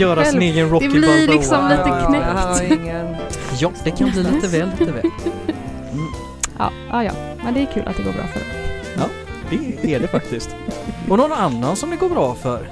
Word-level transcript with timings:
göra 0.00 0.24
sin 0.24 0.42
egen 0.42 0.70
Rocky 0.70 0.86
Det 0.86 0.92
blir 0.92 1.08
Balboa. 1.08 1.34
liksom 1.36 1.68
lite 1.68 1.82
Ja, 1.88 2.06
knäppt. 2.08 3.60
Ja, 3.60 3.70
det 3.84 3.90
kan 3.90 4.10
bli 4.10 4.22
lite 4.22 4.48
väl, 4.48 4.70
lite 4.78 4.92
väl. 4.92 5.02
Ja, 6.58 6.70
ja, 6.90 7.04
ja. 7.04 7.12
Men 7.44 7.54
det 7.54 7.60
är 7.60 7.66
kul 7.74 7.82
att 7.86 7.96
det 7.96 8.02
går 8.02 8.12
bra 8.12 8.22
för 8.26 8.40
dem. 9.00 9.08
Det 9.82 9.94
är 9.94 10.00
det 10.00 10.08
faktiskt. 10.08 10.56
Och 11.08 11.16
någon 11.18 11.32
annan 11.32 11.76
som 11.76 11.90
det 11.90 11.96
går 11.96 12.08
bra 12.08 12.34
för, 12.34 12.68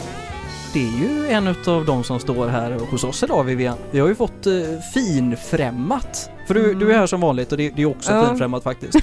det 0.73 0.79
är 0.79 1.01
ju 1.01 1.29
en 1.29 1.47
utav 1.47 1.85
de 1.85 2.05
som 2.05 2.21
står 2.21 2.49
här 2.49 2.79
hos 2.91 3.05
oss 3.05 3.23
idag 3.23 3.45
Vivian. 3.45 3.77
Vi 3.91 4.01
har 4.01 4.09
ju 4.09 4.15
fått 4.15 4.47
eh, 4.47 4.53
finfrämmat. 4.95 6.31
För 6.47 6.55
du, 6.55 6.75
du 6.75 6.93
är 6.93 6.99
här 6.99 7.07
som 7.07 7.21
vanligt 7.21 7.53
och 7.53 7.59
det, 7.59 7.71
det 7.71 7.83
är 7.83 7.87
också 7.87 8.13
Ja. 8.13 8.27
finfrämmat 8.29 8.63
faktiskt. 8.63 8.99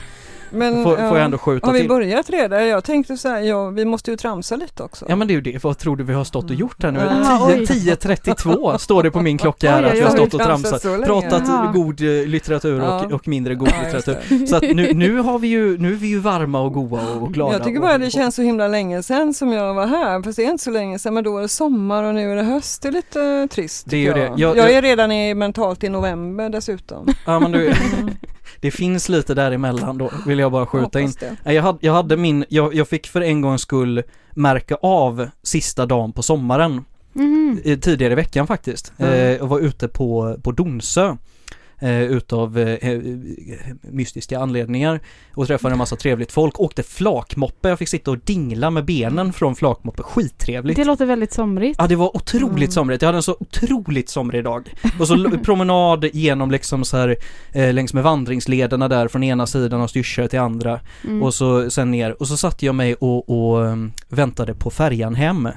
Men, 0.51 0.83
Får, 0.83 0.95
får 0.95 0.99
ja. 1.05 1.15
jag 1.15 1.25
ändå 1.25 1.37
skjuta 1.37 1.67
Har 1.67 1.73
vi 1.73 1.79
till. 1.79 1.89
börjat 1.89 2.29
redan? 2.29 2.67
Jag 2.67 2.83
tänkte 2.83 3.17
så 3.17 3.29
här, 3.29 3.39
ja, 3.39 3.69
vi 3.69 3.85
måste 3.85 4.11
ju 4.11 4.17
tramsa 4.17 4.55
lite 4.55 4.83
också. 4.83 5.05
Ja 5.09 5.15
men 5.15 5.27
det 5.27 5.31
är 5.33 5.35
ju 5.35 5.41
det, 5.41 5.63
vad 5.63 5.77
tror 5.77 5.97
du 5.97 6.03
vi 6.03 6.13
har 6.13 6.23
stått 6.23 6.49
och 6.49 6.55
gjort 6.55 6.83
här 6.83 6.91
nu? 6.91 6.99
Jaha, 6.99 7.47
10 7.51 7.59
oj. 7.61 7.65
10.32 7.65 8.77
står 8.77 9.03
det 9.03 9.11
på 9.11 9.21
min 9.21 9.37
klocka 9.37 9.71
här 9.71 9.83
Oj, 9.83 9.87
att 9.89 9.93
vi 9.95 10.01
har 10.01 10.09
stått 10.09 10.33
och 10.33 10.41
Tramsat. 10.41 10.81
Pratat 11.05 11.43
Jaha. 11.47 11.71
god 11.71 12.01
eh, 12.01 12.27
litteratur 12.27 12.79
och, 12.81 12.85
Ja. 12.87 13.15
och 13.15 13.27
mindre 13.27 13.55
god 13.55 13.67
litteratur. 13.85 14.45
Så 14.45 14.55
att 14.55 14.61
nu, 14.61 14.93
nu 14.93 15.17
har 15.19 15.39
vi 15.39 15.47
ju, 15.47 15.77
nu 15.77 15.91
är 15.91 15.95
vi 15.95 16.07
ju 16.07 16.19
varma 16.19 16.59
och 16.61 16.73
goa 16.73 17.01
och 17.21 17.33
glada. 17.33 17.53
Jag 17.53 17.63
tycker 17.63 17.79
bara 17.79 17.97
det 17.97 18.09
känns 18.11 18.35
så 18.35 18.41
himla 18.41 18.67
länge 18.67 19.03
sedan 19.03 19.33
som 19.33 19.51
jag 19.51 19.73
var 19.73 19.87
här, 19.87 20.23
fast 20.23 20.35
det 20.37 20.43
är 20.45 20.49
inte 20.51 20.63
så 20.63 20.71
länge 20.71 20.99
sedan, 20.99 21.13
men 21.13 21.23
då 21.23 21.37
är 21.37 21.41
det 21.41 21.47
sommar 21.47 22.03
och 22.03 22.15
nu 22.15 22.31
är 22.31 22.35
det 22.35 22.43
höst. 22.43 22.81
Det 22.81 22.87
är 22.87 22.91
lite 22.91 23.47
trist. 23.51 23.85
Det 23.89 23.95
är 23.95 23.99
ju 23.99 24.07
tycker 24.07 24.19
det. 24.19 24.25
Jag. 24.27 24.39
Jag- 24.39 24.57
Jag, 24.57 24.65
jag- 24.69 24.71
är 24.77 24.81
redan 24.81 25.11
i, 25.11 25.33
mentalt 25.33 25.83
i 25.83 25.89
november 25.89 26.49
dessutom. 26.49 27.07
Ja 27.25 27.39
men 27.39 27.51
du, 27.51 27.73
det 28.61 28.71
finns 28.71 29.09
lite 29.09 29.33
däremellan 29.33 29.97
då, 29.97 30.11
vill 30.27 30.39
jag 30.39 30.51
bara 30.51 30.65
skjuta 30.65 30.99
in. 30.99 31.13
Det. 31.19 31.37
Nej, 31.43 31.55
Jag 31.55 31.63
hade, 31.63 31.77
jag 31.81 31.93
hade 31.93 32.17
min, 32.17 32.45
jag, 32.49 32.73
jag 32.73 32.87
fick 32.87 33.07
för 33.07 33.21
en 33.21 33.41
gångs 33.41 33.61
skull 33.61 34.03
märka 34.31 34.75
av 34.75 35.29
sista 35.43 35.85
dagen 35.85 36.13
på 36.13 36.21
sommaren, 36.21 36.85
eh, 37.63 37.79
tidigare 37.79 38.13
i 38.13 38.15
veckan 38.15 38.47
faktiskt. 38.47 38.93
Mm. 38.97 39.35
Eh, 39.35 39.41
och 39.41 39.49
var 39.49 39.59
ute 39.59 39.87
på, 39.87 40.37
på 40.43 40.51
Donsö. 40.51 41.17
Eh, 41.83 42.01
utav 42.01 42.57
eh, 42.59 42.99
mystiska 43.81 44.39
anledningar 44.39 44.99
och 45.35 45.47
träffade 45.47 45.71
en 45.71 45.77
massa 45.77 45.95
trevligt 45.95 46.31
folk. 46.31 46.59
Åkte 46.59 46.83
flakmoppe, 46.83 47.69
jag 47.69 47.79
fick 47.79 47.89
sitta 47.89 48.11
och 48.11 48.17
dingla 48.17 48.69
med 48.69 48.85
benen 48.85 49.33
från 49.33 49.55
flakmoppe, 49.55 50.03
skittrevligt. 50.03 50.75
Det 50.77 50.85
låter 50.85 51.05
väldigt 51.05 51.33
somrigt. 51.33 51.75
Ja 51.79 51.87
det 51.87 51.95
var 51.95 52.15
otroligt 52.15 52.51
Mm. 52.57 52.71
somrigt, 52.71 53.01
jag 53.01 53.07
hade 53.07 53.17
en 53.17 53.23
så 53.23 53.37
otroligt 53.39 54.09
somrig 54.09 54.43
dag. 54.43 54.73
Och 54.99 55.07
så 55.07 55.29
promenad 55.43 56.05
genom 56.13 56.51
liksom 56.51 56.83
så 56.85 56.97
här 56.97 57.17
eh, 57.51 57.73
längs 57.73 57.93
med 57.93 58.03
vandringslederna 58.03 58.87
där 58.87 59.07
från 59.07 59.23
ena 59.23 59.47
sidan 59.47 59.81
av 59.81 59.87
Styrsö 59.87 60.27
till 60.27 60.39
andra. 60.39 60.79
Mm. 61.03 61.23
Och 61.23 61.33
så 61.33 61.69
sen 61.71 61.91
ner 61.91 62.21
och 62.21 62.27
så 62.27 62.37
satte 62.37 62.65
jag 62.65 62.75
mig 62.75 62.93
och, 62.95 63.29
och 63.29 63.59
um, 63.65 63.91
väntade 64.09 64.53
på 64.53 64.69
färjan 64.69 65.15
hem. 65.15 65.49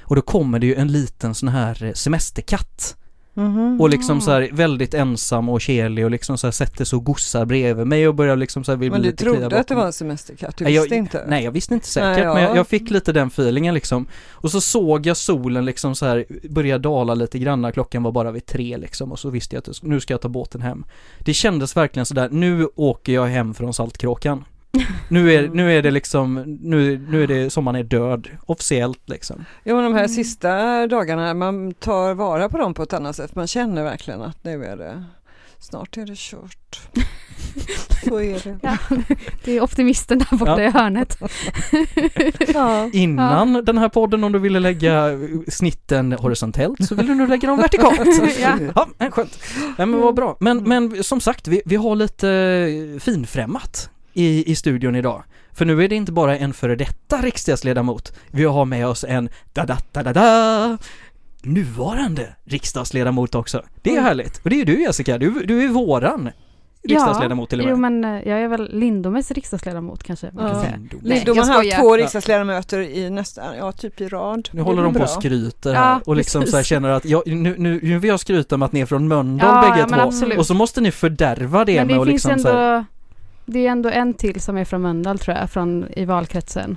Och 0.00 0.16
då 0.16 0.22
kommer 0.22 0.58
det 0.58 0.66
ju 0.66 0.74
en 0.74 0.92
liten 0.92 1.34
sån 1.34 1.48
här 1.48 1.84
eh, 1.84 1.92
semesterkatt. 1.92 2.96
Mhm. 3.34 3.80
Och 3.80 3.88
liksom 3.90 4.20
så 4.20 4.30
här 4.30 4.48
väldigt 4.52 4.94
ensam 4.94 5.48
och 5.48 5.60
kelig 5.60 6.04
och 6.04 6.10
liksom 6.10 6.38
så 6.38 6.46
här 6.46 6.52
sätter 6.52 6.84
sig 6.84 6.96
och 6.96 7.04
gossar 7.04 7.44
bredvid 7.44 7.86
mig 7.86 8.08
och 8.08 8.14
börjar 8.14 8.36
liksom 8.36 8.64
så 8.64 8.72
här 8.72 8.76
vill 8.76 8.90
Men 8.90 9.00
bli 9.00 9.10
du 9.10 9.16
trodde 9.16 9.60
att 9.60 9.68
det 9.68 9.74
var 9.74 9.86
en 9.86 9.92
semesterkatt, 9.92 10.56
du 10.56 10.64
Nej, 10.64 10.74
jag- 10.74 10.82
visste 10.82 10.96
inte? 10.96 11.24
Nej 11.28 11.44
jag 11.44 11.52
visste 11.52 11.74
inte 11.74 11.86
säkert 11.86 12.16
Nej, 12.16 12.24
ja. 12.24 12.34
men 12.34 12.42
jag, 12.42 12.56
jag 12.56 12.68
fick 12.68 12.90
lite 12.90 13.12
den 13.12 13.28
feelingen 13.28 13.74
liksom. 13.74 14.06
Och 14.30 14.50
så 14.50 14.60
såg 14.60 15.06
jag 15.06 15.16
solen 15.16 15.64
liksom 15.64 15.94
så 15.94 16.06
här 16.06 16.24
börja 16.50 16.78
dala 16.78 17.14
lite 17.14 17.38
grann, 17.38 17.72
klockan 17.72 18.02
var 18.02 18.12
bara 18.12 18.30
vid 18.30 18.46
tre 18.46 18.76
liksom 18.76 19.12
och 19.12 19.18
så 19.18 19.30
visste 19.30 19.56
jag 19.56 19.60
att 19.70 19.82
nu 19.82 20.00
ska 20.00 20.14
jag 20.14 20.20
ta 20.20 20.28
båten 20.28 20.60
hem. 20.60 20.84
Det 21.18 21.34
kändes 21.34 21.76
verkligen 21.76 22.06
sådär, 22.06 22.28
nu 22.32 22.68
åker 22.76 23.12
jag 23.12 23.26
hem 23.26 23.54
från 23.54 23.74
Saltkråkan. 23.74 24.44
Nu 25.08 25.32
är, 25.32 25.48
nu 25.48 25.72
är 25.78 25.82
det 25.82 25.90
liksom, 25.90 26.34
nu, 26.60 27.06
nu 27.08 27.22
är 27.22 27.26
det, 27.26 27.50
sommaren 27.50 27.76
är 27.80 27.84
död, 27.84 28.28
officiellt 28.46 29.08
liksom. 29.08 29.44
Ja 29.64 29.74
men 29.74 29.84
de 29.84 29.92
här 29.92 30.00
Mm. 30.04 30.08
sista 30.08 30.86
dagarna, 30.86 31.34
man 31.34 31.74
tar 31.74 32.14
vara 32.14 32.48
på 32.48 32.58
dem 32.58 32.74
på 32.74 32.82
ett 32.82 32.92
annat 32.92 33.16
sätt. 33.16 33.34
Man 33.34 33.46
känner 33.46 33.82
verkligen 33.84 34.22
att 34.22 34.44
nu 34.44 34.64
är 34.64 34.76
det, 34.76 35.04
snart 35.58 35.96
är 35.96 36.06
det 36.06 36.16
kört. 36.16 36.80
Så 38.04 38.20
är 38.20 38.40
det. 38.44 38.58
Ja, 38.62 38.76
det 39.44 39.56
är 39.56 39.60
optimisten 39.62 40.18
där 40.18 40.36
borta 40.36 40.62
Ja. 40.62 40.68
i 40.68 40.70
hörnet. 40.70 41.18
Ja. 42.54 42.90
Innan 42.92 43.64
den 43.64 43.78
här 43.78 43.88
podden, 43.88 44.24
om 44.24 44.32
du 44.32 44.38
ville 44.38 44.60
lägga 44.60 45.08
snitten 45.48 46.12
horisontellt 46.12 46.84
så 46.88 46.94
vill 46.94 47.06
du 47.06 47.14
nu 47.14 47.26
lägga 47.26 47.48
dem 47.48 47.58
vertikalt. 47.58 48.00
Ja. 48.40 48.58
ja 48.74 48.88
men 48.98 49.10
skönt. 49.10 49.38
Nej 49.78 49.86
men 49.86 50.00
vad 50.00 50.14
bra. 50.14 50.36
Men, 50.40 50.58
men 50.68 51.04
som 51.04 51.20
sagt, 51.20 51.48
vi, 51.48 51.62
vi 51.64 51.76
har 51.76 51.96
lite 51.96 52.28
eh, 52.30 53.00
finfrämmat 53.00 53.90
i, 54.12 54.50
i 54.52 54.54
studion 54.56 54.94
idag. 54.96 55.22
För 55.52 55.64
nu 55.64 55.84
är 55.84 55.88
det 55.88 55.94
inte 55.96 56.12
bara 56.12 56.38
en 56.38 56.52
före 56.52 56.76
detta 56.76 57.16
riksdagsledamot. 57.16 58.12
Vi 58.30 58.44
har 58.44 58.64
med 58.64 58.86
oss 58.86 59.04
en 59.08 59.28
da 59.52 59.64
da 59.64 59.76
da 59.92 60.02
da 60.02 60.12
da 60.12 60.78
nuvarande 61.42 62.28
riksdagsledamot 62.44 63.34
också. 63.34 63.62
Det 63.82 63.90
är 63.90 63.94
Mm. 63.94 64.04
härligt. 64.04 64.40
Och 64.44 64.50
det 64.50 64.60
är 64.60 64.64
du 64.64 64.80
Jessica, 64.82 65.18
du, 65.18 65.30
du 65.30 65.64
är 65.64 65.68
våran 65.68 66.30
riksdagsledamot 66.88 67.50
till 67.50 67.60
och 67.60 67.64
med. 67.66 67.70
Jo 67.72 67.76
men 67.76 68.02
jag 68.04 68.40
är 68.40 68.48
väl 68.48 68.78
Lindomes 68.78 69.30
riksdagsledamot 69.30 70.02
kanske 70.02 70.30
man 70.32 70.46
kan 70.50 70.56
Ja. 70.56 70.62
säga. 70.62 70.76
Lindom. 70.76 71.00
Nej, 71.02 71.18
Lidom 71.18 71.36
jag 71.36 71.44
har 71.44 71.54
haft 71.54 71.76
två 71.80 71.96
riksdagsledamöter 71.96 72.80
i 72.80 73.10
nästan, 73.10 73.56
ja 73.56 73.72
typ 73.72 74.00
i 74.00 74.08
rad. 74.08 74.48
Nu 74.52 74.62
håller 74.62 74.82
de 74.82 74.94
på 74.94 75.00
och 75.02 75.08
skryter 75.10 75.74
Ja, 75.74 75.80
här 75.80 76.00
och 76.04 76.16
liksom 76.16 76.40
precis. 76.40 76.50
så 76.50 76.56
här 76.56 76.64
känner 76.64 76.88
att 76.88 77.04
jag, 77.04 77.22
nu, 77.26 77.54
nu, 77.58 77.80
nu 77.82 77.98
vill 77.98 78.08
jag 78.08 78.20
skryta 78.20 78.56
med 78.56 78.66
att 78.66 78.72
ni 78.72 78.80
är 78.80 78.86
från 78.86 79.08
Mölndal 79.08 79.64
Ja, 79.64 79.70
bägge 79.70 79.86
ja, 79.90 79.96
två. 79.96 80.08
absolut. 80.08 80.38
Och 80.38 80.46
så 80.46 80.54
måste 80.54 80.80
ni 80.80 80.90
fördärva 80.90 81.64
det 81.64 81.76
men 81.78 81.88
det 81.88 81.94
med 81.94 82.06
finns 82.06 82.24
liksom 82.24 82.38
så 82.38 82.48
här, 82.52 82.74
ändå, 82.76 82.84
det 83.52 83.66
är 83.66 83.70
ändå 83.70 83.88
en 83.90 84.14
till 84.14 84.40
som 84.40 84.56
är 84.56 84.64
från 84.64 84.82
Mölndal 84.82 85.18
tror 85.18 85.36
jag, 85.36 85.50
från, 85.50 85.86
i 85.96 86.04
valkretsen. 86.04 86.76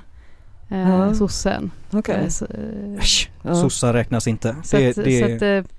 Eh, 0.70 0.90
Ja. 0.90 1.14
sossen. 1.14 1.72
Okej. 1.92 2.16
Eh, 2.24 2.28
så, 2.30 2.46
eh, 2.46 3.04
Ja. 3.42 3.56
sossar 3.56 3.94
räknas 3.94 4.28
inte. 4.28 4.56
så 4.64 4.78
Det, 4.78 4.90
att, 4.90 4.96
det, 5.06 5.20
så 5.30 5.36
att, 5.36 5.42
eh, 5.66 5.72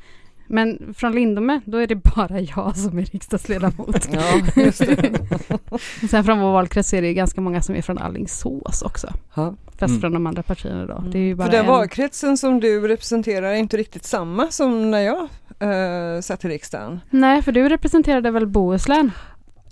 men 0.48 0.94
från 0.96 1.12
Lindome, 1.12 1.60
då 1.64 1.78
är 1.78 1.86
det 1.86 1.94
bara 1.94 2.40
jag 2.56 2.76
som 2.76 2.98
är 2.98 3.04
riksdagsledamot. 3.04 4.08
Ja, 4.12 4.22
just 4.62 4.78
det. 4.78 5.18
Sen 6.10 6.24
från 6.24 6.40
vår 6.40 6.52
valkrets 6.52 6.94
är 6.94 7.02
det 7.02 7.14
ganska 7.14 7.40
många 7.40 7.62
som 7.62 7.74
är 7.76 7.82
från 7.82 7.98
Alingsås 7.98 8.82
också. 8.82 9.12
Ja. 9.34 9.54
Fast 9.78 9.90
Mm. 9.90 10.00
från 10.00 10.12
de 10.12 10.26
andra 10.26 10.42
partierna 10.42 10.86
då. 10.86 11.04
Det 11.12 11.18
är 11.18 11.22
ju 11.22 11.34
bara 11.34 11.44
För 11.44 11.52
den 11.52 11.60
en... 11.64 11.70
valkretsen 11.70 12.36
som 12.38 12.60
du 12.60 12.88
representerar 12.88 13.46
är 13.48 13.54
inte 13.54 13.76
riktigt 13.76 14.04
samma 14.04 14.50
som 14.50 14.90
när 14.90 15.00
jag 15.00 15.28
eh, 15.58 16.20
satt 16.20 16.44
i 16.44 16.48
riksdagen. 16.48 17.00
Nej, 17.10 17.42
för 17.42 17.52
du 17.52 17.68
representerade 17.68 18.30
väl 18.30 18.46
Bohuslän? 18.46 19.10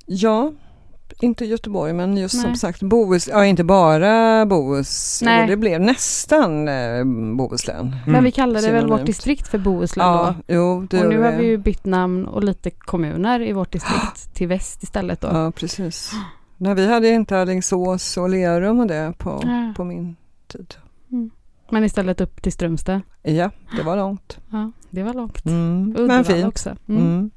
Ja, 0.07 0.53
inte 1.20 1.44
Göteborg 1.44 1.92
men 1.92 2.16
just 2.16 2.41
som 2.41 2.50
Nej. 2.50 2.59
sagt 2.59 2.82
Bohus, 2.82 3.28
ja 3.28 3.44
inte 3.47 3.65
bara 3.65 4.47
Bohus, 4.47 5.22
Nej. 5.25 5.47
det 5.47 5.56
blev 5.56 5.81
nästan 5.81 6.69
eh, 6.69 7.04
Bohuslän. 7.37 7.87
Mm. 7.87 7.98
Men 8.06 8.25
vi 8.25 8.31
kallade 8.32 8.72
väl 8.72 8.87
vårt 8.88 9.06
distrikt 9.06 9.48
för 9.48 9.59
Bohuslän 9.59 10.06
Ja, 10.06 10.34
då. 10.47 10.54
jo 10.54 10.87
det 10.91 11.00
Och 11.03 11.09
nu 11.09 11.15
gjorde 11.15 11.26
har 11.31 11.37
vi 11.38 11.47
ju 11.47 11.59
bytt 11.59 11.84
namn 11.84 12.25
och 12.25 12.44
lite 12.44 12.70
kommuner 12.70 13.41
i 13.42 13.53
vårt 13.53 13.72
distrikt 13.72 14.34
till 14.34 14.48
väst 14.48 14.82
istället 14.82 15.20
då. 15.20 15.28
Ja, 15.32 15.50
precis. 15.50 16.12
Nej, 16.56 16.75
vi 16.75 16.87
hade 16.92 17.09
inte 17.09 17.41
Alingsås 17.41 18.16
och 18.16 18.28
Lerum 18.28 18.81
och 18.81 18.86
det 18.86 19.12
på, 19.19 19.41
Ja. 19.42 19.72
på 19.76 19.84
min 19.84 20.16
tid. 20.53 20.75
Men 21.71 21.84
istället 21.84 22.21
upp 22.21 22.42
till 22.42 22.53
Strömstad. 22.53 23.00
Ja, 23.22 23.50
det 23.76 23.82
var 23.82 23.97
långt. 23.97 24.38
Ja, 24.50 24.71
det 24.91 25.03
var 25.03 25.15
långt. 25.15 25.47
Mm. 25.47 25.88
Uddevalla 25.91 26.12
Men 26.15 26.25
fint. 26.25 26.47
också. 26.47 26.76
Mm. 26.88 27.31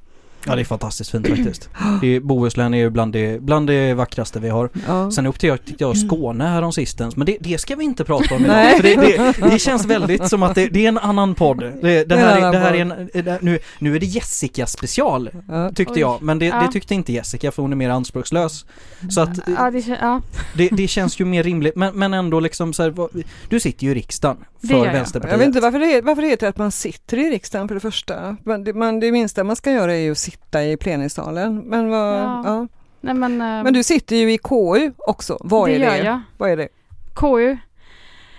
Mm. 0.47 0.52
Ja 0.52 0.56
det 0.56 0.62
är 0.62 0.66
fantastiskt 0.66 1.09
fint 1.12 1.28
faktiskt. 1.28 1.69
Det 2.02 2.16
är, 2.16 2.19
Bohuslän 2.19 2.74
är 2.74 2.78
ju 2.78 2.90
bland 2.90 3.13
det, 3.13 3.41
bland 3.41 3.68
det 3.68 3.94
vackraste 3.94 4.40
vi 4.40 4.50
har. 4.50 4.69
Ja. 4.88 5.12
Sen 5.12 5.25
upptäckte 5.25 5.47
jag, 5.47 5.59
jag 5.78 5.97
Skåne 5.97 6.44
här 6.44 6.62
om 6.62 6.74
sistens, 6.74 7.16
men 7.16 7.25
det, 7.25 7.38
det 7.40 7.58
ska 7.58 7.75
vi 7.75 7.84
inte 7.84 8.03
prata 8.03 8.35
om 8.35 8.46
idag. 8.46 8.72
För 8.75 8.84
det, 8.84 8.96
det, 8.96 9.50
det 9.52 9.59
känns 9.59 9.85
väldigt 9.85 10.28
som 10.30 10.44
att 10.44 10.56
det, 10.56 10.68
det 10.68 10.85
är 10.85 10.88
en 10.88 10.97
annan 10.97 11.35
podd. 11.35 11.59
Det, 11.59 11.72
det 11.81 12.03
Det 12.03 12.16
är 12.16 12.18
här, 12.19 12.38
en 12.38 12.44
är, 12.44 12.52
det 12.52 12.58
här 12.58 12.74
är 12.74 12.81
annan 12.81 13.09
en, 13.13 13.25
det, 13.25 13.41
nu, 13.41 13.59
nu 13.80 13.96
är 13.96 13.99
det 13.99 14.05
Jessica 14.05 14.67
special, 14.67 15.29
tyckte 15.76 15.99
jag. 15.99 16.22
Men 16.22 16.40
det, 16.40 16.70
tyckte 16.72 16.94
inte 16.96 17.14
Jessica 17.14 17.52
för 17.52 17.61
hon 17.61 17.72
är 17.72 17.76
mer 17.76 17.90
anspråkslös. 17.90 18.66
Så 19.09 19.22
att 19.22 19.29
Ja, 19.58 19.72
det, 19.72 19.79
kän- 19.79 19.97
ja. 20.02 20.22
det, 20.55 20.70
det 20.72 20.88
känns 20.88 21.20
ju 21.22 21.26
mer 21.26 21.44
rimligt, 21.44 21.76
men, 21.76 21.96
men 21.96 22.14
ändå 22.14 22.40
liksom 22.40 22.73
så 22.73 22.84
här, 22.84 22.90
vad- 22.90 23.09
du 23.49 23.59
sitter 23.59 23.85
ju 23.85 23.91
i 23.91 23.96
riksdagen 23.96 24.38
för. 24.67 24.84
Vänsterpartiet. 24.94 25.32
Jag 25.32 25.38
vet 25.38 25.47
inte 25.47 25.59
varför 25.59 25.79
det, 25.79 25.85
heter, 25.85 26.02
varför 26.02 26.22
det 26.22 26.28
heter 26.28 26.47
att 26.47 26.58
man 26.58 26.72
sitter 26.72 27.17
i 27.17 27.29
riksdagen 27.29 27.67
för 27.67 27.76
det 27.76 27.82
första. 27.82 28.38
Man, 28.46 28.64
det, 28.64 28.73
man, 28.73 28.99
det 28.99 29.11
minsta 29.11 29.44
man 29.44 29.55
ska 29.55 29.72
göra 29.72 29.94
är 29.96 29.99
ju 29.99 30.11
att 30.11 30.17
sitta 30.17 30.36
i 30.55 30.78
plenisalen. 30.78 31.57
Men, 31.57 31.89
vad, 31.89 32.16
Ja. 32.16 32.41
ja. 32.45 32.67
Nej, 33.01 33.13
men, 33.13 33.31
eh, 33.31 33.63
men 33.63 33.73
du 33.73 33.84
sitter 33.84 34.16
ju 34.16 34.34
i 34.34 34.37
KU 34.37 34.91
också. 34.97 35.37
Vad 35.41 35.69
det 35.69 35.75
är 35.75 35.79
det? 35.79 35.97
jag. 35.97 36.22
Vad 36.37 36.49
är 36.49 36.57
det? 36.57 36.67
KU, 37.13 37.57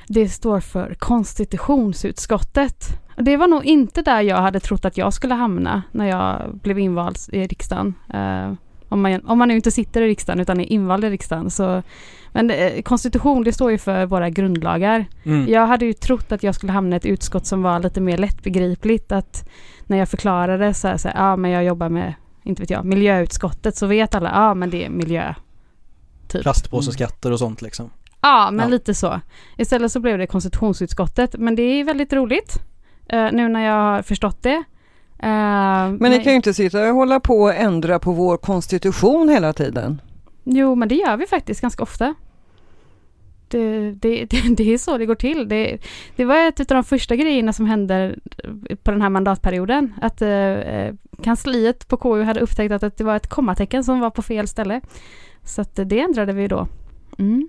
det 0.06 0.28
står 0.28 0.60
för 0.60 0.94
konstitutionsutskottet. 0.94 2.84
Det 3.16 3.36
var 3.36 3.48
nog 3.48 3.64
inte 3.64 4.02
där 4.02 4.20
jag 4.20 4.36
hade 4.36 4.60
trott 4.60 4.84
att 4.84 4.96
jag 4.96 5.12
skulle 5.12 5.34
hamna 5.34 5.82
när 5.92 6.06
jag 6.06 6.54
blev 6.62 6.78
invald 6.78 7.16
i 7.32 7.46
riksdagen. 7.46 7.94
Eh, 8.14 8.52
om, 8.88 9.02
man, 9.02 9.26
om 9.26 9.38
man 9.38 9.48
nu 9.48 9.56
inte 9.56 9.70
sitter 9.70 10.02
i 10.02 10.08
riksdagen 10.08 10.40
utan 10.40 10.60
är 10.60 10.64
invald 10.72 11.04
i 11.04 11.10
riksdagen. 11.10 11.50
Så, 11.50 11.82
men 12.32 12.50
eh, 12.50 12.82
konstitution, 12.82 13.44
det 13.44 13.52
står 13.52 13.70
ju 13.70 13.78
för 13.78 14.06
våra 14.06 14.30
grundlagar. 14.30 15.06
Mm. 15.25 15.48
Jag 15.48 15.66
hade 15.66 15.84
ju 15.86 15.92
trott 15.92 16.32
att 16.32 16.42
jag 16.42 16.54
skulle 16.54 16.72
hamna 16.72 16.96
i 16.96 16.98
ett 16.98 17.06
utskott 17.06 17.46
som 17.46 17.62
var 17.62 17.80
lite 17.80 18.00
mer 18.00 18.19
lättbegripligt. 18.19 19.12
Att 19.12 19.48
när 19.86 19.96
jag 19.98 20.08
förklarade 20.08 20.75
så 20.75 20.88
här, 20.88 20.96
så 20.96 21.08
här 21.08 21.16
ja 21.16 21.36
men 21.36 21.50
jag 21.50 21.64
jobbar 21.64 21.88
med, 21.88 22.14
inte 22.44 22.62
vet 22.62 22.70
jag, 22.70 22.84
miljöutskottet 22.84 23.76
så 23.76 23.86
vet 23.86 24.14
alla, 24.14 24.30
ja 24.34 24.54
men 24.54 24.70
det 24.70 24.84
är 24.84 24.90
miljö. 24.90 25.34
Typ. 26.28 26.42
Plastpåseskatter 26.42 27.32
och 27.32 27.38
sånt 27.38 27.62
liksom. 27.62 27.90
Ja, 28.20 28.48
men 28.52 28.64
Ja. 28.66 28.70
lite 28.70 28.94
så. 28.94 29.20
Istället 29.56 29.92
så 29.92 30.00
blev 30.00 30.19
det 30.19 30.26
konstitutionsutskottet, 30.26 31.34
men 31.38 31.54
det 31.56 31.62
är 31.62 31.84
väldigt 31.84 32.12
roligt. 32.12 32.54
eh, 33.08 33.26
nu 33.32 33.48
när 33.48 33.64
jag 33.66 33.74
har 33.82 34.02
förstått 34.02 34.42
det. 34.42 34.62
Eh, 35.22 35.90
Men 35.90 35.98
ni 36.10 36.22
kan 36.24 36.32
ju 36.32 36.36
inte 36.36 36.54
sitta 36.54 36.88
och 36.88 36.94
hålla 36.94 37.20
på 37.20 37.34
och 37.42 37.54
ändra 37.54 37.98
på 37.98 38.12
vår 38.12 38.36
konstitution 38.36 39.28
hela 39.28 39.52
tiden. 39.52 40.00
Jo, 40.50 40.74
men 40.74 40.88
det 40.88 40.94
gör 40.94 41.16
vi 41.16 41.26
faktiskt 41.26 41.60
ganska 41.60 41.82
ofta. 41.82 42.14
Det, 43.48 43.92
det, 43.92 44.24
det, 44.30 44.54
det 44.56 44.74
är 44.74 44.78
så 44.78 44.98
det 44.98 45.06
går 45.06 45.14
till. 45.14 45.48
Det, 45.48 45.78
det 46.16 46.24
var 46.24 46.48
ett 46.48 46.60
av 46.60 46.66
de 46.66 46.84
första 46.84 47.16
grejerna 47.16 47.52
som 47.52 47.66
hände 47.66 48.16
på 48.82 48.90
den 48.90 49.02
här 49.02 49.08
mandatperioden. 49.08 49.94
Att 50.02 50.22
eh, 50.22 50.30
eh 50.30 50.94
kansliet 51.22 51.88
på 51.88 51.96
KU 51.96 52.22
hade 52.22 52.40
upptäckt 52.40 52.72
att 52.72 52.96
det 52.96 53.04
var 53.04 53.16
ett 53.16 53.28
kommatecken 53.28 53.84
som 53.84 54.00
var 54.00 54.10
på 54.10 54.22
fel 54.22 54.48
ställe. 54.48 54.80
Så 55.44 55.60
att 55.60 55.76
det 55.76 56.00
ändrade 56.00 56.32
vi 56.32 56.48
då. 56.48 56.68
Mm. 57.18 57.48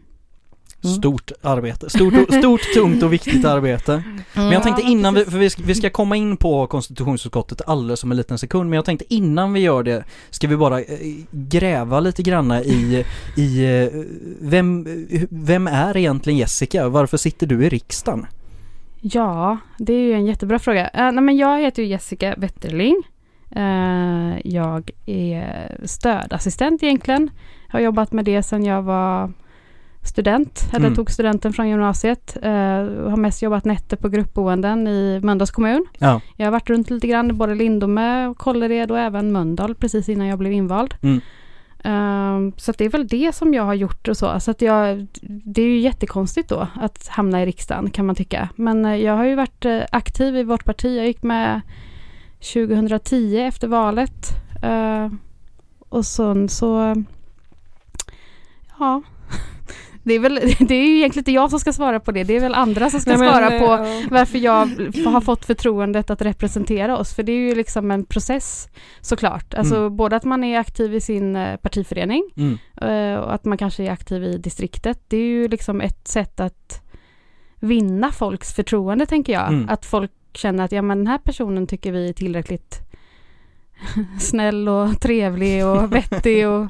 Mm. 0.84 0.96
Stort 0.96 1.32
arbete, 1.42 1.90
stort, 1.90 2.14
stort, 2.34 2.62
tungt 2.74 3.04
och 3.04 3.14
viktigt 3.14 3.46
arbete. 3.46 4.04
Men 4.34 4.52
jag 4.52 4.64
tänkte 4.64 4.82
innan 4.82 5.14
vi, 5.14 5.26
för 5.26 5.38
vi 5.38 5.50
ska, 5.50 5.64
vi 5.64 5.76
ska 5.76 5.90
komma 5.90 6.16
in 6.16 6.38
på 6.38 6.68
konstitutionsutskottet 6.68 7.62
alldeles 7.68 8.04
om 8.04 8.12
en 8.12 8.18
liten 8.18 8.38
sekund, 8.38 8.70
men 8.70 8.76
jag 8.76 8.86
tänkte 8.86 9.14
innan 9.14 9.54
vi 9.54 9.60
gör 9.60 9.84
det 9.84 10.04
ska 10.30 10.48
vi 10.48 10.58
bara 10.58 10.80
eh, 10.80 10.86
gräva 11.32 12.00
lite 12.00 12.24
granna 12.24 12.64
i, 12.64 13.06
i 13.38 13.66
eh, 13.66 14.02
vem, 14.42 14.88
vem 15.30 15.68
är 15.68 15.98
egentligen 15.98 16.40
Jessica? 16.40 16.90
Varför 16.90 17.18
sitter 17.18 17.48
du 17.48 17.66
i 17.66 17.70
riksdagen? 17.70 18.28
Ja, 19.02 19.58
det 19.78 19.94
är 19.94 20.00
ju 20.00 20.14
en 20.14 20.26
jättebra 20.26 20.60
fråga. 20.60 20.84
Uh, 20.84 21.12
nej, 21.12 21.24
men 21.24 21.38
jag 21.38 21.60
heter 21.60 21.84
ju 21.84 21.90
Jessica 21.90 22.36
Wetterling. 22.38 23.04
Eh, 23.52 24.38
jag 24.44 24.92
är 25.06 25.78
stödassistent 25.84 26.84
egentligen. 26.84 27.30
Har 27.70 27.80
jobbat 27.80 28.12
med 28.12 28.26
det 28.26 28.44
sedan 28.44 28.66
jag 28.66 28.82
var 28.82 29.32
student, 30.04 30.70
eller 30.74 30.86
Mm. 30.86 30.96
tog 30.96 31.12
studenten 31.12 31.54
från 31.54 31.70
gymnasiet. 31.70 32.38
Eh, 32.42 32.52
har 33.10 33.18
mest 33.18 33.42
jobbat 33.42 33.66
nätter 33.66 33.98
på 33.98 34.10
gruppboenden 34.10 34.88
i 34.88 35.20
Mölndals 35.24 35.52
kommun. 35.52 35.86
Ja. 35.98 36.22
Jag 36.36 36.46
har 36.46 36.52
varit 36.52 36.70
runt 36.70 36.90
lite 36.90 37.08
grann 37.08 37.30
i 37.30 37.34
både 37.34 37.56
Lindome, 37.56 38.28
och 38.28 38.38
Kållered 38.38 38.92
och 38.92 39.00
även 39.00 39.32
Mölndal 39.32 39.76
precis 39.76 40.10
innan 40.10 40.28
jag 40.28 40.40
blev 40.40 40.52
invald. 40.54 40.94
Mm. 41.02 41.22
Ehm, 41.84 42.54
så 42.58 42.72
det 42.72 42.86
är 42.86 42.90
väl 42.90 43.08
det 43.08 43.36
som 43.36 43.54
jag 43.54 43.64
har 43.64 43.74
gjort 43.74 44.08
och 44.08 44.18
så. 44.18 44.40
så 44.40 44.52
att 44.52 44.62
jag, 44.62 45.08
det 45.22 45.62
är 45.62 45.66
ju 45.66 45.80
jättekonstigt 45.80 46.50
då 46.50 46.68
att 46.76 47.08
hamna 47.08 47.44
i 47.44 47.46
riksdagen 47.46 47.90
kan 47.90 48.06
man 48.06 48.16
tycka. 48.16 48.50
Men 48.56 48.86
eh, 48.86 48.96
jag 48.96 49.14
har 49.18 49.26
ju 49.26 49.36
varit 49.36 49.66
eh, 49.66 49.82
aktiv 49.92 50.36
i 50.38 50.44
vårt 50.44 50.66
parti. 50.66 50.98
Jag 50.98 51.08
gick 51.08 51.24
med 51.24 51.62
2010 52.54 53.38
efter 53.40 53.68
valet. 53.68 54.28
Eh, 54.64 55.10
och 55.90 56.06
sen 56.06 56.50
så, 56.50 56.96
ja. 58.80 59.02
Det 60.10 60.16
är, 60.16 60.20
väl, 60.20 60.36
det 60.60 60.76
är 60.76 60.86
ju 60.88 60.98
egentligen 60.98 61.22
inte 61.22 61.32
jag 61.32 61.50
som 61.50 61.60
ska 61.60 61.74
svara 61.74 62.00
på 62.00 62.12
det. 62.12 62.24
Det 62.24 62.36
är 62.36 62.40
väl 62.40 62.54
andra 62.56 62.90
som 62.90 63.00
ska 63.00 63.10
Nej, 63.10 63.20
men, 63.20 63.30
svara 63.30 63.54
eh, 63.56 63.60
på 63.60 63.66
ja. 63.66 64.02
varför 64.12 64.38
jag 64.38 64.66
har 65.06 65.22
fått 65.22 65.46
förtroendet 65.46 66.10
att 66.10 66.22
representera 66.22 66.98
oss. 66.98 67.14
För 67.14 67.24
det 67.24 67.32
är 67.32 67.38
ju 67.38 67.56
liksom 67.56 67.92
en 67.92 68.06
process 68.06 68.70
såklart. 69.02 69.54
Alltså 69.54 69.76
Mm. 69.76 69.96
både 69.96 70.16
att 70.16 70.24
man 70.24 70.44
är 70.44 70.60
aktiv 70.60 70.96
i 70.96 71.02
sin 71.02 71.36
eh, 71.36 71.56
partiförening 71.58 72.24
Mm. 72.38 72.58
eh, 72.82 73.20
och 73.20 73.34
att 73.34 73.46
man 73.46 73.58
kanske 73.58 73.84
är 73.84 73.92
aktiv 73.92 74.24
i 74.24 74.38
distriktet. 74.38 75.00
Det 75.08 75.18
är 75.18 75.22
ju 75.28 75.48
liksom 75.48 75.82
ett 75.82 76.08
sätt 76.08 76.40
att 76.40 76.82
vinna 77.60 78.12
folks 78.12 78.54
förtroende 78.54 79.06
tänker 79.06 79.34
jag. 79.34 79.48
Mm. 79.48 79.70
Att 79.70 79.86
folk 79.86 80.12
känner 80.34 80.64
att 80.66 80.72
ja 80.72 80.82
men 80.82 80.98
den 80.98 81.08
här 81.08 81.18
personen 81.18 81.68
tycker 81.68 81.92
vi 81.92 82.10
är 82.10 82.14
tillräckligt 82.14 82.80
snäll 84.20 84.68
och 84.70 85.02
trevlig 85.02 85.66
och 85.66 85.96
vettig 85.96 86.48
och 86.48 86.68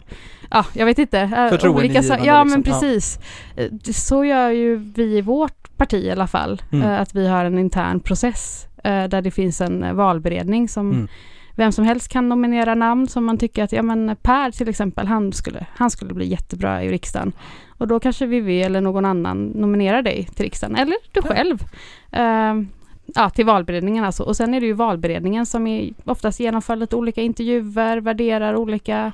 ja, 0.52 0.66
jag 0.74 0.86
vet 0.86 1.00
inte. 1.00 1.20
eh, 1.20 1.50
Förtroendeingivande 1.50 2.08
sa- 2.08 2.26
Ja 2.26 2.44
men 2.44 2.60
liksom, 2.60 2.74
ja. 2.74 2.80
precis. 2.80 3.20
Eh, 3.56 3.68
Så 3.94 4.26
gör 4.26 4.50
ju 4.50 4.76
vi 4.76 5.18
i 5.18 5.22
vårt 5.22 5.78
parti 5.78 5.94
i 6.04 6.12
alla 6.12 6.28
fall. 6.28 6.62
Mm. 6.72 6.88
eh, 6.90 7.00
Att 7.02 7.16
vi 7.16 7.28
har 7.28 7.46
en 7.46 7.60
intern 7.60 8.00
process 8.00 8.68
eh, 8.84 9.04
där 9.04 9.22
det 9.22 9.32
finns 9.32 9.62
en 9.62 9.96
valberedning 9.96 10.70
som 10.70 10.92
Mm. 10.92 11.08
vem 11.56 11.72
som 11.72 11.86
helst 11.86 12.10
kan 12.12 12.30
nominera 12.30 12.76
namn 12.76 13.08
som 13.08 13.26
man 13.26 13.38
tycker 13.38 13.64
att, 13.64 13.72
ja 13.72 13.82
men 13.82 14.16
Per 14.22 14.52
till 14.52 14.70
exempel, 14.70 15.08
han 15.08 15.34
skulle, 15.34 15.66
han 15.76 15.90
skulle 15.90 16.14
bli 16.14 16.26
jättebra 16.28 16.84
i 16.84 16.90
riksdagen. 16.90 17.32
Och 17.78 17.88
då 17.88 18.00
kanske 18.00 18.26
Vivi 18.26 18.62
eller 18.62 18.82
någon 18.82 19.06
annan 19.06 19.46
nominerar 19.46 20.02
dig 20.02 20.28
till 20.36 20.44
riksdagen, 20.46 20.76
eller 20.76 20.96
du 21.12 21.22
själv. 21.22 21.64
Eh, 22.12 22.54
ja, 23.16 23.30
till 23.30 23.46
valberedningen 23.46 24.04
alltså. 24.04 24.24
Och 24.24 24.38
sen 24.38 24.54
är 24.54 24.60
det 24.60 24.66
ju 24.66 24.74
valberedningen 24.74 25.46
som 25.46 25.68
är, 25.68 25.94
oftast 26.06 26.40
genomför 26.40 26.76
lite 26.76 26.96
olika 26.96 27.22
intervjuer, 27.22 27.98
värderar 27.98 28.56
olika 28.56 29.12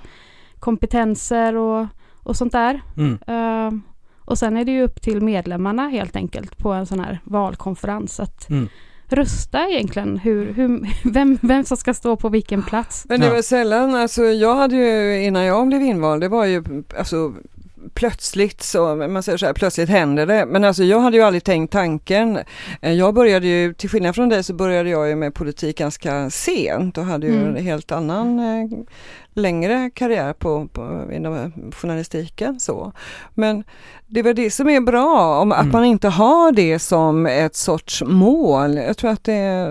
kompetenser 0.59 1.55
och, 1.55 1.87
och 2.23 2.35
sånt 2.35 2.51
där. 2.51 2.81
Mm. 2.97 3.17
Eh, 3.27 3.79
och 4.19 4.37
sen 4.37 4.57
är 4.57 4.65
det 4.65 4.71
ju 4.71 4.83
upp 4.83 5.01
till 5.01 5.21
medlemmarna 5.21 5.87
helt 5.87 6.15
enkelt 6.15 6.57
på 6.57 6.73
en 6.73 6.85
sån 6.85 6.99
här 6.99 7.19
valkonferens 7.23 8.19
att 8.19 8.49
Mm. 8.49 8.69
rösta 9.07 9.69
egentligen 9.69 10.17
hur, 10.17 10.53
hur, 10.53 10.87
vem, 11.13 11.37
vem 11.41 11.63
som 11.63 11.77
ska 11.77 11.93
stå 11.93 12.15
på 12.15 12.29
vilken 12.29 12.63
plats. 12.63 13.05
Men 13.09 13.19
det 13.19 13.29
var 13.29 13.41
sällan, 13.41 13.95
alltså 13.95 14.21
jag 14.23 14.55
hade 14.55 14.75
ju 14.75 15.23
innan 15.23 15.43
jag 15.45 15.67
blev 15.67 15.81
invald, 15.81 16.21
det 16.21 16.27
var 16.27 16.45
ju 16.45 16.63
alltså 16.97 17.33
plötsligt 17.93 18.61
så, 18.63 18.95
man 18.95 19.23
säger 19.23 19.37
så 19.37 19.45
här, 19.45 19.53
plötsligt 19.53 19.89
händer 19.89 20.25
det. 20.25 20.45
Men 20.45 20.63
alltså 20.63 20.83
jag 20.83 20.99
hade 20.99 21.17
ju 21.17 21.23
aldrig 21.23 21.43
tänkt 21.43 21.71
tanken. 21.71 22.39
Eh, 22.81 22.93
Jag 22.93 23.13
började 23.13 23.47
ju, 23.47 23.73
till 23.73 23.89
skillnad 23.89 24.15
från 24.15 24.29
dig 24.29 24.43
så 24.43 24.53
började 24.53 24.89
jag 24.89 25.09
ju 25.09 25.15
med 25.15 25.33
politik 25.33 25.77
ganska 25.77 26.29
sent 26.29 26.97
och 26.97 27.05
hade 27.05 27.27
ju 27.27 27.33
Mm. 27.35 27.55
en 27.55 27.63
helt 27.63 27.91
annan 27.91 28.39
eh, 28.39 28.69
längre 29.37 29.89
karriär 29.93 30.33
på, 30.33 30.67
på, 30.67 31.09
inom 31.13 31.51
journalistiken 31.75 32.59
så. 32.59 32.91
Men 33.33 33.63
det 34.07 34.19
är 34.19 34.23
väl 34.23 34.35
det 34.35 34.51
som 34.51 34.69
är 34.69 34.81
bra, 34.81 35.39
om 35.41 35.51
att 35.51 35.59
Mm. 35.59 35.71
man 35.71 35.85
inte 35.85 36.07
har 36.09 36.51
det 36.51 36.79
som 36.79 37.25
ett 37.25 37.55
sorts 37.55 38.03
mål. 38.05 38.75
Jag 38.77 38.97
tror 38.97 39.11
att 39.11 39.23
det, 39.23 39.67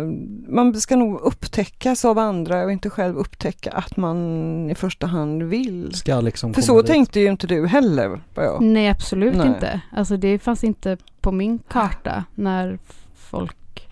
man 0.48 0.80
ska 0.80 0.96
nog 0.96 1.20
upptäckas 1.20 2.04
av 2.04 2.18
andra 2.18 2.64
och 2.64 2.72
inte 2.72 2.90
själv 2.90 3.16
upptäcka 3.16 3.70
att 3.72 3.96
man 3.96 4.70
i 4.70 4.74
första 4.74 5.06
hand 5.06 5.42
vill. 5.42 5.94
Ska 5.94 6.20
liksom 6.20 6.54
För 6.54 6.62
så 6.62 6.82
dit. 6.82 6.90
tänkte 6.90 7.20
ju 7.20 7.26
inte 7.26 7.46
du 7.46 7.66
heller. 7.66 8.20
jag- 8.34 8.62
Nej, 8.62 8.88
absolut 8.88 9.36
Nej. 9.36 9.46
inte. 9.48 9.80
Alltså 9.96 10.16
det 10.16 10.38
fanns 10.38 10.64
inte 10.64 10.96
på 11.20 11.32
min 11.32 11.58
karta 11.68 12.24
när 12.34 12.78
folk 13.14 13.88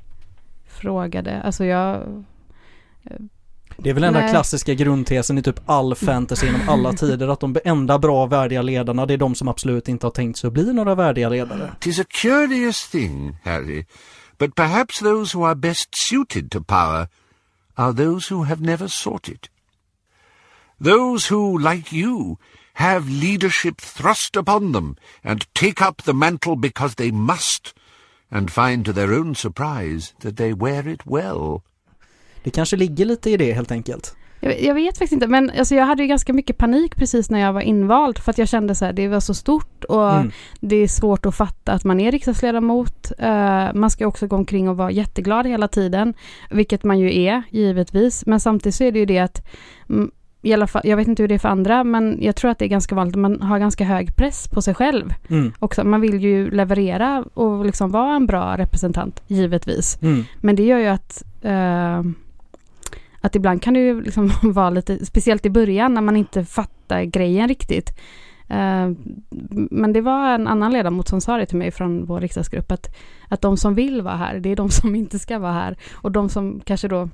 frågade. 0.69 1.43
Alltså 1.43 1.65
jag... 1.65 2.01
Det 3.77 3.91
är 3.91 3.95
väl 3.95 4.03
den 4.03 4.13
där 4.13 4.29
klassiska 4.29 4.75
grundtesen 4.75 5.38
i 5.38 5.43
typ 5.43 5.61
all 5.67 5.95
fantasy 6.07 6.47
genom 6.47 6.69
alla 6.69 6.93
tider 6.93 7.29
att 7.29 7.41
de 7.41 7.57
enda 7.64 7.99
bra 7.99 8.26
värdiga 8.26 8.62
ledarna 8.62 9.07
det 9.07 9.14
är 9.14 9.19
de 9.19 9.35
som 9.35 9.49
absolut 9.49 9.88
inte 9.88 10.07
har 10.07 10.11
tänkt 10.11 10.38
sig 10.38 10.49
att 10.49 10.55
bli 10.55 10.73
några 10.73 10.95
värdiga 10.95 11.29
ledare. 11.29 11.75
Tis 11.81 11.99
a 11.99 12.05
curious 12.09 12.88
thing, 12.88 13.37
Harry, 13.45 13.87
but 14.38 14.55
perhaps 14.55 14.99
those 14.99 15.38
who 15.38 15.47
are 15.47 15.55
best 15.55 15.88
suited 16.09 16.50
to 16.50 16.61
power 16.64 17.09
are 17.75 17.93
those 17.93 18.35
who 18.35 18.45
have 18.45 18.62
never 18.62 18.88
sought 18.88 19.29
it. 19.29 19.49
Those 20.85 21.35
who, 21.35 21.59
like 21.59 21.93
you, 21.93 22.38
have 22.75 23.09
leadership 23.09 23.81
thrust 23.81 24.37
upon 24.37 24.73
them 24.73 24.97
and 25.23 25.47
take 25.55 25.81
up 25.81 26.02
the 26.02 26.14
mantle 26.14 26.57
because 26.57 26.97
they 26.97 27.11
must, 27.11 27.75
and 28.31 28.50
find 28.50 28.85
to 28.85 28.93
their 28.93 29.12
own 29.12 29.35
surprise 29.35 30.14
that 30.21 30.37
they 30.37 30.52
wear 30.52 30.88
it 30.88 31.07
well. 31.07 31.62
Det 32.42 32.50
kanske 32.50 32.76
ligger 32.76 33.04
lite 33.04 33.30
i 33.30 33.37
det 33.37 33.52
helt 33.52 33.72
enkelt. 33.72 34.16
Jag, 34.61 34.75
vet 34.75 34.99
faktiskt 34.99 35.12
inte, 35.12 35.26
men 35.26 35.50
alltså 35.58 35.75
jag 35.75 35.87
hade 35.87 36.02
ju 36.02 36.08
ganska 36.08 36.32
mycket 36.32 36.58
panik 36.58 36.96
precis 36.96 37.30
när 37.30 37.38
jag 37.40 37.52
var 37.52 37.61
invald 37.61 38.18
för 38.18 38.30
att 38.30 38.38
jag 38.38 38.49
kände 38.49 38.75
så 38.75 38.84
här, 38.84 38.92
det 38.92 39.08
var 39.08 39.20
så 39.20 39.34
stort 39.34 39.84
och 39.84 40.12
Mm. 40.12 40.30
det 40.61 40.76
är 40.76 40.88
svårt 40.88 41.26
att 41.26 41.34
fatta 41.34 41.72
att 41.72 41.84
man 41.84 42.00
är 42.00 42.12
riksdagsledamot. 42.12 43.12
Eh, 43.18 43.75
man 43.75 43.90
ska 43.90 44.06
också 44.06 44.26
gå 44.26 44.37
omkring 44.37 44.68
och 44.68 44.76
vara 44.76 44.90
jätteglad 44.90 45.46
hela 45.46 45.68
tiden, 45.68 46.14
vilket 46.50 46.84
man 46.84 46.99
ju 46.99 47.20
är 47.22 47.42
givetvis. 47.50 48.26
Men 48.26 48.40
samtidigt 48.40 48.75
så 48.75 48.84
är 48.84 48.92
det 48.92 48.99
ju 48.99 49.06
det 49.06 49.18
att, 49.18 49.46
mm, 49.88 50.11
i 50.42 50.52
alla 50.52 50.66
fall, 50.66 50.82
jag 50.84 50.96
vet 50.96 51.08
inte 51.08 51.22
hur 51.22 51.28
det 51.28 51.34
är 51.34 51.38
för 51.38 51.49
andra, 51.49 51.84
men 51.84 52.18
jag 52.22 52.37
tror 52.37 52.50
att 52.50 52.58
det 52.58 52.64
är 52.64 52.68
ganska 52.68 52.94
vanligt, 52.94 53.16
man 53.16 53.42
har 53.42 53.58
ganska 53.58 53.84
hög 53.84 54.16
press 54.16 54.49
på 54.49 54.62
sig 54.62 54.75
själv 54.75 55.14
Mm. 55.30 55.52
också. 55.58 55.84
Man 55.84 56.00
vill 56.00 56.20
ju 56.22 56.50
leverera 56.50 57.25
och 57.34 57.64
liksom 57.66 57.90
vara 57.90 58.16
en 58.16 58.26
bra 58.26 58.56
representant, 58.56 59.22
givetvis. 59.26 59.99
Mm. 60.02 60.25
Men 60.40 60.56
det 60.56 60.62
gör 60.62 60.78
ju 60.78 60.87
att 60.87 61.22
eh, 61.42 62.02
att 63.23 63.37
ibland 63.37 63.62
kan 63.62 63.75
det 63.75 63.81
ju 63.81 64.02
liksom 64.02 64.33
vara 64.43 64.71
lite, 64.71 65.07
speciellt 65.07 65.47
i 65.47 65.50
början 65.50 65.95
när 65.95 66.02
man 66.02 66.17
inte 66.17 66.45
fattar 66.45 67.02
grejen 67.02 67.49
riktigt. 67.49 67.99
Eh, 68.49 68.91
men 69.71 69.93
det 69.93 70.00
var 70.00 70.35
en 70.35 70.49
annan 70.49 70.73
ledamot 70.73 71.09
som 71.09 71.21
sa 71.21 71.37
det 71.37 71.47
till 71.47 71.59
mig 71.59 71.71
från 71.71 72.07
vår 72.07 72.21
riksdagsgrupp 72.21 72.73
att, 72.73 72.97
att 73.29 73.41
de 73.41 73.57
som 73.57 73.75
vill 73.75 74.02
vara 74.02 74.17
här, 74.17 74.41
det 74.41 74.49
är 74.49 74.57
de 74.57 74.71
som 74.81 74.95
inte 74.95 75.19
ska 75.19 75.38
vara 75.38 75.52
här. 75.52 75.76
Och 75.93 76.12
de 76.12 76.29
som 76.29 76.61
kanske 76.64 76.88
då 76.88 77.09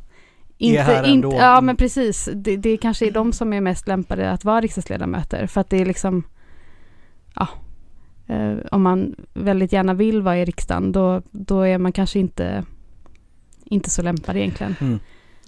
inte, 0.59 0.83
här 0.83 1.07
inte, 1.07 1.27
ändå. 1.27 1.37
ja 1.39 1.53
Mm. 1.53 1.67
men 1.67 1.77
precis, 1.77 2.29
det, 2.35 2.57
det 2.57 2.77
kanske 2.77 3.07
är 3.07 3.11
de 3.11 3.33
som 3.33 3.53
är 3.53 3.61
mest 3.61 3.89
lämpade 3.89 4.31
att 4.31 4.45
vara 4.45 4.61
riksdagsledamöter. 4.61 5.47
För 5.47 5.61
att 5.61 5.71
det 5.71 5.77
är 5.77 5.87
liksom, 5.87 6.23
ja, 7.35 7.49
eh, 8.27 8.55
om 8.73 8.83
man 8.83 9.15
väldigt 9.35 9.73
gärna 9.73 9.95
vill 9.95 10.23
vara 10.23 10.39
i 10.39 10.45
riksdagen 10.45 10.93
då, 10.93 11.23
då 11.31 11.63
är 11.63 11.79
man 11.79 11.93
kanske 11.93 12.19
inte, 12.19 12.65
inte 13.65 13.91
så 13.91 14.03
lämpad 14.03 14.37
egentligen. 14.37 14.75
Mm. 14.81 14.99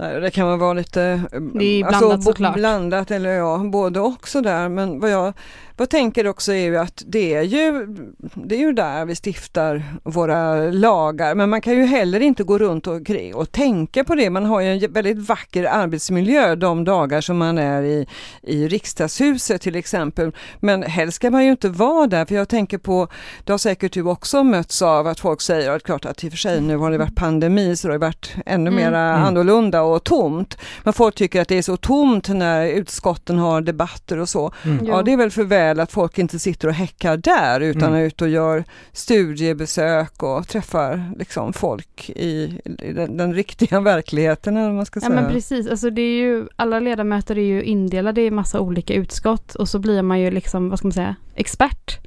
Det 0.01 0.31
kan 0.31 0.59
vara 0.59 0.73
lite 0.73 1.23
Det 1.55 1.65
är 1.65 1.89
blandat 1.89 2.25
såklart. 2.25 2.55
blandat 2.55 3.11
eller 3.11 3.31
ja, 3.31 3.59
både 3.59 4.01
och 4.01 4.29
sådär. 4.29 4.69
Men 4.69 5.01
vad 5.01 5.11
jag, 5.11 5.33
jag 5.83 5.91
tänker 5.91 6.27
också 6.27 6.53
är 6.53 6.65
ju 6.65 6.77
att 6.79 7.03
det 7.07 7.35
är 7.35 7.43
ju, 7.43 7.87
det 8.35 8.55
är 8.55 8.59
ju 8.59 8.73
där 8.73 9.05
vi 9.05 9.15
stiftar 9.15 9.85
våra 10.03 10.57
lagar. 10.71 11.35
Men 11.35 11.51
man 11.51 11.61
kan 11.61 11.73
ju 11.73 11.85
heller 11.85 12.21
inte 12.21 12.45
gå 12.45 12.59
runt 12.59 12.87
och, 12.87 13.11
och 13.35 13.53
tänka 13.53 14.05
på 14.05 14.15
det. 14.15 14.31
Man 14.31 14.45
har 14.45 14.61
ju 14.61 14.73
en 14.73 14.93
väldigt 14.93 15.29
vacker 15.29 15.65
arbetsmiljö 15.65 16.55
de 16.55 16.85
dagar 16.85 17.21
som 17.21 17.39
man 17.39 17.59
är 17.59 17.83
i, 17.83 18.07
i 18.43 18.69
riksdagshuset 18.69 19.63
till 19.63 19.77
exempel. 19.77 20.33
Men 20.61 20.83
helst 20.83 21.17
ska 21.17 21.31
man 21.31 21.45
ju 21.45 21.51
inte 21.51 21.69
vara 21.69 22.07
där 22.07 22.25
för 22.25 22.35
jag 22.35 22.49
tänker 22.49 22.79
på, 22.79 23.09
det 23.45 23.53
har 23.53 23.59
säkert 23.59 23.93
du 23.93 24.03
också 24.03 24.45
mötts 24.45 24.83
av 24.83 25.07
att 25.07 25.21
folk 25.21 25.41
säger 25.41 25.71
att 25.71 25.83
klart 25.83 26.05
att 26.05 26.25
i 26.25 26.29
och 26.29 26.33
för 26.33 26.39
sig 26.39 26.61
nu 26.61 26.77
har 26.77 26.91
det 26.91 26.99
varit 26.99 27.17
pandemi 27.17 27.77
så 27.77 27.89
det 27.89 27.95
har 27.95 27.99
varit 27.99 28.35
ännu 28.47 28.71
Mm. 28.71 28.95
Mm. 28.95 29.23
annorlunda 29.25 29.83
och 29.83 30.05
tomt. 30.05 30.59
Men 30.83 30.93
folk 30.93 31.15
tycker 31.15 31.43
att 31.43 31.49
det 31.49 31.59
är 31.59 31.63
så 31.63 31.77
tomt 31.77 32.29
när 32.29 32.67
utskotten 32.67 33.39
har 33.39 33.61
debatter 33.61 34.19
och 34.19 34.29
så. 34.29 34.53
Mm. 34.65 34.87
Ja, 34.87 35.03
det 35.03 35.13
är 35.13 35.17
väl 35.17 35.31
för 35.31 35.45
väl 35.45 35.70
att 35.79 35.93
folk 35.93 36.19
inte 36.19 36.39
sitter 36.39 36.69
och 36.69 36.75
häckar 36.75 37.17
där 37.17 37.61
utan 37.61 37.83
Mm. 37.89 37.95
är 37.95 38.05
ute 38.05 38.25
och 38.25 38.31
gör 38.31 38.65
studiebesök 38.93 40.23
och 40.23 40.49
träffar 40.49 41.13
liksom 41.19 41.53
folk 41.53 42.11
i, 42.11 42.61
i 42.79 42.93
den, 42.93 43.17
den 43.17 43.35
riktiga 43.35 43.81
verkligheten 43.91 44.57
eller 44.57 44.73
man 44.73 44.87
ska 44.87 45.01
Ja 45.03 45.09
säga. 45.09 45.21
men 45.21 45.31
precis, 45.33 45.69
alltså 45.69 45.91
det 45.91 46.03
är 46.03 46.19
ju, 46.21 46.47
alla 46.57 46.81
ledamöter 46.81 47.39
är 47.39 47.43
ju 47.45 47.63
indelade 47.63 48.21
i 48.23 48.31
massa 48.31 48.61
olika 48.61 48.95
utskott 48.95 49.55
och 49.55 49.69
så 49.69 49.79
blir 49.79 50.03
man 50.03 50.21
ju 50.21 50.31
liksom, 50.31 50.69
vad 50.71 50.79
ska 50.79 50.87
man 50.89 50.93
säga, 50.93 51.17
expert 51.35 51.99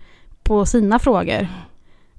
på 0.44 0.66
sina 0.66 1.00
frågor. 1.00 1.48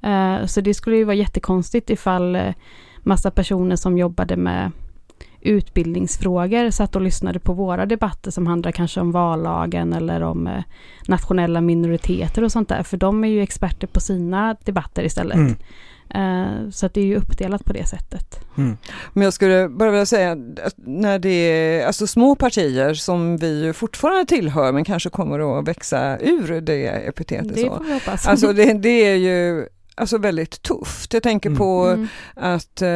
Eh, 0.03 0.47
så 0.47 0.61
det 0.61 0.75
skulle 0.75 0.97
ju 0.97 1.05
vara 1.05 1.15
jättekonstigt 1.17 1.91
ifall 1.91 2.37
eh, 2.37 2.55
massa 2.99 3.31
personer 3.31 3.77
som 3.77 3.99
jobbade 3.99 4.37
med 4.37 4.73
utbildningsfrågor 5.45 6.71
satt 6.71 6.97
och 6.97 7.03
lyssnade 7.03 7.39
på 7.39 7.53
våra 7.53 7.87
debatter 7.87 8.31
som 8.31 8.47
handlar 8.47 8.73
kanske 8.73 9.01
om 9.01 9.13
vallagen 9.13 9.93
eller 9.93 10.23
om 10.23 10.47
eh, 10.47 10.63
nationella 11.09 11.61
minoriteter 11.61 12.45
och 12.45 12.53
sånt 12.53 12.69
där. 12.69 12.83
För 12.83 12.97
de 12.97 13.25
är 13.25 13.29
ju 13.29 13.43
experter 13.43 13.87
på 13.87 14.01
sina 14.01 14.57
debatter 14.65 15.05
istället. 15.05 15.37
Mm. 15.37 15.57
Eh, 16.15 16.71
så 16.71 16.87
att 16.87 16.95
det 16.95 17.01
är 17.01 17.05
ju 17.05 17.17
uppdelat 17.17 17.65
på 17.65 17.73
det 17.73 17.87
sättet. 17.87 18.41
Mm. 18.57 18.77
Men 19.13 19.23
jag 19.25 19.33
skulle 19.33 19.69
bara 19.69 19.91
vilja 19.91 20.07
säga 20.07 20.33
att 20.65 20.75
när 20.77 21.19
det 21.19 21.29
är 21.29 21.87
alltså 21.87 22.07
små 22.07 22.35
partier 22.35 22.95
som 22.95 23.37
vi 23.37 23.65
ju 23.65 23.73
fortfarande 23.73 24.27
tillhör 24.27 24.73
men 24.73 24.85
kanske 24.85 25.11
kommer 25.11 25.59
att 25.59 25.69
växa 25.69 26.19
ur 26.19 26.61
det 26.61 26.87
epitetet. 26.87 27.55
Det 27.55 27.69
får 27.69 27.85
vi 27.85 27.93
hoppas. 27.93 28.27
Alltså 28.27 28.53
det, 28.53 28.73
det 28.73 29.07
är 29.07 29.17
ju 29.17 29.67
alltså 29.95 30.19
väldigt 30.19 30.63
tufft. 30.63 31.13
Jag 31.15 31.23
tänker 31.23 31.49
Mm. 31.49 31.59
på 31.59 31.85
Mm. 31.87 32.09
att 32.35 32.83
eh, 32.83 32.89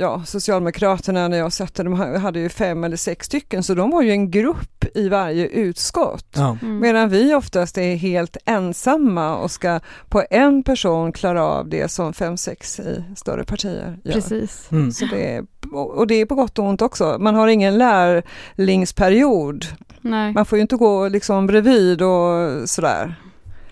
ja, 0.00 0.22
Socialdemokraterna 0.26 1.28
när 1.28 1.38
jag 1.38 1.52
satt 1.52 1.74
där, 1.74 1.84
de 1.84 1.92
ha- 1.92 2.18
hade 2.18 2.40
ju 2.40 2.48
fem 2.48 2.84
eller 2.84 2.96
sex 2.96 3.26
stycken 3.26 3.62
så 3.62 3.74
de 3.74 3.90
var 3.90 4.02
ju 4.02 4.10
en 4.10 4.30
grupp 4.30 4.84
i 4.94 5.08
varje 5.08 5.46
utskott. 5.46 6.26
Ja. 6.36 6.58
Mm. 6.62 6.78
Medan 6.78 7.08
vi 7.08 7.34
oftast 7.34 7.78
är 7.78 7.96
helt 7.96 8.36
ensamma 8.44 9.36
och 9.36 9.50
ska 9.50 9.80
på 10.08 10.22
en 10.30 10.62
person 10.62 11.12
klara 11.12 11.44
av 11.44 11.68
det 11.68 11.88
som 11.90 12.12
fem, 12.12 12.36
sex 12.36 12.80
i 12.80 13.04
större 13.16 13.44
partier 13.44 13.98
gör. 14.04 14.12
Precis. 14.12 14.68
Mm. 14.72 14.92
Så 14.92 15.04
det 15.06 15.34
är, 15.34 15.44
och 15.72 16.06
det 16.06 16.14
är 16.14 16.26
på 16.26 16.34
gott 16.34 16.58
och 16.58 16.64
ont 16.64 16.82
också. 16.82 17.16
Man 17.20 17.34
har 17.34 17.48
ingen 17.48 17.78
lärlingsperiod. 18.56 19.64
Nej. 20.00 20.32
Man 20.32 20.44
får 20.46 20.58
ju 20.58 20.62
inte 20.62 20.76
gå 20.76 21.08
liksom 21.08 21.46
bredvid 21.46 22.02
och 22.02 22.68
sådär. 22.68 23.14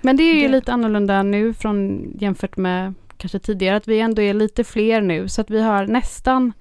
Men 0.08 0.16
det 0.16 0.22
är 0.22 0.34
ju 0.34 0.42
Det- 0.42 0.48
lite 0.48 0.72
annorlunda 0.72 1.22
nu 1.22 1.54
från 1.54 2.06
jämfört 2.18 2.56
med 2.56 2.94
kanske 3.16 3.38
tidigare 3.38 3.76
att 3.76 3.88
vi 3.88 4.00
ändå 4.00 4.22
är 4.22 4.34
lite 4.34 4.64
fler 4.64 5.00
nu 5.00 5.28
så 5.28 5.40
att 5.40 5.50
vi 5.50 5.62
har 5.62 5.86
nästan 5.86 6.52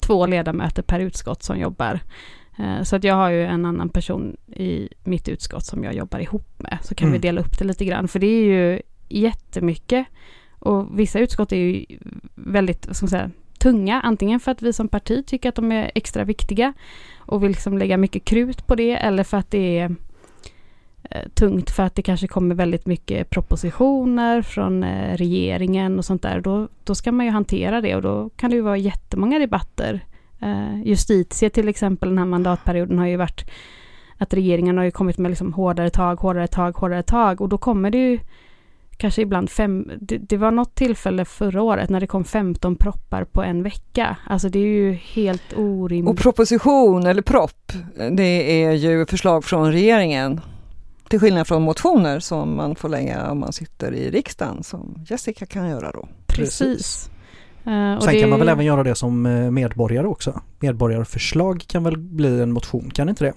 två 0.00 0.26
ledamöter 0.26 0.82
per 0.82 1.00
utskott 1.00 1.42
som 1.42 1.58
jobbar. 1.58 2.00
Eh, 2.58 2.82
Så 2.82 2.96
att 2.96 3.04
jag 3.04 3.14
har 3.14 3.30
ju 3.30 3.44
en 3.44 3.64
annan 3.64 3.88
person 3.88 4.36
i 4.56 4.88
mitt 5.04 5.28
utskott 5.28 5.64
som 5.64 5.84
jag 5.84 5.94
jobbar 5.94 6.18
ihop 6.18 6.48
med. 6.62 6.78
Så 6.82 6.94
kan 6.94 7.08
Mm. 7.08 7.12
vi 7.20 7.28
dela 7.28 7.40
upp 7.40 7.58
det 7.58 7.64
lite 7.64 7.84
grann 7.84 8.08
för 8.08 8.18
det 8.18 8.26
är 8.26 8.44
ju 8.44 8.80
jättemycket. 9.08 10.06
Och 10.58 10.98
vissa 11.00 11.18
utskott 11.18 11.52
är 11.52 11.56
ju 11.56 11.84
väldigt, 12.34 12.86
vad 12.86 12.96
ska 12.96 13.04
man 13.04 13.10
säga, 13.10 13.30
tunga. 13.58 14.00
Antingen 14.00 14.40
för 14.40 14.50
att 14.52 14.62
vi 14.62 14.72
som 14.72 14.88
parti 14.88 15.26
tycker 15.26 15.48
att 15.48 15.54
de 15.54 15.72
är 15.72 15.90
extra 15.94 16.24
viktiga 16.24 16.72
och 17.18 17.42
vill 17.42 17.50
liksom 17.50 17.78
lägga 17.78 17.96
mycket 17.96 18.24
krut 18.24 18.66
på 18.66 18.74
det 18.74 18.90
eller 18.96 19.24
för 19.24 19.36
att 19.36 19.50
det 19.50 19.78
är 19.78 19.96
Eh, 21.10 21.28
tungt 21.34 21.70
för 21.70 21.82
att 21.82 21.94
det 21.94 22.02
kanske 22.02 22.26
kommer 22.26 22.54
väldigt 22.54 22.86
mycket 22.86 23.30
propositioner 23.30 24.42
från 24.42 24.82
eh, 24.82 25.16
regeringen 25.16 25.98
och 25.98 26.04
sånt 26.04 26.22
där. 26.22 26.40
Då, 26.40 26.68
då 26.84 26.94
ska 26.94 27.12
man 27.12 27.26
ju 27.26 27.32
hantera 27.32 27.80
det 27.80 27.96
och 27.96 28.02
då 28.02 28.30
kan 28.36 28.50
det 28.50 28.56
ju 28.56 28.62
vara 28.62 28.76
jättemånga 28.76 29.38
debatter. 29.38 30.00
Eh, 30.40 30.82
justitie 30.84 31.50
till 31.50 31.68
exempel 31.68 32.08
den 32.08 32.18
här 32.18 32.24
mandatperioden 32.24 32.98
har 32.98 33.06
ju 33.06 33.16
varit 33.16 33.50
att 34.18 34.34
regeringen 34.34 34.78
har 34.78 34.84
ju 34.84 34.90
kommit 34.90 35.18
med 35.18 35.30
liksom 35.30 35.52
hårdare 35.52 35.90
tag, 35.90 36.20
hårdare 36.20 36.46
tag, 36.46 36.76
hårdare 36.76 37.02
tag 37.02 37.40
och 37.40 37.48
då 37.48 37.58
kommer 37.58 37.90
det 37.90 37.98
ju 37.98 38.18
kanske 38.96 39.22
ibland 39.22 39.50
fem, 39.50 39.90
det, 40.00 40.18
det 40.18 40.36
var 40.36 40.50
något 40.50 40.74
tillfälle 40.74 41.24
förra 41.24 41.62
året 41.62 41.90
när 41.90 42.00
det 42.00 42.06
kom 42.06 42.24
15 42.24 42.76
proppar 42.76 43.24
på 43.24 43.42
en 43.42 43.62
vecka. 43.62 44.16
Alltså 44.26 44.48
det 44.48 44.58
är 44.58 44.66
ju 44.66 44.92
helt 44.92 45.54
orimligt. 45.56 46.10
Och 46.10 46.22
proposition 46.22 47.06
eller 47.06 47.22
propp, 47.22 47.72
det 48.12 48.62
är 48.62 48.72
ju 48.72 49.06
förslag 49.06 49.44
från 49.44 49.72
regeringen. 49.72 50.40
Till 51.14 51.20
skillnad 51.20 51.46
från 51.46 51.62
motioner 51.62 52.20
som 52.20 52.56
man 52.56 52.74
får 52.76 52.88
lägga 52.88 53.30
om 53.30 53.38
man 53.38 53.52
sitter 53.52 53.92
i 53.94 54.10
riksdagen 54.10 54.62
som 54.62 55.04
Jessica 55.06 55.46
kan 55.46 55.68
göra 55.70 55.92
då. 55.92 56.08
Precis. 56.26 57.10
Och 57.96 58.02
Sen 58.02 58.14
det- 58.14 58.20
kan 58.20 58.30
man 58.30 58.38
väl 58.38 58.48
även 58.48 58.64
göra 58.64 58.82
det 58.82 58.94
som 58.94 59.26
eh, 59.26 59.50
medborgare 59.50 60.06
också. 60.06 60.40
Medborgarförslag 60.60 61.64
kan 61.66 61.84
väl 61.84 61.96
bli 61.98 62.40
en 62.40 62.52
motion, 62.52 62.90
kan 62.94 63.08
inte 63.08 63.24
det? 63.24 63.32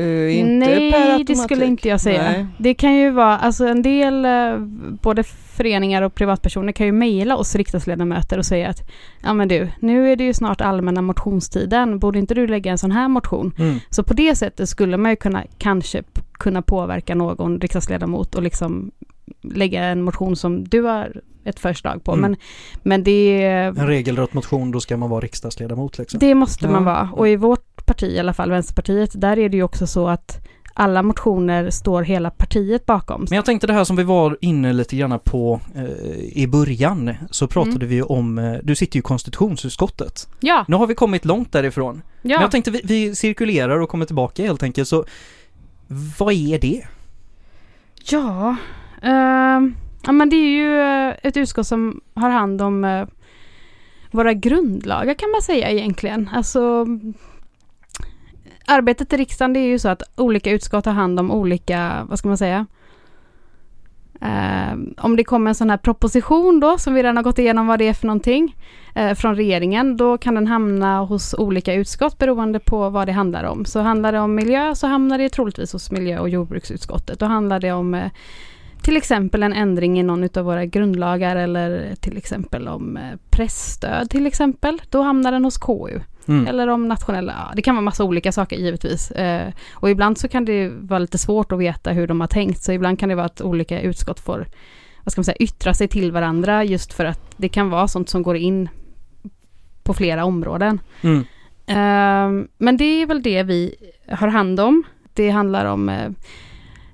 Uh, 0.00 0.38
inte 0.38 0.66
Nej, 0.66 0.92
per 0.92 1.24
det 1.24 1.36
skulle 1.36 1.66
inte 1.66 1.88
jag 1.88 2.00
säga. 2.00 2.22
Nej. 2.22 2.46
Det 2.58 2.74
kan 2.74 2.96
ju 2.96 3.10
vara, 3.10 3.38
alltså 3.38 3.66
en 3.66 3.82
del, 3.82 4.24
eh, 4.24 4.58
både 5.02 5.22
föreningar 5.24 6.02
och 6.02 6.14
privatpersoner 6.14 6.72
kan 6.72 6.86
ju 6.86 6.92
mejla 6.92 7.36
oss 7.36 7.54
riksdagsledamöter 7.54 8.38
och 8.38 8.46
säga 8.46 8.68
att 8.68 8.90
ja 9.22 9.34
men 9.34 9.48
du, 9.48 9.68
nu 9.80 10.12
är 10.12 10.16
det 10.16 10.24
ju 10.24 10.34
snart 10.34 10.60
allmänna 10.60 11.02
motionstiden, 11.02 11.98
borde 11.98 12.18
inte 12.18 12.34
du 12.34 12.46
lägga 12.46 12.70
en 12.70 12.78
sån 12.78 12.90
här 12.90 13.08
motion? 13.08 13.52
Mm. 13.58 13.78
Så 13.90 14.02
på 14.02 14.14
det 14.14 14.34
sättet 14.34 14.68
skulle 14.68 14.96
man 14.96 15.10
ju 15.10 15.16
kunna, 15.16 15.44
kanske 15.58 16.02
kunna 16.32 16.62
påverka 16.62 17.14
någon 17.14 17.60
riksdagsledamot 17.60 18.34
och 18.34 18.42
liksom 18.42 18.90
lägga 19.42 19.84
en 19.84 20.02
motion 20.02 20.36
som 20.36 20.64
du 20.64 20.82
har 20.82 21.20
ett 21.44 21.60
förslag 21.60 22.04
på. 22.04 22.12
Mm. 22.12 22.20
Men, 22.20 22.36
men 22.82 23.04
det, 23.04 23.42
En 23.42 23.86
regelrätt 23.86 24.34
motion, 24.34 24.70
då 24.70 24.80
ska 24.80 24.96
man 24.96 25.10
vara 25.10 25.20
riksdagsledamot 25.20 25.98
liksom. 25.98 26.18
det 26.20 26.34
måste 26.34 26.68
man 26.68 26.82
Ja. 26.82 26.90
vara. 26.90 27.08
Och 27.12 27.28
i 27.28 27.36
vårt 27.36 27.69
parti 27.90 28.08
i 28.12 28.18
alla 28.18 28.32
fall, 28.34 28.50
Vänsterpartiet, 28.50 29.10
där 29.20 29.38
är 29.38 29.48
det 29.48 29.56
ju 29.56 29.62
också 29.62 29.86
så 29.86 30.08
att 30.08 30.46
alla 30.74 31.02
motioner 31.02 31.70
står 31.70 32.02
hela 32.02 32.30
partiet 32.30 32.86
bakom. 32.86 33.26
Men 33.30 33.36
jag 33.36 33.44
tänkte 33.44 33.66
det 33.66 33.72
här 33.72 33.84
som 33.84 33.96
vi 33.96 34.02
var 34.02 34.36
inne 34.40 34.72
lite 34.72 34.96
grann 34.96 35.18
på 35.24 35.60
eh, 35.74 36.42
i 36.42 36.46
början, 36.46 37.14
så 37.30 37.46
pratade 37.46 37.76
Mm. 37.76 37.88
vi 37.88 37.94
ju 37.94 38.02
om, 38.02 38.38
eh, 38.38 38.58
du 38.62 38.74
sitter 38.74 38.96
ju 38.96 38.98
i 38.98 39.02
konstitutionsutskottet. 39.02 40.28
Ja, 40.40 40.64
Nu 40.68 40.76
har 40.76 40.86
vi 40.86 40.94
kommit 40.94 41.24
långt 41.24 41.52
därifrån. 41.52 42.02
Men 42.22 42.30
ja. 42.32 42.40
jag 42.40 42.50
tänkte 42.50 42.70
vi, 42.70 42.80
vi 42.84 43.14
cirkulerar 43.14 43.80
och 43.80 43.88
kommer 43.88 44.06
tillbaka 44.06 44.42
helt 44.42 44.62
enkelt, 44.62 44.88
så 44.88 45.04
vad 46.18 46.32
är 46.32 46.58
det? 46.58 46.86
Ja, 48.10 48.56
ehm, 49.02 49.74
ja 50.06 50.12
men 50.12 50.30
det 50.30 50.36
är 50.36 50.50
ju 50.50 50.80
eh, 50.80 51.14
ett 51.22 51.36
utskott 51.36 51.66
som 51.66 52.00
har 52.14 52.30
hand 52.30 52.62
om 52.62 52.84
eh, 52.84 53.06
våra 54.10 54.32
grundlagar 54.32 55.14
kan 55.14 55.30
man 55.30 55.42
säga 55.42 55.70
egentligen. 55.70 56.30
Alltså 56.32 56.86
arbetet 58.66 59.12
i 59.12 59.16
riksdagen 59.16 59.52
det 59.52 59.60
är 59.60 59.66
ju 59.66 59.78
så 59.78 59.88
att 59.88 60.02
olika 60.16 60.50
utskott 60.50 60.86
har 60.86 60.92
hand 60.92 61.20
om 61.20 61.30
olika, 61.30 62.06
vad 62.08 62.18
ska 62.18 62.28
man 62.28 62.38
säga? 62.38 62.66
eh, 64.20 64.78
om 64.96 65.16
det 65.16 65.24
kommer 65.24 65.50
en 65.50 65.54
sån 65.54 65.70
här 65.70 65.76
proposition 65.76 66.60
då, 66.60 66.78
som 66.78 66.94
vi 66.94 67.02
redan 67.02 67.16
har 67.16 67.24
gått 67.24 67.38
igenom 67.38 67.66
vad 67.66 67.78
det 67.78 67.88
är 67.88 67.94
för 67.94 68.06
någonting, 68.06 68.56
eh, 68.94 69.14
från 69.14 69.36
regeringen, 69.36 69.96
då 69.96 70.18
kan 70.18 70.34
den 70.34 70.46
hamna 70.46 71.00
hos 71.00 71.34
olika 71.34 71.74
utskott 71.74 72.18
beroende 72.18 72.58
på 72.58 72.90
vad 72.90 73.08
det 73.08 73.12
handlar 73.12 73.44
om. 73.44 73.64
Så 73.64 73.80
handlar 73.80 74.12
det 74.12 74.20
om 74.20 74.34
miljö 74.34 74.74
så 74.74 74.86
hamnar 74.86 75.18
det 75.18 75.28
troligtvis 75.28 75.72
hos 75.72 75.90
miljö 75.90 76.18
och 76.18 76.28
jordbruksutskottet. 76.28 77.18
Då 77.18 77.26
handlar 77.26 77.60
det 77.60 77.72
om 77.72 77.94
eh, 77.94 78.10
till 78.82 78.96
exempel 78.96 79.42
en 79.42 79.52
ändring 79.52 80.00
i 80.00 80.02
någon 80.02 80.28
av 80.38 80.44
våra 80.44 80.66
grundlagar 80.66 81.36
eller 81.36 81.94
till 81.94 82.16
exempel 82.16 82.68
om 82.68 82.96
eh, 82.96 83.02
pressstöd 83.30 84.10
till 84.10 84.26
exempel. 84.26 84.82
Då 84.90 85.02
hamnar 85.02 85.32
den 85.32 85.44
hos 85.44 85.58
KU. 85.58 86.00
Mm. 86.30 86.46
Eller 86.46 86.68
om 86.68 86.88
nationella, 86.88 87.34
ja, 87.38 87.52
det 87.56 87.62
kan 87.62 87.74
vara 87.74 87.84
massa 87.84 88.04
olika 88.04 88.32
saker 88.32 88.56
givetvis. 88.56 89.10
Eh, 89.10 89.52
och 89.72 89.90
ibland 89.90 90.18
så 90.18 90.28
kan 90.28 90.44
det 90.44 90.68
vara 90.68 90.98
lite 90.98 91.18
svårt 91.18 91.52
att 91.52 91.58
veta 91.58 91.92
hur 91.92 92.06
de 92.06 92.20
har 92.20 92.28
tänkt. 92.28 92.62
Så 92.62 92.72
ibland 92.72 92.98
kan 92.98 93.08
det 93.08 93.14
vara 93.14 93.26
att 93.26 93.40
olika 93.40 93.80
utskott 93.80 94.20
får, 94.20 94.46
vad 95.04 95.12
ska 95.12 95.18
man 95.18 95.24
säga, 95.24 95.36
yttra 95.36 95.74
sig 95.74 95.88
till 95.88 96.12
varandra 96.12 96.64
just 96.64 96.92
för 96.92 97.04
att 97.04 97.34
det 97.36 97.48
kan 97.48 97.70
vara 97.70 97.88
sånt 97.88 98.08
som 98.08 98.22
går 98.22 98.36
in 98.36 98.68
på 99.82 99.94
flera 99.94 100.24
områden. 100.24 100.80
Mm. 101.00 101.24
Ehm, 101.66 102.48
men 102.58 102.76
det 102.76 103.02
är 103.02 103.06
väl 103.06 103.22
det 103.22 103.42
vi 103.42 103.74
har 104.08 104.28
hand 104.28 104.60
om. 104.60 104.82
Det 105.14 105.30
handlar 105.30 105.64
om 105.64 106.14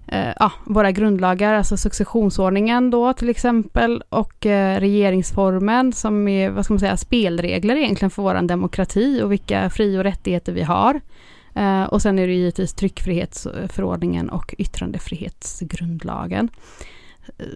eh, 0.08 0.32
ja, 0.38 0.52
våra 0.64 0.90
grundlagar, 0.90 1.54
alltså 1.54 1.76
successionsordningen 1.76 2.90
då 2.90 3.12
till 3.12 3.28
exempel 3.28 4.02
och 4.08 4.46
eh, 4.46 4.80
regeringsformen 4.80 5.92
som 5.92 6.28
är, 6.28 6.50
vad 6.50 6.64
ska 6.64 6.74
man 6.74 6.80
säga, 6.80 6.96
spelregler 6.96 7.76
egentligen 7.76 8.10
för 8.10 8.22
vår 8.22 8.48
demokrati 8.48 9.22
och 9.22 9.32
vilka 9.32 9.70
fri 9.70 9.98
och 9.98 10.02
rättigheter 10.02 10.52
vi 10.52 10.62
har. 10.62 11.00
Eh, 11.54 11.84
och 11.84 12.02
sen 12.02 12.18
är 12.18 12.26
det 12.26 12.34
givetvis 12.34 12.74
tryckfrihetsförordningen 12.74 14.30
och 14.30 14.54
yttrandefrihetsgrundlagen. 14.58 16.48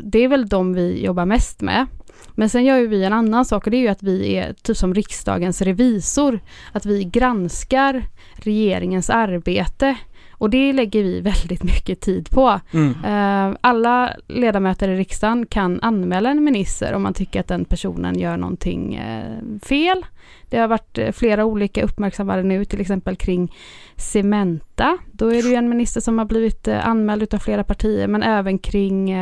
Det 0.03 0.25
är 0.25 0.29
väl 0.29 0.49
de 0.49 0.73
vi 0.75 1.05
jobbar 1.05 1.27
mest 1.27 1.61
med. 1.61 1.87
Men 2.35 2.49
sen 2.49 2.65
gör 2.65 2.79
ju 2.79 2.87
vi 2.87 3.05
en 3.05 3.13
annan 3.13 3.45
sak 3.45 3.65
och 3.65 3.71
det 3.71 3.77
är 3.77 3.81
ju 3.81 3.89
att 3.89 4.03
vi 4.03 4.37
är 4.37 4.53
typ 4.53 4.77
som 4.77 4.95
riksdagens 4.95 5.63
revisor. 5.63 6.41
Att 6.73 6.87
vi 6.87 7.05
granskar 7.05 8.05
regeringens 8.35 9.11
arbete 9.11 9.97
och 10.41 10.51
det 10.51 10.73
lägger 10.73 11.03
vi 11.03 11.21
väldigt 11.21 11.63
mycket 11.63 12.01
tid 12.01 12.31
på. 12.31 12.61
Mm. 12.71 12.95
Eh, 13.05 13.57
alla 13.61 14.17
ledamöter 14.29 14.89
i 14.89 14.97
riksdagen 14.97 15.47
kan 15.47 15.81
anmäla 15.83 16.31
en 16.31 16.45
minister 16.45 16.93
om 16.95 17.03
man 17.03 17.15
tycker 17.15 17.41
att 17.41 17.49
den 17.49 17.65
personen 17.65 18.19
gör 18.19 18.37
någonting 18.37 18.95
eh, 18.95 19.59
fel. 19.63 20.07
Det 20.49 20.59
har 20.59 20.69
varit 20.69 20.99
eh, 20.99 21.13
flera 21.13 21.45
olika 21.45 21.83
uppmärksammade 21.83 22.43
nu, 22.43 22.65
till 22.65 22.81
exempel 22.81 23.17
kring 23.17 23.53
Cementa. 23.97 24.99
Då 25.13 25.27
är 25.27 25.43
det 25.43 25.49
ju 25.49 25.55
en 25.55 25.69
minister 25.69 26.01
som 26.01 26.19
har 26.19 26.25
blivit 26.25 26.69
anmäld 26.69 27.35
av 27.35 27.39
flera 27.39 27.65
partier, 27.65 28.07
men 28.07 28.23
även 28.23 28.59
kring 28.59 29.15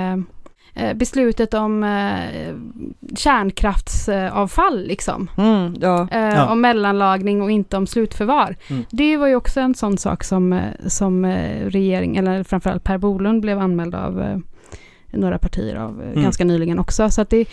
beslutet 0.95 1.55
om 1.55 1.85
kärnkraftsavfall 3.17 4.87
liksom. 4.87 5.31
Mm, 5.39 5.75
ja. 5.81 6.09
Eh, 6.11 6.19
Ja. 6.29 6.53
Om 6.53 6.61
mellanlagring 6.61 7.43
och 7.43 7.51
inte 7.51 7.77
om 7.77 7.87
slutförvar. 7.87 8.57
Mm. 8.71 8.85
Det 8.91 9.17
var 9.17 9.27
ju 9.27 9.35
också 9.37 9.61
en 9.61 9.75
sån 9.75 9.99
sak 9.99 10.25
som, 10.25 10.53
eh, 10.53 10.61
som 10.87 11.25
eh, 11.25 11.65
regering, 11.67 12.17
eller 12.17 12.43
framförallt 12.43 12.85
Per 12.85 12.99
Bolund 12.99 13.41
blev 13.43 13.59
anmäld 13.59 13.95
av 13.95 14.23
eh, 14.23 14.37
några 15.13 15.39
partier 15.39 15.77
av 15.77 16.03
eh, 16.03 16.09
Mm. 16.11 16.23
ganska 16.23 16.45
nyligen 16.45 16.79
också. 16.79 17.11
Så 17.11 17.21
att 17.23 17.31
det, 17.31 17.49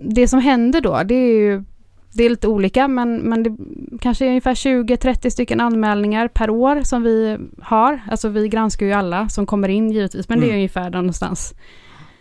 det 0.00 0.28
som 0.28 0.40
händer 0.40 0.80
då, 0.80 1.02
det 1.04 1.14
är 1.14 1.36
ju 1.38 1.64
det 2.12 2.24
är 2.24 2.30
lite 2.30 2.48
olika 2.48 2.88
men, 2.88 3.16
men 3.16 3.42
det 3.42 3.56
kanske 4.00 4.24
är 4.24 4.28
ungefär 4.28 4.54
20-30 4.54 5.30
stycken 5.30 5.60
anmälningar 5.60 6.28
per 6.28 6.50
år 6.50 6.80
som 6.82 7.02
vi 7.02 7.38
har. 7.62 8.00
Alltså 8.10 8.28
vi 8.28 8.48
granskar 8.48 8.86
ju 8.86 8.92
alla 8.92 9.28
som 9.28 9.46
kommer 9.46 9.68
in 9.68 9.90
givetvis 9.90 10.28
men 10.28 10.38
det 10.40 10.44
är 10.44 10.48
Mm. 10.48 10.56
ungefär 10.56 10.90
där 10.90 10.98
någonstans 10.98 11.54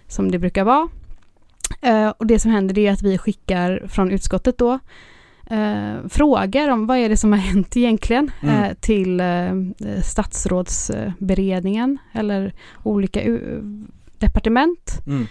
som 0.09 0.31
det 0.31 0.39
brukar 0.39 0.63
vara. 0.63 0.87
Eh, 1.81 2.09
och 2.09 2.27
det 2.27 2.39
som 2.39 2.51
händer 2.51 2.75
det 2.75 2.87
är 2.87 2.91
att 2.91 3.01
vi 3.01 3.17
skickar 3.17 3.87
från 3.87 4.11
utskottet 4.11 4.57
då 4.57 4.79
eh, 5.49 5.93
frågor 6.09 6.69
om 6.69 6.87
vad 6.87 6.97
är 6.97 7.09
det 7.09 7.17
som 7.17 7.31
har 7.31 7.39
hänt 7.39 7.77
egentligen 7.77 8.31
Mm. 8.41 8.63
eh, 8.63 8.73
till 8.73 9.19
eh, 9.19 9.53
statsrådsberedningen 10.03 11.97
eller 12.13 12.53
olika 12.83 13.21
departement. 14.17 14.99
Mm. 15.07 15.27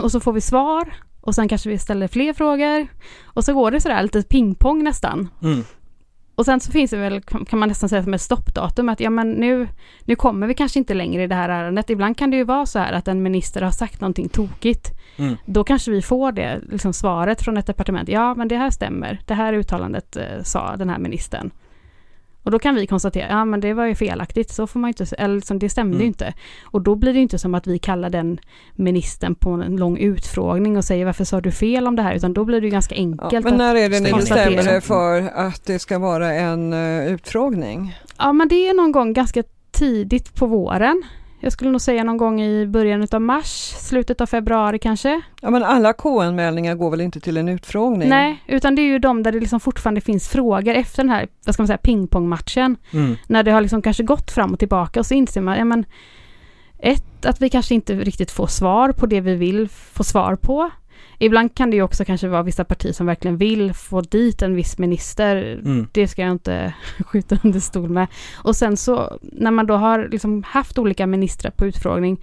och 0.02 0.10
så 0.10 0.20
får 0.20 0.32
vi 0.32 0.40
svar 0.40 0.92
och 1.20 1.34
sen 1.34 1.48
kanske 1.48 1.68
vi 1.70 1.78
ställer 1.78 2.08
fler 2.08 2.32
frågor 2.32 2.86
och 3.24 3.44
så 3.44 3.54
går 3.54 3.70
det 3.70 3.80
sådär 3.80 4.02
lite 4.02 4.22
pingpong 4.22 4.84
nästan. 4.84 5.28
Mm. 5.42 5.64
Och 6.40 6.46
sen 6.46 6.60
så 6.60 6.72
finns 6.72 6.90
det 6.90 6.96
väl, 6.96 7.20
kan 7.20 7.58
man 7.58 7.68
nästan 7.68 7.88
säga 7.88 8.02
som 8.02 8.14
ett 8.14 8.20
stoppdatum, 8.20 8.88
att 8.88 9.00
ja 9.00 9.10
men 9.10 9.30
nu, 9.30 9.68
nu 10.04 10.16
kommer 10.16 10.46
vi 10.46 10.54
kanske 10.54 10.78
inte 10.78 10.94
längre 10.94 11.22
i 11.22 11.26
det 11.26 11.34
här 11.34 11.48
ärendet. 11.48 11.90
Ibland 11.90 12.16
kan 12.16 12.30
det 12.30 12.36
ju 12.36 12.44
vara 12.44 12.66
så 12.66 12.78
här 12.78 12.92
att 12.92 13.08
en 13.08 13.22
minister 13.22 13.62
har 13.62 13.70
sagt 13.70 14.00
någonting 14.00 14.28
tokigt. 14.28 14.90
Mm. 15.16 15.36
Då 15.46 15.64
kanske 15.64 15.90
vi 15.90 16.02
får 16.02 16.32
det 16.32 16.60
liksom 16.70 16.92
svaret 16.92 17.42
från 17.42 17.56
ett 17.56 17.66
departement. 17.66 18.08
Ja, 18.08 18.34
men 18.34 18.48
det 18.48 18.56
här 18.56 18.70
stämmer. 18.70 19.20
Det 19.26 19.34
här 19.34 19.52
uttalandet 19.52 20.16
eh, 20.16 20.42
sa 20.42 20.76
den 20.76 20.90
här 20.90 20.98
ministern. 20.98 21.50
Och 22.42 22.50
då 22.50 22.58
kan 22.58 22.74
vi 22.74 22.86
konstatera, 22.86 23.26
ja 23.28 23.44
men 23.44 23.60
det 23.60 23.72
var 23.74 23.86
ju 23.86 23.94
felaktigt, 23.94 24.50
så 24.50 24.66
får 24.66 24.80
man 24.80 24.88
inte, 24.88 25.06
eller 25.18 25.34
liksom, 25.34 25.58
det 25.58 25.68
stämde 25.68 25.90
Mm. 25.94 26.00
ju 26.00 26.06
inte. 26.06 26.34
Och 26.64 26.80
då 26.82 26.94
blir 26.94 27.12
det 27.14 27.20
inte 27.20 27.38
som 27.38 27.54
att 27.54 27.66
vi 27.66 27.78
kallar 27.78 28.10
den 28.10 28.40
ministern 28.74 29.34
på 29.34 29.50
en 29.50 29.76
lång 29.76 29.98
utfrågning 29.98 30.76
och 30.76 30.84
säger 30.84 31.04
varför 31.04 31.24
sa 31.24 31.40
du 31.40 31.50
fel 31.52 31.86
om 31.86 31.96
det 31.96 32.02
här, 32.02 32.14
utan 32.14 32.32
då 32.34 32.44
blir 32.44 32.60
det 32.60 32.64
ju 32.66 32.70
ganska 32.70 32.94
Ja, 32.94 33.00
enkelt. 33.00 33.44
men 33.44 33.52
att, 33.52 33.58
när 33.58 33.74
är 33.74 33.88
det 33.90 34.00
ni 34.00 34.12
bestämmer 34.12 34.68
er 34.76 34.80
för 34.80 35.22
att 35.34 35.64
det 35.66 35.78
ska 35.78 35.98
vara 35.98 36.32
en 36.32 36.72
uh, 36.72 37.12
utfrågning? 37.12 37.96
ja 38.18 38.32
men 38.32 38.48
det 38.48 38.68
är 38.68 38.74
någon 38.74 38.92
gång 38.92 39.12
ganska 39.12 39.42
tidigt 39.70 40.34
på 40.34 40.46
våren. 40.46 41.02
Jag 41.42 41.52
skulle 41.52 41.70
nog 41.70 41.80
säga 41.80 42.04
någon 42.04 42.16
gång 42.16 42.42
i 42.42 42.66
början 42.66 43.06
av 43.12 43.20
mars, 43.20 43.74
slutet 43.78 44.20
av 44.20 44.26
februari 44.26 44.78
kanske. 44.78 45.20
Ja 45.40 45.50
men 45.50 45.64
alla 45.64 45.92
KU-anmälningar 45.92 46.74
går 46.74 46.90
väl 46.90 47.00
inte 47.00 47.20
till 47.20 47.36
en 47.36 47.48
utfrågning? 47.48 48.08
Nej, 48.08 48.44
utan 48.46 48.74
det 48.74 48.82
är 48.82 48.86
ju 48.86 48.98
de 48.98 49.22
där 49.22 49.32
det 49.32 49.40
liksom 49.40 49.60
fortfarande 49.60 50.00
finns 50.00 50.28
frågor 50.28 50.74
efter 50.74 51.02
den 51.02 51.10
här, 51.10 51.28
vad 51.44 51.54
ska 51.54 51.62
man 51.62 51.66
säga, 51.66 51.78
pingpongmatchen. 51.78 52.76
Mm. 52.90 53.16
När 53.26 53.42
det 53.42 53.50
har 53.50 53.60
liksom 53.60 53.82
kanske 53.82 54.02
gått 54.02 54.30
fram 54.30 54.52
och 54.52 54.58
tillbaka 54.58 55.00
och 55.00 55.06
så 55.06 55.14
inser 55.14 55.40
man, 55.40 55.58
ja 55.58 55.64
men 55.64 55.84
ett, 56.78 57.26
att 57.26 57.42
vi 57.42 57.50
kanske 57.50 57.74
inte 57.74 57.94
riktigt 57.94 58.30
får 58.30 58.46
svar 58.46 58.92
på 58.92 59.06
det 59.06 59.20
vi 59.20 59.34
vill 59.34 59.68
få 59.68 60.04
svar 60.04 60.36
på. 60.36 60.70
Ibland 61.22 61.54
kan 61.54 61.70
det 61.70 61.76
ju 61.76 61.82
också 61.82 62.04
kanske 62.04 62.28
vara 62.28 62.42
vissa 62.42 62.64
partier 62.64 62.92
som 62.92 63.06
verkligen 63.06 63.36
vill 63.36 63.74
få 63.74 64.00
dit 64.00 64.42
en 64.42 64.54
viss 64.54 64.78
minister. 64.78 65.60
Mm. 65.64 65.86
Det 65.92 66.08
ska 66.08 66.22
jag 66.22 66.30
inte 66.30 66.74
skjuta 67.06 67.38
under 67.44 67.60
stol 67.60 67.90
med. 67.90 68.06
Och 68.34 68.56
sen 68.56 68.76
så 68.76 69.18
när 69.22 69.50
man 69.50 69.66
då 69.66 69.74
har 69.74 70.08
liksom 70.10 70.42
haft 70.42 70.78
olika 70.78 71.06
ministrar 71.06 71.50
på 71.50 71.66
utfrågning 71.66 72.20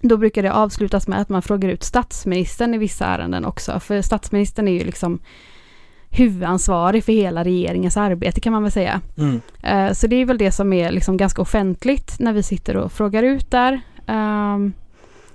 då 0.00 0.16
brukar 0.16 0.42
det 0.42 0.52
avslutas 0.52 1.08
med 1.08 1.20
att 1.20 1.28
man 1.28 1.42
frågar 1.42 1.68
ut 1.68 1.84
statsministern 1.84 2.74
i 2.74 2.78
vissa 2.78 3.06
ärenden 3.06 3.44
också. 3.44 3.80
För 3.80 4.02
statsministern 4.02 4.68
är 4.68 4.72
ju 4.72 4.84
liksom 4.84 5.18
huvudansvarig 6.10 7.04
för 7.04 7.12
hela 7.12 7.44
regeringens 7.44 7.96
arbete 7.96 8.40
kan 8.40 8.52
man 8.52 8.62
väl 8.62 8.72
säga. 8.72 9.00
Mm. 9.18 9.40
Eh, 9.62 9.92
Så 9.92 10.06
det 10.06 10.16
är 10.16 10.24
väl 10.24 10.38
det 10.38 10.52
som 10.52 10.72
är 10.72 10.92
liksom 10.92 11.16
ganska 11.16 11.42
offentligt 11.42 12.14
när 12.18 12.32
vi 12.32 12.42
sitter 12.42 12.76
och 12.76 12.92
frågar 12.92 13.22
ut 13.22 13.50
där. 13.50 13.80
Ehm, 14.06 14.72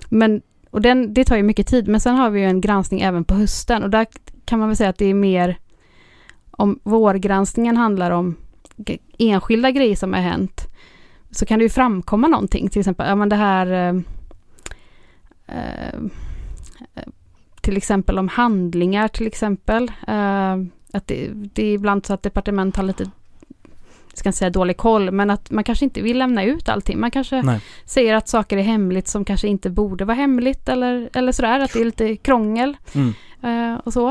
Men, 0.08 0.42
och 0.74 0.80
den, 0.80 1.14
det 1.14 1.24
tar 1.24 1.36
ju 1.36 1.42
mycket 1.42 1.66
tid, 1.66 1.88
men 1.88 2.00
sen 2.00 2.16
har 2.16 2.30
vi 2.30 2.40
ju 2.40 2.46
en 2.46 2.60
granskning 2.60 3.00
även 3.00 3.24
på 3.24 3.34
hösten 3.34 3.82
och 3.82 3.90
där 3.90 4.06
kan 4.44 4.58
man 4.58 4.68
väl 4.68 4.76
säga 4.76 4.90
att 4.90 4.98
det 4.98 5.04
är 5.06 5.14
mer 5.14 5.58
om 6.50 6.78
vårgranskningen 6.82 7.76
handlar 7.76 8.10
om 8.10 8.36
enskilda 9.18 9.70
grejer 9.70 9.96
som 9.96 10.12
har 10.12 10.20
hänt 10.20 10.60
så 11.30 11.46
kan 11.46 11.58
det 11.58 11.62
ju 11.62 11.68
framkomma 11.68 12.28
någonting, 12.28 12.68
till 12.68 12.80
exempel, 12.80 13.08
ja 13.08 13.14
men 13.14 13.28
det 13.28 13.36
här 13.36 13.66
eh, 13.66 14.00
eh, 15.46 15.94
eh 16.94 17.08
till 17.60 17.76
exempel 17.76 18.18
om 18.18 18.28
handlingar 18.28 19.08
till 19.08 19.26
exempel. 19.26 19.92
Eh, 20.08 20.54
att 20.92 21.06
det, 21.06 21.30
det 21.32 21.66
är 21.66 21.74
ibland 21.74 22.06
så 22.06 22.14
att 22.14 22.22
departement 22.22 22.76
har 22.76 22.84
lite, 22.84 23.10
ska 24.18 24.28
inte 24.28 24.38
säga 24.38 24.50
dålig 24.50 24.76
koll, 24.76 25.10
men 25.10 25.30
att 25.30 25.50
man 25.50 25.64
kanske 25.64 25.84
inte 25.84 26.02
vill 26.02 26.18
lämna 26.18 26.44
ut 26.44 26.68
allting. 26.68 27.00
Man 27.00 27.10
kanske 27.10 27.42
Nej. 27.42 27.60
säger 27.84 28.14
att 28.14 28.28
saker 28.28 28.56
är 28.56 28.62
hemligt 28.62 29.08
som 29.08 29.24
kanske 29.24 29.48
inte 29.48 29.70
borde 29.70 30.04
vara 30.04 30.16
hemligt 30.16 30.68
eller, 30.68 31.10
eller 31.14 31.32
sådär, 31.32 31.60
att 31.60 31.72
det 31.72 31.80
är 31.80 31.84
lite 31.84 32.16
krångel 32.16 32.76
Mm. 32.94 33.14
eh, 33.42 33.78
och 33.84 33.92
så. 33.92 34.08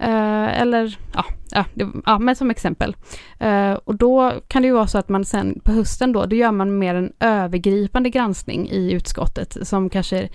Eh, 0.00 0.60
eller, 0.60 0.98
ja, 1.14 1.24
ja, 1.50 1.64
det, 1.74 1.88
ja, 2.06 2.18
men 2.18 2.36
som 2.36 2.50
exempel. 2.50 2.96
Eh, 3.38 3.72
och 3.72 3.94
då 3.94 4.32
kan 4.48 4.62
det 4.62 4.68
ju 4.68 4.74
vara 4.74 4.86
så 4.86 4.98
att 4.98 5.08
man 5.08 5.24
sen 5.24 5.60
på 5.64 5.72
hösten 5.72 6.12
då, 6.12 6.26
då 6.26 6.36
gör 6.36 6.52
man 6.52 6.78
mer 6.78 6.94
en 6.94 7.12
övergripande 7.20 8.10
granskning 8.10 8.70
i 8.70 8.92
utskottet 8.92 9.56
som 9.62 9.90
kanske 9.90 10.28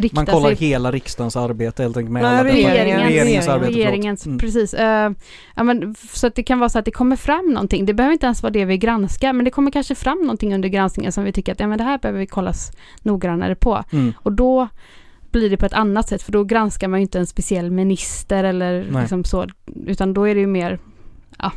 riktar 0.00 0.16
Man 0.16 0.26
kollar 0.26 0.54
sig 0.54 0.66
hela 0.68 0.90
riksdagens 0.92 1.36
arbete 1.36 1.82
helt 1.82 1.96
enkelt 1.96 2.12
med 2.12 2.22
Nej, 2.22 2.30
alla 2.40 2.44
regeringen- 2.48 2.86
detaljer. 2.86 3.08
regeringens 3.08 3.48
arbete. 3.48 3.72
regeringens, 3.72 4.26
Mm. 4.26 4.38
precis. 4.38 4.74
Eh, 4.74 5.10
ja, 5.56 5.62
men, 5.62 5.94
så 6.12 6.26
att 6.26 6.34
det 6.34 6.42
kan 6.42 6.58
vara 6.58 6.68
så 6.68 6.78
att 6.78 6.84
det 6.84 6.90
kommer 6.90 7.16
fram 7.16 7.46
någonting. 7.52 7.86
Det 7.86 7.94
behöver 7.94 8.12
inte 8.12 8.26
ens 8.26 8.42
vara 8.42 8.50
det 8.52 8.64
vi 8.64 8.78
granskar, 8.78 9.32
men 9.32 9.44
det 9.44 9.50
kommer 9.50 9.70
kanske 9.70 9.94
fram 9.94 10.18
någonting 10.18 10.54
under 10.54 10.68
granskningen 10.68 11.12
som 11.12 11.24
vi 11.24 11.32
tycker 11.32 11.52
att 11.52 11.60
ja, 11.60 11.66
men 11.66 11.78
det 11.78 11.84
här 11.84 11.98
behöver 11.98 12.18
vi 12.20 12.26
kollas 12.26 12.70
noggrannare 13.02 13.54
på. 13.54 13.84
Mm. 13.92 14.12
Och 14.16 14.32
då 14.32 14.68
blir 15.30 15.50
det 15.50 15.56
på 15.56 15.66
ett 15.66 15.72
annat 15.72 16.08
sätt, 16.08 16.22
för 16.22 16.32
då 16.32 16.44
granskar 16.44 16.88
man 16.88 17.00
ju 17.00 17.02
inte 17.02 17.18
en 17.18 17.26
speciell 17.26 17.70
minister 17.70 18.44
eller 18.44 18.86
Nej. 18.90 19.00
liksom 19.02 19.24
så, 19.24 19.46
utan 19.86 20.14
då 20.14 20.28
är 20.28 20.34
det 20.34 20.40
ju 20.40 20.46
mer, 20.46 20.78
ja, 21.38 21.52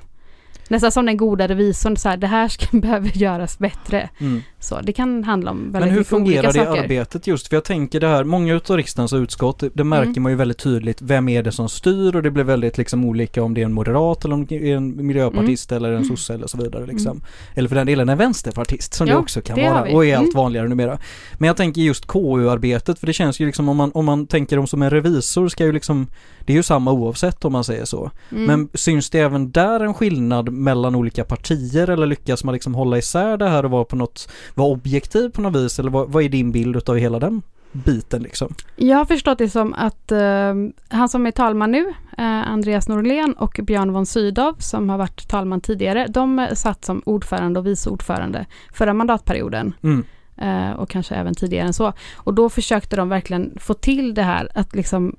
nästan 0.72 0.92
som 0.92 1.06
den 1.06 1.18
goda 1.18 1.48
revisorn, 1.48 1.98
så 1.98 2.10
här, 2.10 2.18
det 2.18 2.28
här 2.28 2.48
ska, 2.48 2.66
behöver 2.78 3.18
göras 3.18 3.60
bättre. 3.60 4.10
Mm. 4.20 4.42
Så 4.60 4.82
det 4.82 4.94
kan 4.94 5.24
handla 5.24 5.52
om 5.52 5.58
väldigt 5.72 5.80
Men 5.82 5.90
hur 5.90 5.98
olika 5.98 6.10
fungerar 6.10 6.48
det 6.54 6.66
saker. 6.66 6.82
arbetet 6.84 7.28
just? 7.28 7.48
För 7.48 7.56
jag 7.56 7.64
tänker 7.64 8.00
det 8.00 8.08
här, 8.08 8.24
många 8.24 8.54
utav 8.56 8.78
riksdagens 8.78 9.14
utskott, 9.14 9.60
det- 9.60 9.70
det 9.74 9.84
märker 9.84 10.08
Mm. 10.10 10.24
man 10.24 10.32
ju 10.32 10.36
väldigt 10.36 10.58
tydligt, 10.58 11.02
vem 11.02 11.30
är 11.30 11.44
det 11.44 11.52
som 11.52 11.70
styr 11.70 12.16
och 12.16 12.24
det 12.24 12.32
blir 12.32 12.44
väldigt 12.44 12.78
liksom 12.78 13.06
olika 13.06 13.44
om 13.44 13.54
det 13.54 13.62
är 13.62 13.66
en 13.66 13.74
moderat 13.74 14.26
eller 14.26 14.36
om 14.36 14.46
det 14.46 14.72
är 14.72 14.76
en 14.78 15.06
miljöpartist 15.08 15.72
eller 15.72 15.90
en 15.90 15.96
Mm. 15.96 16.08
sosse 16.10 16.34
eller 16.34 16.48
så 16.48 16.58
vidare 16.58 16.86
liksom. 16.86 17.22
Eller 17.56 17.70
för 17.70 17.76
den 17.76 17.88
delen 17.88 18.10
en 18.10 18.18
vänsterpartist 18.18 18.94
som 18.94 19.08
det 19.08 19.14
Ja, 19.14 19.20
också 19.20 19.42
kan 19.42 19.56
det 19.58 19.70
vara 19.70 19.82
och 19.96 20.06
är 20.06 20.18
allt 20.18 20.24
Mm. 20.24 20.36
vanligare 20.36 20.68
numera. 20.68 20.98
Men 21.38 21.48
jag 21.48 21.58
tänker 21.58 21.82
just 21.82 22.06
KU-arbetet, 22.08 23.00
för 23.00 23.08
det 23.08 23.14
känns 23.14 23.40
ju 23.40 23.46
liksom 23.46 23.70
om 23.70 23.78
man, 23.78 23.92
om 23.94 24.06
man 24.06 24.28
tänker 24.28 24.56
dem 24.56 24.68
som 24.68 24.82
en 24.82 24.90
revisor 24.90 25.48
ska 25.50 25.66
ju 25.66 25.72
liksom, 25.72 26.08
det 26.46 26.54
är 26.54 26.58
ju 26.58 26.64
samma 26.64 26.92
oavsett 26.92 27.46
om 27.46 27.52
man 27.54 27.64
säger 27.64 27.86
så. 27.86 28.12
Mm. 28.32 28.44
Men 28.46 28.70
syns 28.74 29.10
det 29.10 29.20
även 29.20 29.52
där 29.52 29.80
en 29.80 29.94
skillnad 29.94 30.50
mellan 30.62 30.96
olika 30.96 31.24
partier 31.24 31.90
eller 31.90 32.08
lyckas 32.08 32.44
man 32.44 32.54
liksom 32.54 32.76
hålla 32.76 32.98
isär 32.98 33.38
det 33.38 33.50
här 33.50 33.66
och 33.66 33.72
vara 33.72 33.86
på 33.86 33.96
något, 33.96 34.30
vara 34.54 34.68
objektiv 34.68 35.30
på 35.30 35.42
något 35.42 35.56
vis 35.56 35.80
eller 35.80 35.92
vad, 35.92 36.10
vad 36.10 36.24
är 36.24 36.30
din 36.30 36.52
bild 36.52 36.76
utav 36.76 36.98
hela 36.98 37.20
den 37.20 37.42
biten 37.72 38.24
liksom. 38.24 38.54
Jag 38.76 38.98
har 38.98 39.06
förstått 39.06 39.38
det 39.38 39.50
som 39.50 39.74
att 39.74 40.12
eh, 40.12 40.54
han 40.90 41.10
som 41.10 41.26
är 41.26 41.32
talman 41.32 41.72
nu, 41.72 41.94
eh, 42.18 42.52
Andreas 42.52 42.88
Norlén 42.88 43.34
och 43.34 43.60
Björn 43.64 43.94
von 43.94 44.06
Sydow 44.06 44.56
som 44.60 44.90
har 44.90 44.98
varit 44.98 45.28
talman 45.28 45.62
tidigare, 45.62 46.08
de 46.10 46.48
satt 46.54 46.86
som 46.86 47.02
ordförande 47.06 47.60
och 47.60 47.68
vice 47.68 47.90
ordförande 47.90 48.46
förra 48.74 48.94
mandatperioden. 48.94 49.74
Mm. 49.84 50.04
eh, 50.38 50.72
och 50.72 50.90
kanske 50.90 51.16
även 51.16 51.36
tidigare 51.36 51.68
än 51.68 51.74
så. 51.74 51.94
Och 52.16 52.34
då 52.34 52.50
försökte 52.50 52.96
de 52.96 53.10
verkligen 53.10 53.58
få 53.60 53.74
till 53.74 54.14
det 54.14 54.24
här 54.24 54.50
att 54.56 54.76
liksom 54.76 55.16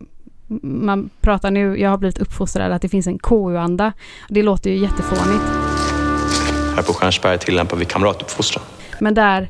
man 0.62 1.10
pratar 1.20 1.50
nu, 1.50 1.78
jag 1.80 1.90
har 1.90 1.98
blivit 1.98 2.18
uppfostrad 2.18 2.72
att 2.72 2.82
det 2.82 2.88
finns 2.88 3.06
en 3.06 3.18
KU-anda. 3.18 3.92
Det 4.28 4.42
låter 4.42 4.70
ju 4.70 4.76
jättefånigt. 4.76 5.44
Här 6.76 6.82
på 6.82 6.92
Stjärnsberg 6.92 7.38
tillämpar 7.38 7.76
vi 7.76 7.84
kamratuppfostran. 7.84 8.64
Men 9.00 9.14
där, 9.14 9.48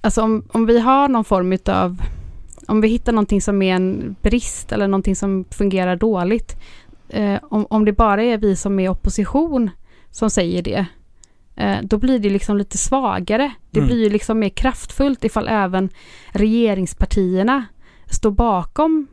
alltså 0.00 0.22
om, 0.22 0.44
om 0.52 0.66
vi 0.66 0.80
har 0.80 1.08
någon 1.08 1.24
form 1.24 1.52
utav, 1.52 2.02
om 2.68 2.80
vi 2.80 2.88
hittar 2.88 3.12
någonting 3.12 3.42
som 3.42 3.62
är 3.62 3.74
en 3.74 4.16
brist 4.22 4.72
eller 4.72 4.88
någonting 4.88 5.16
som 5.16 5.44
fungerar 5.50 5.96
dåligt, 5.96 6.56
eh, 7.08 7.38
om, 7.42 7.66
om 7.70 7.84
det 7.84 7.92
bara 7.92 8.22
är 8.22 8.38
vi 8.38 8.56
som 8.56 8.78
är 8.80 8.88
opposition 8.88 9.70
som 10.10 10.30
säger 10.30 10.62
det, 10.62 10.86
eh, 11.56 11.76
då 11.82 11.98
blir 11.98 12.18
det 12.18 12.30
liksom 12.30 12.56
lite 12.56 12.78
svagare. 12.78 13.52
Det 13.70 13.80
Mm. 13.80 13.88
blir 13.88 14.02
ju 14.04 14.10
liksom 14.10 14.38
mer 14.38 14.48
kraftfullt 14.48 15.24
ifall 15.24 15.48
även 15.48 15.88
regeringspartierna 16.32 17.64
står 18.10 18.30
bakom 18.30 19.06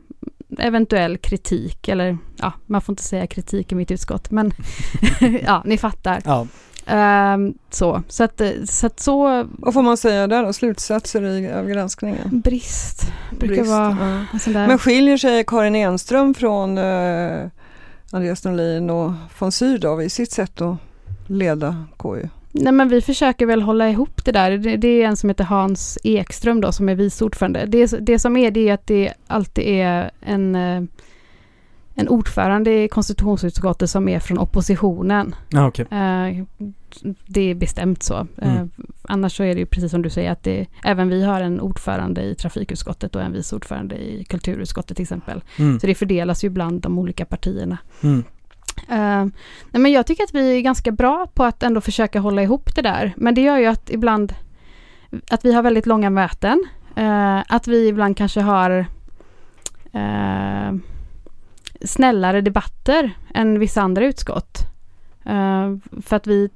eventuell 0.58 1.18
kritik, 1.18 1.88
eller 1.88 2.18
ja, 2.36 2.52
man 2.66 2.80
får 2.80 2.92
inte 2.92 3.02
säga 3.02 3.26
kritik 3.26 3.72
i 3.72 3.74
mitt 3.74 3.90
utskott, 3.90 4.30
men 4.30 4.52
ja, 5.42 5.62
ni 5.64 5.78
fattar. 5.78 6.22
Ja, 6.24 6.46
Ehm, 6.86 7.54
så, 7.70 8.02
så 8.08 8.24
att, 8.24 8.40
så 8.64 8.86
att 8.86 9.00
så 9.00 9.46
Vad 9.58 9.74
får 9.74 9.82
man 9.82 9.96
säga 9.96 10.26
där 10.26 10.42
då? 10.42 10.52
Slutsatser 10.52 11.22
i, 11.22 11.52
av 11.52 11.68
granskningen? 11.68 12.40
brist 12.40 13.12
brukar 13.30 13.54
Brist, 13.54 13.70
vara 13.70 13.96
ja. 14.00 14.24
en 14.32 14.40
sån 14.40 14.52
där. 14.52 14.66
Men 14.66 14.78
skiljer 14.78 15.16
sig 15.16 15.44
Karin 15.44 15.74
Enström 15.74 16.34
från 16.34 16.78
eh, 16.78 17.46
Andreas 18.10 18.44
Norlin 18.44 18.90
och 18.90 19.12
von 19.38 19.52
Sydow 19.52 20.02
i 20.02 20.10
sitt 20.10 20.32
sätt 20.32 20.60
att 20.60 20.76
leda 21.26 21.84
KU? 21.96 22.28
Nej 22.60 22.72
men 22.72 22.88
vi 22.88 23.00
försöker 23.00 23.46
väl 23.46 23.62
hålla 23.62 23.90
ihop 23.90 24.24
det 24.24 24.32
där. 24.32 24.50
Det, 24.58 24.76
det 24.76 25.02
är 25.02 25.06
en 25.06 25.16
som 25.16 25.30
heter 25.30 25.44
Hans 25.44 25.98
Ekström 26.04 26.60
då 26.60 26.72
som 26.72 26.88
är 26.88 26.94
vice 26.94 27.24
ordförande. 27.24 27.66
Det, 27.66 27.86
det 28.06 28.18
som 28.18 28.36
är 28.36 28.50
det 28.50 28.68
är 28.68 28.74
att 28.74 28.86
det 28.86 29.12
alltid 29.26 29.64
är 29.64 30.10
en, 30.20 30.54
eh, 30.54 30.82
en 31.94 32.08
ordförande 32.08 32.82
i 32.82 32.88
konstitutionsutskottet 32.88 33.90
som 33.90 34.08
är 34.08 34.20
från 34.20 34.38
oppositionen. 34.38 35.34
ja 35.48 35.66
okej. 35.66 35.86
Eh, 35.90 36.44
det 37.26 37.40
är 37.40 37.54
bestämt 37.54 38.02
så. 38.02 38.14
Eh, 38.36 38.54
Mm. 38.56 38.70
annars 39.02 39.36
så 39.36 39.42
är 39.42 39.54
det 39.54 39.60
ju 39.60 39.66
precis 39.66 39.90
som 39.90 40.02
du 40.02 40.10
säger 40.10 40.30
att 40.32 40.42
det, 40.42 40.66
även 40.84 41.08
vi 41.08 41.24
har 41.24 41.40
en 41.40 41.60
ordförande 41.60 42.22
i 42.22 42.34
trafikutskottet 42.34 43.16
och 43.16 43.22
en 43.22 43.32
vice 43.32 43.56
ordförande 43.56 43.94
i 43.96 44.24
kulturutskottet 44.24 44.96
till 44.96 45.02
exempel. 45.02 45.42
Mm. 45.58 45.80
Så 45.80 45.86
det 45.86 45.94
fördelas 45.94 46.44
ju 46.44 46.48
bland 46.48 46.80
de 46.80 46.98
olika 46.98 47.24
partierna. 47.24 47.78
Mm. 48.02 48.24
Uh, 48.90 49.26
nej 49.70 49.82
men 49.82 49.92
jag 49.92 50.06
tycker 50.06 50.24
att 50.24 50.34
vi 50.34 50.56
är 50.56 50.60
ganska 50.60 50.92
bra 50.92 51.26
på 51.34 51.44
att 51.44 51.62
ändå 51.62 51.80
försöka 51.80 52.20
hålla 52.20 52.42
ihop 52.42 52.74
det 52.74 52.82
där. 52.82 53.14
Men 53.16 53.34
det 53.34 53.40
gör 53.40 53.58
ju 53.58 53.66
att 53.66 53.90
ibland 53.90 54.34
att 55.30 55.44
vi 55.44 55.52
har 55.52 55.62
väldigt 55.62 55.86
långa 55.86 56.10
möten. 56.10 56.64
Uh, 56.98 57.42
att 57.48 57.68
vi 57.68 57.88
ibland 57.88 58.16
kanske 58.16 58.40
har 58.40 58.86
uh, 59.94 60.78
snällare 61.80 62.40
debatter 62.40 63.10
än 63.34 63.58
vissa 63.58 63.82
andra 63.82 64.04
utskott. 64.04 64.58
För 66.02 66.16
att 66.16 66.26
vi 66.26 66.50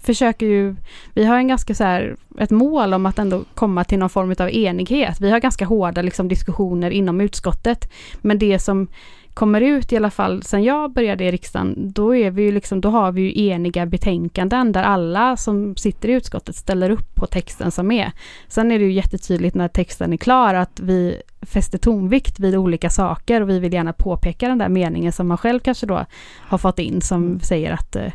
försöker 0.00 0.46
ju, 0.46 0.76
vi 1.14 1.24
har 1.24 1.36
en 1.36 1.48
ganska 1.48 1.74
så 1.74 1.84
här, 1.84 2.16
ett 2.38 2.50
mål 2.50 2.94
om 2.94 3.06
att 3.06 3.18
ändå 3.18 3.44
komma 3.54 3.84
till 3.84 3.98
någon 3.98 4.10
form 4.10 4.34
av 4.38 4.50
enighet. 4.50 5.20
Vi 5.20 5.30
har 5.30 5.38
ganska 5.38 5.64
hårda 5.64 6.02
liksom, 6.02 6.28
diskussioner 6.28 6.90
inom 6.90 7.20
utskottet. 7.20 7.92
Men 8.22 8.38
det 8.38 8.58
som 8.58 8.88
kommer 9.34 9.60
ut 9.60 9.92
i 9.92 9.96
alla 9.96 10.10
fall 10.10 10.42
sen 10.42 10.64
jag 10.64 10.92
började 10.92 11.24
i 11.24 11.32
riksdagen, 11.32 11.74
då 11.76 12.16
är 12.16 12.30
vi 12.30 12.42
ju 12.42 12.52
liksom, 12.52 12.80
då 12.80 12.90
har 12.90 13.12
vi 13.12 13.20
ju 13.20 13.48
eniga 13.48 13.86
betänkanden 13.86 14.72
där 14.72 14.82
alla 14.82 15.36
som 15.36 15.76
sitter 15.76 16.08
i 16.08 16.12
utskottet 16.12 16.56
ställer 16.56 16.90
upp 16.90 17.14
på 17.14 17.26
texten 17.26 17.70
som 17.70 17.92
är. 17.92 18.12
Sen 18.48 18.72
är 18.72 18.78
det 18.78 18.84
ju 18.84 18.92
jättetydligt 18.92 19.54
när 19.54 19.68
texten 19.68 20.12
är 20.12 20.16
klar 20.16 20.54
att 20.54 20.80
vi 20.80 21.22
fäster 21.42 21.78
tonvikt 21.78 22.40
vid 22.40 22.56
olika 22.56 22.90
saker 22.90 23.40
och 23.40 23.50
vi 23.50 23.58
vill 23.58 23.72
gärna 23.72 23.92
påpeka 23.92 24.48
den 24.48 24.58
där 24.58 24.68
meningen 24.68 25.12
som 25.12 25.28
man 25.28 25.38
själv 25.38 25.60
kanske 25.60 25.86
då 25.86 26.06
har 26.40 26.58
fått 26.58 26.78
in 26.78 27.00
som 27.00 27.40
säger 27.40 27.72
att 27.72 27.96
eh, 27.96 28.12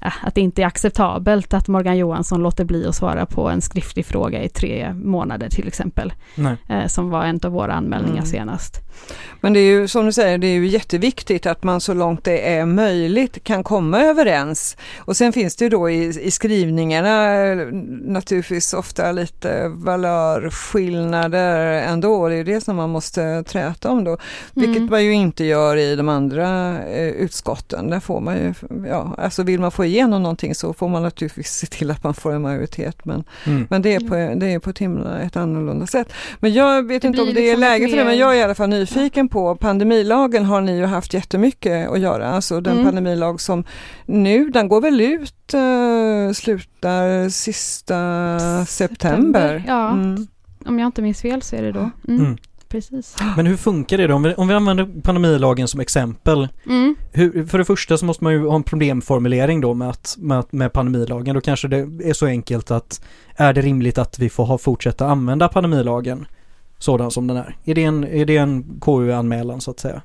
att 0.00 0.34
det 0.34 0.40
inte 0.40 0.62
är 0.62 0.66
acceptabelt 0.66 1.54
att 1.54 1.68
Morgan 1.68 1.98
Johansson 1.98 2.42
låter 2.42 2.64
bli 2.64 2.86
att 2.86 2.94
svara 2.94 3.26
på 3.26 3.48
en 3.48 3.60
skriftlig 3.60 4.06
fråga 4.06 4.42
i 4.42 4.48
tre 4.48 4.94
månader 4.94 5.48
till 5.50 5.68
exempel, 5.68 6.12
Nej. 6.34 6.56
eh, 6.68 6.86
som 6.86 7.10
var 7.10 7.24
en 7.24 7.40
av 7.44 7.52
våra 7.52 7.74
anmälningar 7.74 8.14
Mm. 8.14 8.26
senast. 8.26 8.76
Men 9.40 9.52
det 9.52 9.60
är 9.60 9.64
ju 9.64 9.88
som 9.88 10.06
du 10.06 10.12
säger, 10.12 10.38
det 10.38 10.46
är 10.46 10.54
ju 10.54 10.66
jätteviktigt 10.66 11.46
att 11.46 11.64
man 11.64 11.80
så 11.80 11.94
långt 11.94 12.24
det 12.24 12.54
är 12.54 12.66
möjligt 12.66 13.44
kan 13.44 13.64
komma 13.64 14.00
överens. 14.00 14.76
Och 14.98 15.16
sen 15.16 15.32
finns 15.32 15.56
det 15.56 15.64
ju 15.64 15.68
då 15.68 15.90
i, 15.90 16.04
i 16.26 16.30
skrivningarna 16.30 17.36
eh, 17.36 17.56
naturligtvis 18.04 18.74
ofta 18.74 19.12
lite 19.12 19.68
valörskillnader 19.68 21.82
ändå. 21.82 22.28
Det 22.28 22.34
är 22.36 22.44
det 22.44 22.60
som 22.60 22.76
man 22.76 22.90
måste 22.90 23.42
träta 23.42 23.90
om 23.90 24.04
då. 24.04 24.16
Vilket 24.54 24.76
Mm. 24.76 24.90
man 24.90 25.04
ju 25.04 25.12
inte 25.12 25.44
gör 25.44 25.76
i 25.76 25.96
de 25.96 26.08
andra 26.08 26.78
eh, 26.82 27.08
utskotten. 27.08 27.90
Där 27.90 28.00
får 28.00 28.20
man 28.20 28.36
ju, 28.36 28.54
ja, 28.88 29.14
alltså 29.18 29.42
vill 29.42 29.60
man 29.60 29.70
få 29.70 29.84
igenom 29.90 30.22
någonting 30.22 30.54
så 30.54 30.72
får 30.72 30.88
man 30.88 31.02
naturligtvis 31.02 31.52
se 31.52 31.66
till 31.66 31.90
att 31.90 32.04
man 32.04 32.14
får 32.14 32.32
en 32.32 32.42
majoritet. 32.42 33.04
Men, 33.04 33.24
Mm. 33.46 33.66
men 33.70 33.82
det 33.82 33.94
är 33.94 34.00
på, 34.00 34.14
det 34.40 34.46
är 34.46 34.58
på 34.58 34.70
ett 34.70 34.78
himla 34.78 35.20
ett 35.20 35.36
annorlunda 35.36 35.86
sätt. 35.86 36.12
Men 36.40 36.52
jag 36.52 36.86
vet 36.88 37.02
Det 37.02 37.08
inte 37.08 37.22
om 37.22 37.26
det 37.34 37.40
är 37.40 37.42
liksom 37.42 37.60
läge 37.60 37.88
för 37.88 37.96
det, 37.96 38.04
men 38.04 38.18
jag 38.18 38.32
är 38.34 38.38
i 38.38 38.42
alla 38.42 38.54
fall 38.54 38.68
nyfiken 38.68 39.28
på 39.28 39.56
pandemilagen 39.56 40.44
har 40.44 40.60
ni 40.60 40.76
ju 40.78 40.84
haft 40.84 41.14
jättemycket 41.14 41.90
att 41.90 42.00
göra. 42.00 42.28
Alltså 42.30 42.60
den 42.60 42.72
Mm. 42.72 42.84
pandemilag 42.84 43.40
som 43.40 43.64
nu, 44.06 44.50
den 44.50 44.68
går 44.68 44.80
väl 44.80 45.00
ut, 45.00 45.54
uh, 45.54 46.32
slutar 46.32 47.28
sista 47.28 48.18
september. 48.66 49.64
Ja. 49.66 49.90
Mm. 49.90 50.26
Om 50.66 50.78
jag 50.78 50.86
inte 50.86 51.02
minns 51.02 51.20
fel 51.22 51.42
så 51.42 51.56
är 51.56 51.62
det 51.62 51.72
då. 51.72 51.90
Precis. 52.70 53.16
Men 53.36 53.46
hur 53.46 53.56
funkar 53.56 53.98
det 53.98 54.06
då? 54.06 54.14
Om 54.14 54.22
vi, 54.22 54.34
om 54.34 54.48
vi 54.48 54.54
använder 54.54 55.02
pandemilagen 55.02 55.68
som 55.68 55.80
exempel. 55.80 56.48
Mm. 56.66 56.96
Hur, 57.12 57.46
för 57.46 57.58
det 57.58 57.64
första 57.64 57.98
så 57.98 58.04
måste 58.04 58.24
man 58.24 58.32
ju 58.32 58.46
ha 58.46 58.54
en 58.54 58.62
problemformulering 58.62 59.60
då 59.60 59.74
med, 59.74 59.88
att, 59.88 60.16
med, 60.18 60.44
med 60.50 60.72
pandemilagen. 60.72 61.34
Då 61.34 61.40
kanske 61.40 61.68
det 61.68 62.08
är 62.08 62.12
så 62.12 62.26
enkelt 62.26 62.70
att 62.70 63.04
är 63.36 63.52
det 63.52 63.60
rimligt 63.60 63.98
att 63.98 64.18
vi 64.18 64.30
får 64.30 64.44
ha, 64.44 64.58
fortsätta 64.58 65.06
använda 65.06 65.48
pandemilagen 65.48 66.26
sådan 66.78 67.10
som 67.10 67.26
den 67.26 67.36
är? 67.36 67.56
Är 67.64 67.74
det 67.74 67.84
en, 67.84 68.04
är 68.04 68.24
det 68.24 68.36
en 68.36 68.80
KU-anmälan 68.80 69.60
så 69.60 69.70
att 69.70 69.80
säga? 69.80 70.02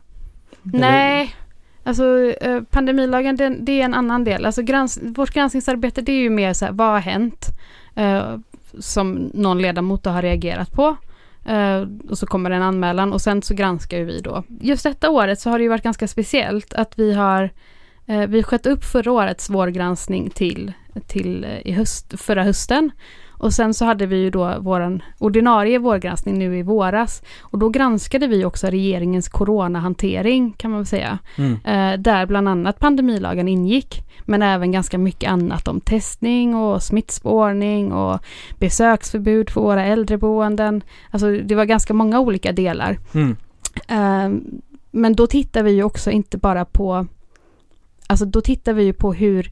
Nej, 0.63 1.35
alltså 1.83 2.33
eh, 2.41 2.61
pandemilagen 2.61 3.35
den, 3.35 3.65
det 3.65 3.81
är 3.81 3.85
en 3.85 3.93
annan 3.93 4.23
del. 4.23 4.45
Alltså 4.45 4.61
grans, 4.61 4.99
vårt 5.03 5.31
granskningsarbete 5.31 6.01
det 6.01 6.11
är 6.11 6.21
ju 6.21 6.29
mer 6.29 6.53
så 6.53 6.65
här, 6.65 6.71
vad 6.71 6.87
har 6.87 6.99
hänt? 6.99 7.47
Eh, 7.95 8.37
som 8.79 9.31
någon 9.33 9.61
ledamot 9.61 10.05
har 10.05 10.21
reagerat 10.21 10.71
på. 10.71 10.95
Uh, 11.49 11.87
och 12.09 12.17
så 12.17 12.25
kommer 12.25 12.51
en 12.51 12.61
anmälan 12.61 13.13
och 13.13 13.21
sen 13.21 13.41
så 13.41 13.53
granskar 13.53 13.99
vi 13.99 14.21
då. 14.21 14.43
Just 14.61 14.83
detta 14.83 15.09
året 15.09 15.39
så 15.39 15.49
har 15.49 15.57
det 15.57 15.63
ju 15.63 15.69
varit 15.69 15.83
ganska 15.83 16.07
speciellt 16.07 16.73
att 16.73 16.99
vi 16.99 17.13
har 17.13 17.49
uh, 18.09 18.25
vi 18.27 18.43
sköt 18.43 18.65
upp 18.65 18.83
förra 18.83 19.11
årets 19.11 19.49
vårgranskning 19.49 20.29
till, 20.29 20.73
till 21.07 21.43
eh, 21.43 21.67
i 21.67 21.71
höst, 21.71 22.21
förra 22.21 22.43
hösten. 22.43 22.91
Och 23.37 23.53
sen 23.53 23.73
så 23.73 23.85
hade 23.85 24.05
vi 24.05 24.17
ju 24.17 24.29
då 24.29 24.59
våran 24.59 25.01
ordinarie 25.19 25.79
vårgranskning 25.79 26.39
nu 26.39 26.57
i 26.57 26.61
våras. 26.61 27.21
Och 27.41 27.59
då 27.59 27.69
granskade 27.69 28.27
vi 28.27 28.45
också 28.45 28.67
regeringens 28.67 29.29
coronahantering 29.29 30.53
kan 30.57 30.71
man 30.71 30.79
väl 30.79 30.85
säga. 30.85 31.19
Mm. 31.37 31.53
Eh, 31.53 31.99
där 31.99 32.25
bland 32.25 32.49
annat 32.49 32.79
pandemilagen 32.79 33.47
ingick. 33.47 34.01
Men 34.25 34.41
även 34.41 34.71
ganska 34.71 34.97
mycket 34.97 35.29
annat 35.31 35.67
om 35.67 35.79
testning 35.79 36.55
och 36.55 36.83
smittspårning 36.83 37.93
och 37.93 38.19
besöksförbud 38.59 39.49
för 39.49 39.61
våra 39.61 39.85
äldreboenden. 39.85 40.83
Alltså 41.11 41.31
det 41.31 41.55
var 41.55 41.65
ganska 41.65 41.93
många 41.93 42.19
olika 42.19 42.51
delar. 42.51 42.99
Mm. 43.13 43.35
Eh, 43.87 44.41
men 44.91 45.15
då 45.15 45.27
tittar 45.27 45.63
vi 45.63 45.71
ju 45.71 45.83
också 45.83 46.11
inte 46.11 46.37
bara 46.37 46.65
på, 46.65 47.07
alltså 48.07 48.25
då 48.25 48.41
tittar 48.41 48.73
vi 48.73 48.83
ju 48.83 48.93
på 48.93 49.13
hur 49.13 49.51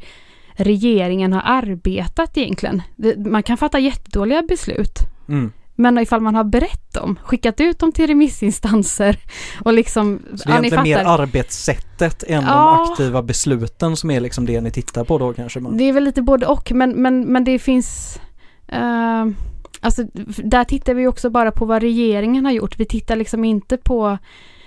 regeringen 0.56 1.34
har 1.34 1.42
arbetat 1.46 2.38
egentligen. 2.38 2.82
Man 3.18 3.44
kan 3.44 3.58
fatta 3.58 3.80
jättedåliga 3.80 4.42
beslut. 4.42 5.00
Mm. 5.30 5.52
Men 5.76 5.98
ifall 5.98 6.22
man 6.22 6.36
har 6.36 6.44
berett 6.44 6.94
dem, 6.94 7.20
skickat 7.24 7.62
ut 7.62 7.80
dem 7.80 7.92
till 7.92 8.08
remissinstanser 8.08 9.18
och 9.64 9.74
liksom... 9.74 10.20
Så 10.36 10.36
det 10.36 10.52
är 10.52 10.56
ja, 10.56 10.60
egentligen 10.60 10.84
mer 10.84 11.06
arbetssättet 11.06 12.24
än 12.24 12.44
de 12.44 12.50
Ja. 12.50 12.88
aktiva 12.92 13.22
besluten 13.22 13.96
som 13.96 14.12
är 14.12 14.20
liksom 14.20 14.46
det 14.46 14.62
ni 14.62 14.72
tittar 14.72 15.04
på 15.04 15.18
då 15.18 15.34
kanske? 15.34 15.60
Man. 15.60 15.78
Det 15.78 15.84
är 15.84 15.94
väl 15.94 16.04
lite 16.04 16.22
både 16.22 16.46
och, 16.46 16.72
men, 16.72 16.90
men, 17.02 17.22
men 17.22 17.44
det 17.44 17.60
finns... 17.60 18.20
eh, 18.68 19.26
alltså, 19.82 20.04
där 20.44 20.64
tittar 20.64 20.94
vi 20.94 21.08
också 21.08 21.30
bara 21.30 21.52
på 21.52 21.66
vad 21.66 21.82
regeringen 21.82 22.46
har 22.46 22.52
gjort. 22.52 22.80
Vi 22.80 22.86
tittar 22.86 23.16
liksom 23.16 23.44
inte 23.44 23.78
på 23.78 24.18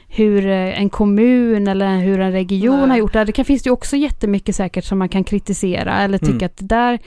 hur 0.09 0.47
eh, 0.47 0.81
en 0.81 0.91
kommun 0.91 1.69
eller 1.69 1.99
hur 1.99 2.21
en 2.21 2.33
region 2.33 2.81
Nej. 2.81 2.89
har 2.89 2.97
gjort 2.97 3.13
det. 3.13 3.25
Det 3.25 3.33
kan, 3.33 3.45
finns 3.45 3.67
ju 3.67 3.71
också 3.71 3.97
jättemycket 3.97 4.57
säkert 4.57 4.85
som 4.85 4.99
man 4.99 5.09
kan 5.09 5.25
kritisera 5.25 5.99
eller 6.03 6.19
tycka 6.19 6.33
Mm. 6.33 6.47
att 6.47 6.57
det 6.57 6.65
där 6.67 6.99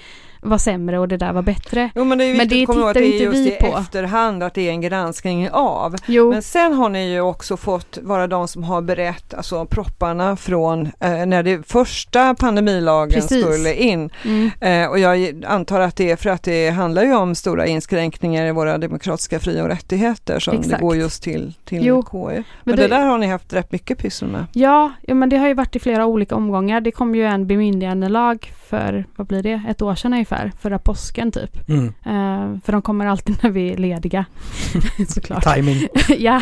var 0.41 0.57
sämre 0.57 0.99
och 0.99 1.07
det 1.07 1.17
där 1.17 1.33
var 1.33 1.41
bättre. 1.41 1.89
Jo 1.95 2.03
men 2.03 2.17
det 2.17 2.23
är 2.23 2.27
Men 2.27 2.39
viktigt 2.47 2.57
det 2.57 2.63
att 2.63 2.67
komma 2.67 2.79
ihåg 2.79 2.89
att 2.89 2.93
det 2.93 3.19
är 3.19 3.23
just 3.23 3.37
i 3.37 3.57
på. 3.61 3.77
efterhand 3.77 4.43
att 4.43 4.53
det 4.53 4.61
är 4.67 4.71
en 4.71 4.81
granskning 4.81 5.49
av. 5.51 5.95
Jo, 6.05 6.31
Men 6.31 6.41
sen 6.41 6.73
har 6.73 6.89
ni 6.89 7.11
ju 7.13 7.21
också 7.21 7.57
fått 7.57 7.97
vara 8.01 8.27
de 8.27 8.47
som 8.47 8.63
har 8.63 8.81
berett 8.81 9.33
alltså 9.33 9.65
propparna 9.65 10.35
från 10.35 10.85
eh, 10.99 11.25
när 11.25 11.43
det 11.43 11.67
första 11.67 12.35
pandemilagen 12.35 13.21
Precis. 13.21 13.45
skulle 13.45 13.73
in. 13.75 14.09
mm, 14.25 14.49
Eh, 14.61 14.89
och 14.89 14.99
jag 14.99 15.43
antar 15.47 15.79
att 15.79 15.95
det 15.95 16.11
är 16.11 16.15
för 16.15 16.29
att 16.29 16.43
det 16.43 16.69
handlar 16.69 17.03
ju 17.03 17.15
om 17.15 17.35
stora 17.35 17.67
inskränkningar 17.67 18.45
i 18.45 18.51
våra 18.51 18.77
demokratiska 18.77 19.39
fri 19.39 19.61
och 19.61 19.67
rättigheter 19.67 20.39
som 20.39 20.53
Exakt. 20.53 20.69
det 20.79 20.81
går 20.85 20.95
just 20.95 21.23
till, 21.23 21.53
till 21.65 21.85
Jo, 21.85 22.03
KU. 22.03 22.17
Men, 22.19 22.43
men 22.63 22.75
det, 22.75 22.81
det- 22.81 22.87
där 22.87 23.05
har 23.05 23.17
ni 23.17 23.27
haft 23.27 23.53
rätt 23.53 23.71
mycket 23.71 23.97
pyssel 23.97 24.27
med. 24.27 24.45
ja, 24.53 24.91
ja, 25.01 25.13
men 25.13 25.29
det 25.29 25.37
har 25.37 25.47
ju 25.47 25.53
varit 25.53 25.75
i 25.75 25.79
flera 25.79 26.05
olika 26.05 26.35
omgångar. 26.35 26.81
Det 26.81 26.91
kom 26.91 27.15
ju 27.15 27.25
en 27.25 27.47
bemyndigandelag 27.47 28.51
för, 28.69 29.05
vad 29.15 29.27
blir 29.27 29.43
det, 29.43 29.61
ett 29.69 29.81
år 29.81 29.95
sedan 29.95 30.13
ungefär, 30.31 30.51
förra 30.61 30.79
påsken 30.79 31.31
typ. 31.31 31.69
Mm. 31.69 31.85
Eh, 31.87 32.61
för 32.65 32.71
de 32.71 32.81
kommer 32.81 33.05
alltid 33.05 33.37
när 33.43 33.49
vi 33.49 33.73
är 33.73 33.77
lediga, 33.77 34.25
såklart. 35.09 35.53
Timing. 35.55 35.87
ja. 36.17 36.41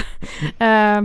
Eh, 0.59 1.01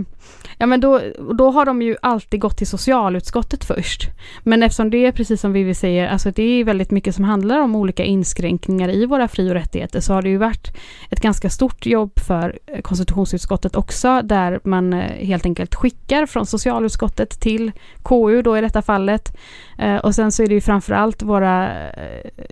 ja 0.57 0.65
men 0.65 0.79
då, 0.79 1.01
då 1.37 1.51
har 1.51 1.65
de 1.65 1.81
ju 1.81 1.95
alltid 2.01 2.39
gått 2.39 2.57
till 2.57 2.67
socialutskottet 2.67 3.63
först. 3.63 4.09
Men 4.43 4.63
eftersom 4.63 4.89
det 4.89 5.05
är 5.05 5.11
precis 5.11 5.41
som 5.41 5.53
Vivi 5.53 5.73
säger, 5.73 6.07
alltså 6.07 6.31
det 6.31 6.43
är 6.43 6.63
väldigt 6.63 6.91
mycket 6.91 7.15
som 7.15 7.23
handlar 7.23 7.59
om 7.59 7.75
olika 7.75 8.03
inskränkningar 8.03 8.89
i 8.89 9.05
våra 9.05 9.27
fri 9.27 9.49
och 9.49 9.53
rättigheter 9.53 9.99
så 9.99 10.13
har 10.13 10.21
det 10.21 10.29
ju 10.29 10.37
varit 10.37 10.77
ett 11.09 11.19
ganska 11.19 11.49
stort 11.49 11.85
jobb 11.85 12.19
för 12.19 12.59
eh, 12.65 12.81
konstitutionsutskottet 12.81 13.75
också 13.75 14.21
där 14.23 14.59
man 14.63 14.93
eh, 14.93 15.25
helt 15.25 15.45
enkelt 15.45 15.75
skickar 15.75 16.25
från 16.25 16.45
socialutskottet 16.45 17.39
till 17.39 17.71
KU 18.03 18.41
då 18.41 18.57
i 18.57 18.61
detta 18.61 18.81
fallet. 18.81 19.37
Eh, 19.77 19.95
och 19.95 20.15
sen 20.15 20.31
så 20.31 20.43
är 20.43 20.47
det 20.47 20.53
ju 20.53 20.61
framförallt 20.61 21.23
våra 21.23 21.71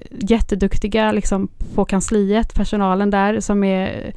jätteduktiga 0.10 1.12
liksom 1.12 1.48
på 1.76 1.86
kansliet, 1.86 2.54
personalen 2.54 3.10
där 3.10 3.40
som 3.40 3.64
är 3.64 4.14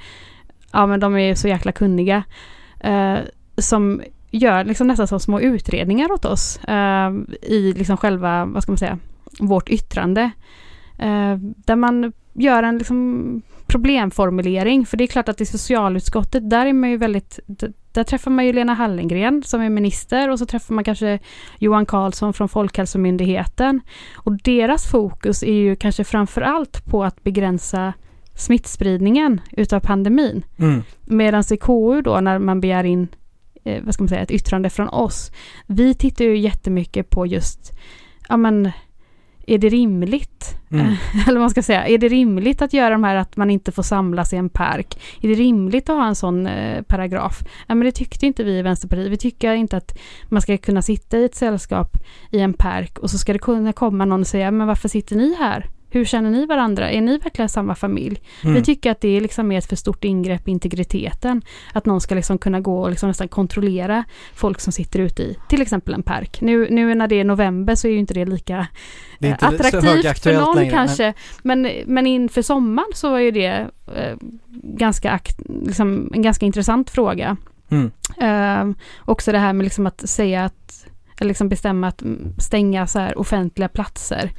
ja 0.72 0.86
men 0.86 1.00
de 1.00 1.16
är 1.16 1.34
så 1.34 1.48
jäkla 1.48 1.72
kunniga. 1.72 2.22
Som 3.56 4.02
gör 4.30 4.64
liksom 4.64 4.86
nästan 4.86 5.08
som 5.08 5.20
små 5.20 5.40
utredningar 5.40 6.12
åt 6.12 6.24
oss 6.24 6.64
eh, 6.64 7.12
i 7.42 7.72
liksom 7.76 7.96
själva, 7.96 8.44
vad 8.44 8.62
ska 8.62 8.72
man 8.72 8.78
säga, 8.78 8.98
vårt 9.38 9.68
yttrande. 9.68 10.30
Eh, 10.98 11.36
där 11.38 11.76
man 11.76 12.12
gör 12.32 12.62
en 12.62 12.78
liksom 12.78 13.42
problemformulering, 13.66 14.86
för 14.86 14.96
det 14.96 15.04
är 15.04 15.08
klart 15.08 15.28
att 15.28 15.40
i 15.40 15.46
socialutskottet, 15.46 16.50
där 16.50 16.66
är 16.66 16.72
man 16.72 16.90
ju 16.90 16.96
väldigt, 16.96 17.38
där 17.92 18.04
träffar 18.04 18.30
man 18.30 18.46
ju 18.46 18.52
Lena 18.52 18.74
Hallengren 18.74 19.42
som 19.42 19.60
är 19.60 19.70
minister 19.70 20.30
och 20.30 20.38
så 20.38 20.46
träffar 20.46 20.74
man 20.74 20.84
kanske 20.84 21.18
Johan 21.58 21.86
Carlsson 21.86 22.32
från 22.32 22.48
Folkhälsomyndigheten. 22.48 23.80
Och 24.14 24.42
deras 24.42 24.86
fokus 24.86 25.42
är 25.42 25.52
ju 25.52 25.76
kanske 25.76 26.04
framför 26.04 26.40
allt 26.40 26.84
på 26.84 27.04
att 27.04 27.24
begränsa 27.24 27.92
smittspridningen 28.34 29.40
utav 29.50 29.80
pandemin. 29.80 30.44
Mm. 30.56 30.82
Medan 31.04 31.44
i 31.50 31.56
KU 31.56 32.02
då 32.02 32.20
när 32.20 32.38
man 32.38 32.60
begär 32.60 32.84
in 32.84 33.08
eh, 33.64 33.82
vad 33.84 33.94
ska 33.94 34.02
man 34.02 34.08
säga, 34.08 34.22
ett 34.22 34.30
yttrande 34.30 34.70
från 34.70 34.88
oss. 34.88 35.32
Vi 35.66 35.94
tittar 35.94 36.24
ju 36.24 36.38
jättemycket 36.38 37.10
på 37.10 37.26
just, 37.26 37.72
ja 38.28 38.36
men, 38.36 38.70
är 39.46 39.58
det 39.58 39.68
rimligt? 39.68 40.56
Mm. 40.70 40.86
Eller 41.26 41.32
vad 41.34 41.40
man 41.40 41.50
ska 41.50 41.62
säga, 41.62 41.88
är 41.88 41.98
det 41.98 42.08
rimligt 42.08 42.62
att 42.62 42.72
göra 42.72 42.90
de 42.90 43.04
här 43.04 43.16
att 43.16 43.36
man 43.36 43.50
inte 43.50 43.72
får 43.72 43.82
samlas 43.82 44.32
i 44.32 44.36
en 44.36 44.48
park? 44.48 44.98
Är 45.20 45.28
det 45.28 45.34
rimligt 45.34 45.88
att 45.88 45.96
ha 45.96 46.06
en 46.06 46.14
sån 46.14 46.46
eh, 46.46 46.82
paragraf? 46.82 47.42
Ja, 47.66 47.74
men 47.74 47.84
det 47.84 47.92
tyckte 47.92 48.26
inte 48.26 48.44
vi 48.44 48.58
i 48.58 48.62
Vänsterpartiet. 48.62 49.12
Vi 49.12 49.16
tycker 49.16 49.54
inte 49.54 49.76
att 49.76 49.98
man 50.28 50.42
ska 50.42 50.56
kunna 50.56 50.82
sitta 50.82 51.18
i 51.18 51.24
ett 51.24 51.34
sällskap 51.34 51.96
i 52.30 52.40
en 52.40 52.52
park 52.52 52.98
och 52.98 53.10
så 53.10 53.18
ska 53.18 53.32
det 53.32 53.38
kunna 53.38 53.72
komma 53.72 54.04
någon 54.04 54.20
och 54.20 54.26
säga, 54.26 54.50
men 54.50 54.66
varför 54.66 54.88
sitter 54.88 55.16
ni 55.16 55.34
här? 55.34 55.70
Hur 55.94 56.04
känner 56.04 56.30
ni 56.30 56.46
varandra? 56.46 56.90
Är 56.90 57.00
ni 57.00 57.18
verkligen 57.18 57.48
samma 57.48 57.74
familj? 57.74 58.20
Mm. 58.42 58.54
Vi 58.54 58.62
tycker 58.62 58.90
att 58.90 59.00
det 59.00 59.08
är 59.08 59.20
liksom 59.20 59.50
ett 59.50 59.66
för 59.66 59.76
stort 59.76 60.04
ingrepp 60.04 60.48
i 60.48 60.50
integriteten. 60.50 61.42
Att 61.72 61.86
någon 61.86 62.00
ska 62.00 62.14
liksom 62.14 62.38
kunna 62.38 62.60
gå 62.60 62.82
och 62.82 62.90
liksom 62.90 63.08
nästan 63.08 63.28
kontrollera 63.28 64.04
folk 64.34 64.60
som 64.60 64.72
sitter 64.72 64.98
ute 64.98 65.22
i 65.22 65.36
till 65.48 65.62
exempel 65.62 65.94
en 65.94 66.02
park. 66.02 66.40
Nu, 66.40 66.68
nu 66.70 66.94
när 66.94 67.08
det 67.08 67.20
är 67.20 67.24
november 67.24 67.74
så 67.74 67.88
är 67.88 67.92
ju 67.92 67.98
inte 67.98 68.14
det 68.14 68.24
lika 68.24 68.66
Det 69.18 69.26
eh, 69.26 69.32
inte 69.32 69.46
attraktivt 69.46 70.18
för 70.18 70.32
någon 70.32 70.56
längre, 70.56 70.70
kanske. 70.70 71.12
Men, 71.42 71.70
men 71.86 72.06
inför 72.06 72.42
sommaren 72.42 72.92
så 72.94 73.10
var 73.10 73.18
ju 73.18 73.30
det 73.30 73.66
eh, 73.96 74.16
ganska 74.52 75.10
akt, 75.10 75.40
liksom, 75.66 76.10
en 76.14 76.22
ganska 76.22 76.46
intressant 76.46 76.90
fråga. 76.90 77.36
Mm. 77.70 77.90
Eh, 78.20 78.76
också 79.04 79.32
det 79.32 79.38
här 79.38 79.52
med 79.52 79.64
liksom 79.64 79.86
att 79.86 80.08
säga 80.08 80.44
att, 80.44 80.86
eller 81.20 81.28
liksom 81.28 81.48
bestämma 81.48 81.88
att 81.88 82.02
mm, 82.02 82.32
stänga 82.38 82.86
så 82.86 82.98
här 82.98 83.18
offentliga 83.18 83.68
platser. 83.68 84.30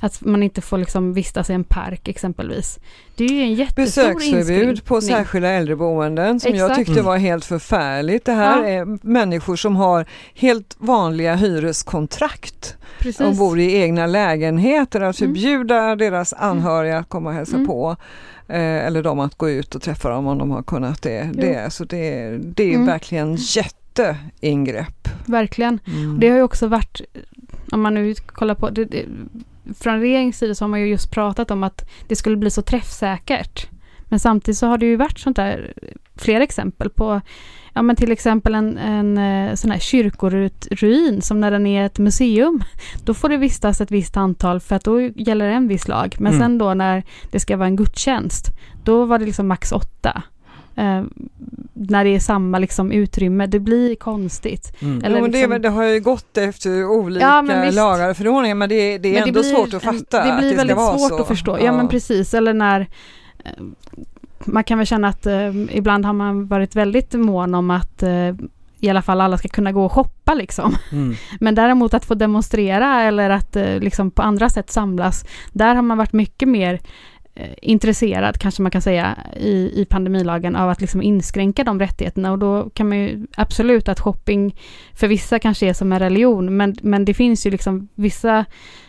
Att 0.00 0.20
man 0.24 0.42
inte 0.42 0.60
får 0.60 0.78
liksom 0.78 1.12
vistas 1.12 1.50
i 1.50 1.52
en 1.52 1.64
park 1.64 2.08
exempelvis. 2.08 2.78
Det 3.16 3.24
är 3.24 3.28
ju 3.28 3.40
en 3.42 3.54
jättestor 3.54 4.02
Besöksförbud 4.14 4.84
på 4.84 5.00
särskilda 5.00 5.48
äldreboenden 5.48 6.40
som 6.40 6.54
jag 6.54 6.70
Exakt. 6.70 6.78
tyckte 6.78 6.92
Mm. 6.92 7.04
var 7.04 7.16
helt 7.16 7.44
förfärligt. 7.44 8.24
Det 8.24 8.32
här 8.32 8.58
Ja. 8.62 8.68
är 8.68 9.06
människor 9.06 9.56
som 9.56 9.76
har 9.76 10.06
helt 10.34 10.76
vanliga 10.78 11.34
hyreskontrakt 11.34 12.76
och 12.80 13.00
Precis. 13.00 13.38
bor 13.38 13.58
i 13.60 13.74
egna 13.82 14.06
lägenheter. 14.06 15.00
Att 15.00 15.20
Mm. 15.20 15.34
förbjuda 15.34 15.96
deras 15.96 16.32
anhöriga 16.32 16.98
att 16.98 17.08
komma 17.08 17.28
och 17.30 17.34
hälsa 17.36 17.56
Mm. 17.56 17.66
på 17.66 17.96
eh, 18.48 18.86
eller 18.86 19.02
de 19.02 19.20
att 19.20 19.34
gå 19.34 19.50
ut 19.50 19.74
och 19.74 19.82
träffa 19.82 20.08
dem 20.08 20.26
om 20.26 20.38
de 20.38 20.50
har 20.50 20.62
kunnat 20.62 21.02
det. 21.02 21.30
Jo. 21.34 21.40
Det, 21.40 21.72
så 21.72 21.84
det, 21.84 22.30
det 22.42 22.64
är 22.70 22.74
Mm. 22.74 22.86
verkligen 22.86 23.36
jätteingrepp. 23.36 25.08
Verkligen. 25.26 25.78
Mm. 25.86 26.20
Det 26.20 26.28
har 26.28 26.36
ju 26.36 26.42
också 26.42 26.66
varit, 26.66 27.00
om 27.72 27.82
man 27.82 27.94
nu 27.94 28.14
kollar 28.14 28.54
på 28.54 28.70
det, 28.70 28.84
det, 28.84 29.04
från 29.80 30.00
regeringens 30.00 30.38
sida 30.38 30.54
så 30.54 30.64
har 30.64 30.68
man 30.68 30.80
ju 30.80 30.86
just 30.86 31.10
pratat 31.10 31.50
om 31.50 31.62
att 31.62 31.90
det 32.08 32.16
skulle 32.16 32.36
bli 32.36 32.50
så 32.50 32.62
träffsäkert. 32.62 33.68
Men 34.08 34.20
samtidigt 34.20 34.58
så 34.58 34.66
har 34.66 34.78
det 34.78 34.86
ju 34.86 34.96
varit 34.96 35.18
sånt 35.18 35.36
där, 35.36 35.72
fler 36.16 36.40
exempel 36.40 36.90
på, 36.90 37.20
ja 37.74 37.82
men 37.82 37.96
till 37.96 38.12
exempel 38.12 38.54
en, 38.54 38.78
en 38.78 39.18
eh, 39.18 39.54
sån 39.54 39.70
här 39.70 39.78
kyrkoruin 39.78 41.22
som 41.22 41.40
när 41.40 41.50
den 41.50 41.66
är 41.66 41.86
ett 41.86 41.98
museum, 41.98 42.62
då 43.04 43.14
får 43.14 43.28
det 43.28 43.36
vistas 43.36 43.80
ett 43.80 43.90
visst 43.90 44.16
antal 44.16 44.60
för 44.60 44.76
att 44.76 44.84
då 44.84 45.00
gäller 45.00 45.48
en 45.48 45.68
viss 45.68 45.88
lag. 45.88 46.16
Men 46.18 46.32
Mm. 46.34 46.42
sen 46.42 46.58
då 46.58 46.74
när 46.74 47.02
det 47.30 47.40
ska 47.40 47.56
vara 47.56 47.68
en 47.68 47.76
gudstjänst, 47.76 48.46
då 48.84 49.04
var 49.04 49.18
det 49.18 49.24
liksom 49.24 49.48
max 49.48 49.72
åtta. 49.72 50.22
Eh, 50.76 51.02
när 51.72 52.04
det 52.04 52.10
är 52.10 52.20
samma 52.20 52.58
liksom 52.58 52.92
utrymme, 52.92 53.46
det 53.46 53.60
blir 53.60 53.94
konstigt. 53.94 54.72
Mm. 54.82 55.04
Eller 55.04 55.16
jo, 55.16 55.22
men 55.22 55.30
det, 55.30 55.38
liksom- 55.38 55.62
det 55.62 55.68
har 55.68 55.84
ju 55.84 56.00
gått 56.00 56.36
efter 56.38 56.84
olika 56.84 57.26
Ja, 57.26 57.42
men 57.42 57.62
visst. 57.62 57.76
lagar 57.76 58.10
och 58.10 58.16
förordningar 58.16 58.54
men 58.54 58.68
det, 58.68 58.98
det 58.98 59.08
är 59.08 59.12
Men 59.12 59.22
ändå 59.28 59.40
blir 59.40 59.54
svårt 59.54 59.74
att 59.74 59.82
fatta 59.82 60.24
Det 60.24 60.32
att 60.32 60.38
blir 60.38 60.48
det 60.48 60.54
ska 60.54 60.56
väldigt 60.56 60.76
vara 60.76 60.98
svårt 60.98 61.08
så. 61.08 61.20
att 61.22 61.28
förstå. 61.28 61.58
Ja, 61.62 61.72
men 61.72 61.88
precis. 61.88 62.34
Eller 62.34 62.54
när 62.54 62.80
eh, 63.44 63.50
man 64.44 64.64
kan 64.64 64.78
väl 64.78 64.86
känna 64.86 65.08
att 65.08 65.26
eh, 65.26 65.48
ibland 65.70 66.04
har 66.04 66.12
man 66.12 66.46
varit 66.46 66.76
väldigt 66.76 67.12
mån 67.14 67.54
om 67.54 67.70
att 67.70 68.02
eh, 68.02 68.34
i 68.80 68.90
alla 68.90 69.02
fall 69.02 69.20
alla 69.20 69.38
ska 69.38 69.48
kunna 69.48 69.72
gå 69.72 69.84
och 69.84 69.92
shoppa 69.92 70.34
liksom. 70.34 70.74
Mm. 70.92 71.14
Men 71.40 71.54
däremot 71.54 71.94
att 71.94 72.04
få 72.04 72.14
demonstrera 72.14 73.02
eller 73.02 73.30
att 73.30 73.56
eh, 73.56 73.78
liksom 73.78 74.10
på 74.10 74.22
andra 74.22 74.48
sätt 74.48 74.70
samlas, 74.70 75.24
där 75.52 75.74
har 75.74 75.82
man 75.82 75.98
varit 75.98 76.12
mycket 76.12 76.48
mer 76.48 76.74
eh, 76.74 76.78
intresserad, 77.62 78.38
kanske 78.38 78.62
man 78.62 78.70
kan 78.70 78.82
säga, 78.82 79.18
i, 79.36 79.80
i 79.80 79.86
pandemilagen 79.90 80.56
av 80.56 80.70
att 80.70 80.80
liksom 80.80 81.02
inskränka 81.02 81.64
de 81.64 81.80
rättigheterna 81.80 82.32
och 82.32 82.38
då 82.38 82.70
kan 82.70 82.88
man 82.88 82.98
ju 82.98 83.26
absolut 83.36 83.88
att 83.88 84.00
shopping 84.00 84.56
för 84.94 85.08
vissa 85.08 85.38
kanske 85.38 85.66
är 85.66 85.72
som 85.72 85.92
en 85.92 85.98
religion, 85.98 86.56
men, 86.56 86.76
men 86.82 87.04
det 87.04 87.14
finns 87.14 87.46
ju 87.46 87.50
liksom 87.50 87.88
vissa 87.94 88.44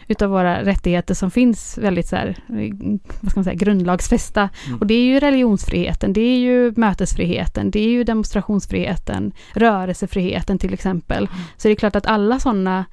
utav 0.07 0.29
våra 0.29 0.65
rättigheter 0.65 1.13
som 1.13 1.31
finns 1.31 1.77
väldigt 1.77 2.07
så 2.07 2.15
här, 2.15 2.27
eh, 2.27 2.97
vad 3.21 3.31
ska 3.31 3.39
man 3.39 3.43
säga, 3.43 3.55
grundlagsfästa. 3.55 4.49
Mm. 4.67 4.79
Och 4.79 4.87
det 4.87 4.93
är 4.93 5.05
ju 5.05 5.19
religionsfriheten, 5.19 6.13
det 6.13 6.21
är 6.21 6.37
ju 6.37 6.73
mötesfriheten, 6.75 7.71
det 7.71 7.79
är 7.79 7.89
ju 7.89 8.03
demonstrationsfriheten, 8.03 9.31
rörelsefriheten 9.53 10.59
till 10.59 10.73
exempel. 10.73 11.27
Så 11.57 11.67
det 11.67 11.73
är 11.73 11.75
klart 11.75 11.95
att 11.95 12.05
alla 12.05 12.39
sådana 12.39 12.85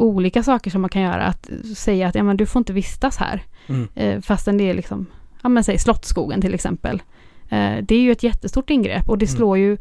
olika 0.00 0.42
saker 0.42 0.70
som 0.70 0.80
man 0.80 0.90
kan 0.90 1.02
göra, 1.02 1.24
att 1.26 1.50
säga 1.76 2.08
att 2.08 2.14
ja, 2.14 2.22
men 2.22 2.36
du 2.36 2.46
får 2.46 2.60
inte 2.60 2.72
vistas 2.72 3.16
här, 3.16 3.42
Mm. 3.66 3.88
eh, 3.94 4.20
fastän 4.20 4.58
det 4.58 4.70
är 4.70 4.74
liksom, 4.74 5.06
ja 5.42 5.48
men 5.48 5.64
säg 5.64 5.78
Slottsskogen 5.78 6.40
till 6.40 6.54
exempel. 6.54 7.02
Eh, 7.48 7.76
det 7.82 7.94
är 7.94 8.00
ju 8.00 8.12
ett 8.12 8.22
jättestort 8.22 8.70
ingrepp 8.70 9.08
och 9.08 9.18
det 9.18 9.26
Mm. 9.30 9.36
slår 9.36 9.58
ju 9.58 9.76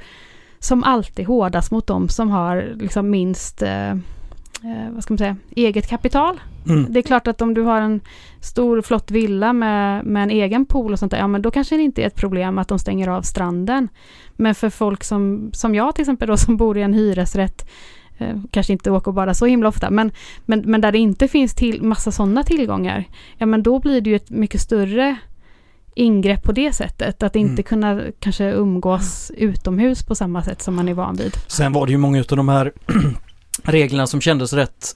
som 0.59 0.83
alltid 0.83 1.25
hårdast 1.27 1.71
mot 1.71 1.87
de 1.87 2.09
som 2.09 2.29
har 2.29 2.73
liksom 2.79 3.09
minst, 3.09 3.61
eh, 3.61 3.89
eh, 3.91 4.89
vad 4.91 5.03
ska 5.03 5.13
man 5.13 5.17
säga, 5.17 5.35
eget 5.51 5.87
kapital. 5.89 6.39
Mm. 6.69 6.93
Det 6.93 6.99
är 6.99 7.03
klart 7.03 7.27
att 7.27 7.41
om 7.41 7.53
du 7.53 7.61
har 7.61 7.81
en 7.81 8.01
stor 8.41 8.81
flott 8.81 9.11
villa 9.11 9.53
med, 9.53 10.05
med 10.05 10.23
en 10.23 10.29
egen 10.29 10.65
pool 10.65 10.93
och 10.93 10.99
sånt 10.99 11.11
där, 11.11 11.19
ja 11.19 11.27
men 11.27 11.41
då 11.41 11.51
kanske 11.51 11.75
det 11.75 11.83
inte 11.83 12.01
är 12.03 12.07
ett 12.07 12.15
problem 12.15 12.57
att 12.57 12.67
de 12.67 12.79
stänger 12.79 13.07
av 13.07 13.21
stranden. 13.21 13.87
Men 14.35 14.55
för 14.55 14.69
folk 14.69 15.03
som, 15.03 15.49
som 15.53 15.75
jag 15.75 15.95
till 15.95 16.01
exempel 16.01 16.27
då, 16.27 16.37
som 16.45 16.57
bor 16.57 16.77
i 16.77 16.81
en 16.81 16.93
hyresrätt, 16.93 17.69
eh, 18.19 18.35
kanske 18.51 18.73
inte 18.73 18.91
åker 18.91 19.11
bara 19.11 19.33
så 19.33 19.45
himla 19.45 19.69
ofta, 19.69 19.89
men, 19.89 20.11
men, 20.45 20.59
men 20.61 20.81
där 20.81 20.91
det 20.91 20.97
inte 20.97 21.27
finns 21.27 21.53
till, 21.53 21.81
massa 21.83 22.11
sådana 22.11 22.43
tillgångar, 22.43 23.03
ja 23.37 23.45
men 23.45 23.63
då 23.63 23.79
blir 23.79 24.01
det 24.01 24.09
ju 24.09 24.15
ett 24.15 24.29
mycket 24.29 24.61
större 24.61 25.15
ingrepp 25.95 26.43
på 26.43 26.51
det 26.51 26.73
sättet. 26.73 27.23
Att 27.23 27.35
inte 27.35 27.51
Mm. 27.51 27.63
kunna 27.63 28.01
kanske 28.19 28.51
umgås 28.51 29.31
utomhus 29.37 30.03
på 30.03 30.15
samma 30.15 30.43
sätt 30.43 30.61
som 30.61 30.75
man 30.75 30.89
är 30.89 30.93
van 30.93 31.15
vid. 31.15 31.33
Sen 31.47 31.73
var 31.73 31.85
det 31.85 31.91
ju 31.91 31.97
många 31.97 32.19
av 32.19 32.37
de 32.37 32.49
här 32.49 32.71
reglerna 33.63 34.07
som 34.07 34.21
kändes 34.21 34.53
rätt 34.53 34.95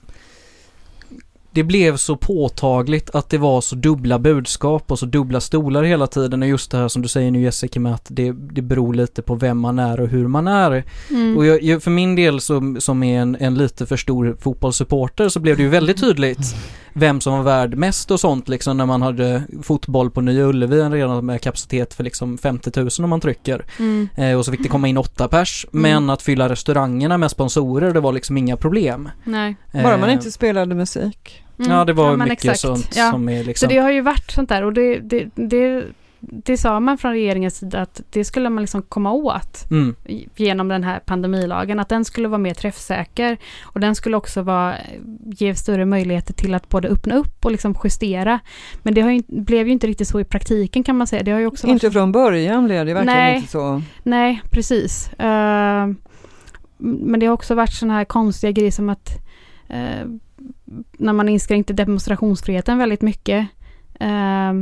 det 1.54 1.62
blev 1.62 1.96
så 1.96 2.16
påtagligt 2.16 3.10
att 3.14 3.30
det 3.30 3.38
var 3.38 3.60
så 3.60 3.76
dubbla 3.76 4.18
budskap 4.18 4.90
och 4.90 4.98
så 4.98 5.06
dubbla 5.06 5.40
stolar 5.40 5.82
hela 5.82 6.06
tiden 6.06 6.42
och 6.42 6.48
just 6.48 6.70
det 6.70 6.78
här 6.78 6.88
som 6.88 7.02
du 7.02 7.08
säger 7.08 7.30
nu 7.30 7.42
Jessica 7.42 7.80
med 7.80 7.94
att 7.94 8.06
det, 8.08 8.32
det 8.32 8.62
beror 8.62 8.94
lite 8.94 9.22
på 9.22 9.34
vem 9.34 9.58
man 9.58 9.78
är 9.78 10.00
och 10.00 10.08
hur 10.08 10.28
man 10.28 10.48
är. 10.48 10.84
Mm. 11.10 11.36
Och 11.36 11.46
jag, 11.46 11.62
jag, 11.62 11.82
för 11.82 11.90
min 11.90 12.16
del 12.16 12.40
som, 12.40 12.80
som 12.80 13.02
är 13.02 13.20
en, 13.20 13.36
en 13.40 13.54
lite 13.54 13.86
för 13.86 13.96
stor 13.96 14.36
fotbollssupporter 14.40 15.28
så 15.28 15.40
blev 15.40 15.56
det 15.56 15.62
ju 15.62 15.68
väldigt 15.68 16.00
tydligt 16.00 16.56
vem 16.92 17.20
som 17.20 17.32
var 17.32 17.42
värd 17.42 17.74
mest 17.74 18.10
och 18.10 18.20
sånt 18.20 18.48
liksom 18.48 18.76
när 18.76 18.86
man 18.86 19.02
hade 19.02 19.42
fotboll 19.62 20.10
på 20.10 20.20
Nya 20.20 20.44
Ullevi 20.44 20.80
redan 20.80 21.26
med 21.26 21.40
kapacitet 21.40 21.94
för 21.94 22.04
liksom 22.04 22.38
50 22.38 22.80
000 22.80 22.88
om 22.98 23.10
man 23.10 23.20
trycker. 23.20 23.64
Mm. 23.78 24.08
Eh, 24.16 24.38
och 24.38 24.44
så 24.44 24.50
fick 24.50 24.62
det 24.62 24.68
komma 24.68 24.88
in 24.88 24.98
åtta 24.98 25.28
pers. 25.28 25.66
Mm. 25.72 25.82
Men 25.82 26.10
att 26.10 26.22
fylla 26.22 26.48
restaurangerna 26.48 27.18
med 27.18 27.30
sponsorer 27.30 27.92
det 27.92 28.00
var 28.00 28.12
liksom 28.12 28.36
inga 28.36 28.56
problem. 28.56 29.08
Nej. 29.24 29.56
Bara 29.72 29.96
man 29.96 30.08
Eh, 30.08 30.14
inte 30.14 30.30
spelade 30.30 30.74
musik. 30.74 31.43
Mm. 31.58 31.70
Ja 31.72 31.84
det 31.84 31.92
var 31.92 32.16
men 32.16 32.28
mycket 32.28 32.44
exakt. 32.44 32.60
sånt 32.60 32.96
Ja. 32.96 33.10
som 33.10 33.28
är 33.28 33.44
liksom 33.44 33.68
Så 33.68 33.74
det 33.74 33.80
har 33.80 33.90
ju 33.90 34.00
varit 34.00 34.30
sånt 34.30 34.48
där 34.48 34.62
och 34.64 34.72
det, 34.72 34.98
det, 34.98 35.28
det, 35.34 35.84
det 36.20 36.58
sa 36.58 36.80
man 36.80 36.98
från 36.98 37.12
regeringens 37.12 37.56
sida 37.56 37.80
att 37.80 38.00
det 38.10 38.24
skulle 38.24 38.50
man 38.50 38.62
liksom 38.62 38.82
komma 38.82 39.12
åt 39.12 39.70
mm, 39.70 39.96
genom 40.36 40.68
den 40.68 40.84
här 40.84 40.98
pandemilagen, 40.98 41.80
att 41.80 41.88
den 41.88 42.04
skulle 42.04 42.28
vara 42.28 42.38
mer 42.38 42.54
träffsäker 42.54 43.36
och 43.62 43.80
den 43.80 43.94
skulle 43.94 44.16
också 44.16 44.42
vara, 44.42 44.74
ge 45.24 45.54
större 45.54 45.84
möjligheter 45.84 46.34
till 46.34 46.54
att 46.54 46.68
både 46.68 46.88
öppna 46.88 47.14
upp 47.16 47.44
och 47.44 47.50
liksom 47.50 47.74
justera. 47.84 48.40
Men 48.82 48.94
det 48.94 49.00
har 49.00 49.10
ju, 49.10 49.16
inte- 49.16 49.32
blev 49.34 49.66
ju 49.66 49.72
inte 49.72 49.86
riktigt 49.86 50.08
så 50.08 50.20
i 50.20 50.24
praktiken 50.24 50.82
kan 50.82 50.96
man 50.96 51.06
säga. 51.06 51.22
Det 51.22 51.30
har 51.30 51.40
ju 51.40 51.46
också 51.46 51.66
varit 51.66 51.72
Inte 51.82 51.90
från 51.90 52.12
början 52.12 52.64
blev 52.64 52.86
det 52.86 52.94
verkligen 52.94 53.18
Nej. 53.18 53.36
inte 53.36 53.48
så. 53.48 53.82
Nej, 54.02 54.42
precis. 54.50 55.12
Eh, 55.12 55.86
men 56.78 57.20
det 57.20 57.26
har 57.26 57.32
också 57.34 57.54
varit 57.54 57.72
sådana 57.72 57.94
här 57.94 58.04
konstiga 58.04 58.50
grejer 58.50 58.70
som 58.70 58.88
att 58.88 59.10
eh, 59.68 60.06
när 60.92 61.12
man 61.12 61.28
inskränkte 61.28 61.72
demonstrationsfriheten 61.72 62.78
väldigt 62.78 63.02
mycket 63.02 63.46
eh, 64.00 64.52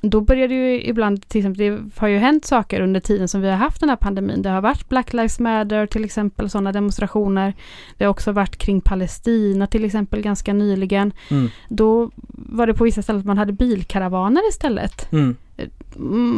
då 0.00 0.20
började 0.20 0.54
ju 0.54 0.82
ibland, 0.82 1.28
till 1.28 1.38
exempel, 1.38 1.58
det 1.58 2.00
har 2.00 2.08
ju 2.08 2.18
hänt 2.18 2.44
saker 2.44 2.80
under 2.80 3.00
tiden 3.00 3.28
som 3.28 3.40
vi 3.40 3.48
har 3.48 3.56
haft 3.56 3.80
den 3.80 3.88
här 3.88 3.96
pandemin. 3.96 4.42
Det 4.42 4.48
har 4.50 4.60
varit 4.60 4.88
Black 4.88 5.12
Lives 5.12 5.38
Matter 5.38 5.86
till 5.86 6.04
exempel, 6.04 6.50
sådana 6.50 6.72
demonstrationer. 6.72 7.54
Det 7.96 8.04
har 8.04 8.10
också 8.10 8.32
varit 8.32 8.56
kring 8.56 8.80
Palestina 8.80 9.66
till 9.66 9.84
exempel 9.84 10.20
ganska 10.22 10.52
nyligen. 10.52 11.12
mm, 11.30 11.48
Då 11.68 12.10
var 12.28 12.66
det 12.66 12.74
på 12.74 12.84
vissa 12.84 13.02
ställen 13.02 13.20
att 13.20 13.26
man 13.26 13.38
hade 13.38 13.52
bilkaravaner 13.52 14.48
istället 14.48 15.12
mm, 15.12 15.36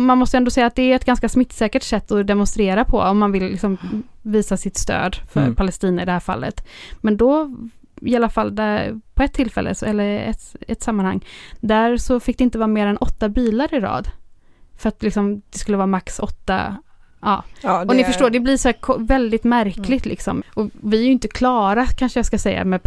man 0.06 0.18
måste 0.18 0.36
ändå 0.36 0.50
säga 0.50 0.66
att 0.66 0.74
det 0.76 0.92
är 0.92 0.96
ett 0.96 1.04
ganska 1.04 1.28
smittsäkert 1.28 1.82
sätt 1.82 2.12
att 2.12 2.26
demonstrera 2.26 2.84
på 2.84 3.00
om 3.00 3.18
man 3.18 3.32
vill 3.32 3.44
liksom 3.44 3.78
visa 4.22 4.56
sitt 4.56 4.76
stöd 4.76 5.16
för 5.32 5.40
Mm. 5.40 5.54
Palestina 5.54 6.02
i 6.02 6.04
det 6.04 6.12
här 6.12 6.20
fallet. 6.20 6.66
Men 7.00 7.16
då, 7.16 7.50
i 8.02 8.16
alla 8.16 8.28
fall 8.28 8.54
där, 8.54 9.00
på 9.14 9.22
ett 9.22 9.32
tillfälle, 9.32 9.74
eller 9.86 10.18
ett, 10.18 10.56
ett 10.60 10.82
sammanhang, 10.82 11.24
där 11.60 11.96
så 11.96 12.20
fick 12.20 12.38
det 12.38 12.44
inte 12.44 12.58
vara 12.58 12.66
mer 12.66 12.86
än 12.86 12.96
åtta 12.96 13.28
bilar 13.28 13.74
i 13.74 13.80
rad. 13.80 14.08
För 14.76 14.88
att 14.88 15.02
liksom, 15.02 15.42
det 15.50 15.58
skulle 15.58 15.76
vara 15.76 15.86
max 15.86 16.18
åtta 16.18 16.76
Ja, 17.20 17.44
Ja, 17.60 17.84
och 17.84 17.96
ni 17.96 18.04
förstår, 18.04 18.30
det 18.30 18.40
blir 18.40 18.56
så 18.56 18.72
väldigt 18.98 19.44
märkligt 19.44 20.06
liksom. 20.06 20.42
Och 20.54 20.70
vi 20.82 20.98
är 20.98 21.02
ju 21.02 21.12
inte 21.12 21.28
klara 21.28 21.86
kanske 21.86 22.18
jag 22.18 22.26
ska 22.26 22.38
säga 22.38 22.64
med 22.64 22.80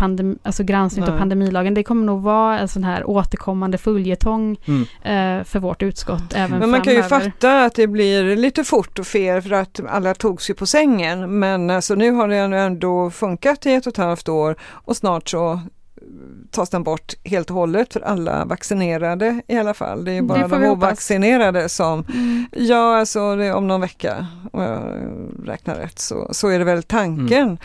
alltså 0.43 0.63
granskning 0.63 1.05
av 1.05 1.17
pandemilagen. 1.17 1.73
Det 1.73 1.83
kommer 1.83 2.05
nog 2.05 2.21
vara 2.21 2.59
en 2.59 2.67
sån 2.67 2.83
här 2.83 3.09
återkommande 3.09 3.77
följetong 3.77 4.57
mm. 4.65 4.81
eh, 4.81 5.43
för 5.43 5.59
vårt 5.59 5.83
utskott 5.83 6.33
även 6.35 6.59
Men 6.59 6.69
man 6.69 6.81
kan 6.81 6.93
ju 6.93 7.03
framöver. 7.03 7.31
fatta 7.31 7.63
att 7.63 7.75
det 7.75 7.87
blir 7.87 8.35
lite 8.35 8.63
fort 8.63 8.99
och 8.99 9.07
fel 9.07 9.41
för 9.41 9.51
att 9.51 9.79
alla 9.89 10.13
togs 10.13 10.49
ju 10.49 10.53
på 10.53 10.65
sängen. 10.65 11.39
Men 11.39 11.69
alltså 11.69 11.95
nu 11.95 12.11
har 12.11 12.27
det 12.27 12.37
ändå 12.37 13.09
funkat 13.09 13.65
i 13.65 13.73
ett 13.73 13.87
och 13.87 13.93
ett 13.93 13.97
halvt 13.97 14.29
år 14.29 14.55
och 14.61 14.97
snart 14.97 15.29
så 15.29 15.59
tas 16.51 16.69
den 16.69 16.83
bort 16.83 17.13
helt 17.23 17.49
och 17.49 17.55
hållet 17.55 17.93
för 17.93 17.99
alla 18.01 18.45
vaccinerade 18.45 19.41
i 19.47 19.57
alla 19.57 19.73
fall. 19.73 20.05
Det 20.05 20.11
är 20.11 20.15
Det 20.15 20.21
bara 20.21 20.49
får 20.49 20.59
de 20.59 20.67
ovaccinerade 20.67 21.69
som, 21.69 22.05
Mm. 22.13 22.45
ja 22.51 22.97
alltså 22.99 23.35
det 23.35 23.53
om 23.53 23.67
någon 23.67 23.81
vecka 23.81 24.27
om 24.51 24.61
jag 24.61 24.81
räknar 25.45 25.75
rätt 25.75 25.99
så, 25.99 26.27
så 26.31 26.47
är 26.47 26.59
det 26.59 26.65
väl 26.65 26.83
tanken. 26.83 27.57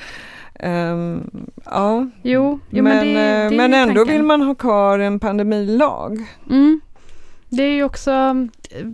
Ehm, 0.61 1.31
ja, 1.65 2.07
Jo, 2.23 2.59
jo 2.71 2.83
men, 2.83 2.97
men, 2.97 3.07
det, 3.07 3.13
det 3.15 3.45
eh, 3.45 3.51
ju 3.51 3.57
men 3.57 3.75
ändå 3.75 3.95
tanken. 3.95 4.13
vill 4.15 4.23
man 4.23 4.43
ha 4.43 4.55
kvar 4.55 4.99
en 4.99 5.21
pandemilag. 5.21 6.25
Mm. 6.51 6.81
Det 7.49 7.63
är 7.63 7.71
ju 7.75 7.85
också 7.85 8.35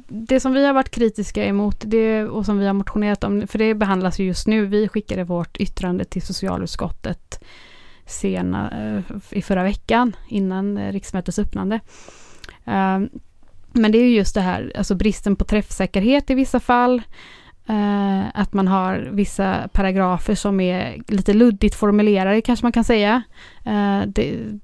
det 0.08 0.40
som 0.40 0.52
vi 0.52 0.66
har 0.66 0.72
varit 0.72 0.90
kritiska 0.90 1.44
emot 1.44 1.76
det, 1.86 2.24
och 2.24 2.46
som 2.46 2.58
vi 2.58 2.66
har 2.66 2.72
motionerat 2.74 3.24
om, 3.24 3.46
för 3.46 3.58
det 3.58 3.74
behandlas 3.74 4.18
ju 4.20 4.24
just 4.24 4.46
nu. 4.46 4.66
Vi 4.66 4.88
skickade 4.88 5.24
vårt 5.24 5.56
yttrande 5.56 6.04
till 6.04 6.22
socialutskottet 6.22 7.44
sena, 8.06 8.70
eh, 8.70 9.16
i 9.38 9.42
förra 9.42 9.62
veckan 9.62 10.16
innan 10.28 10.78
eh, 10.78 10.92
riksmötets 10.92 11.38
öppnande. 11.38 11.80
Eh, 12.64 13.00
men 13.72 13.92
det 13.92 13.98
är 13.98 14.04
ju 14.04 14.16
just 14.16 14.34
det 14.34 14.40
här, 14.40 14.72
alltså 14.76 14.94
bristen 14.94 15.36
på 15.36 15.44
träffsäkerhet 15.44 16.30
i 16.30 16.34
vissa 16.34 16.60
fall. 16.60 17.02
Att 18.34 18.52
man 18.52 18.68
har 18.68 19.10
vissa 19.12 19.68
paragrafer 19.72 20.34
som 20.34 20.60
är 20.60 21.02
lite 21.08 21.32
luddigt 21.32 21.74
formulerade 21.74 22.40
kanske 22.40 22.64
man 22.64 22.72
kan 22.72 22.84
säga. 22.84 23.22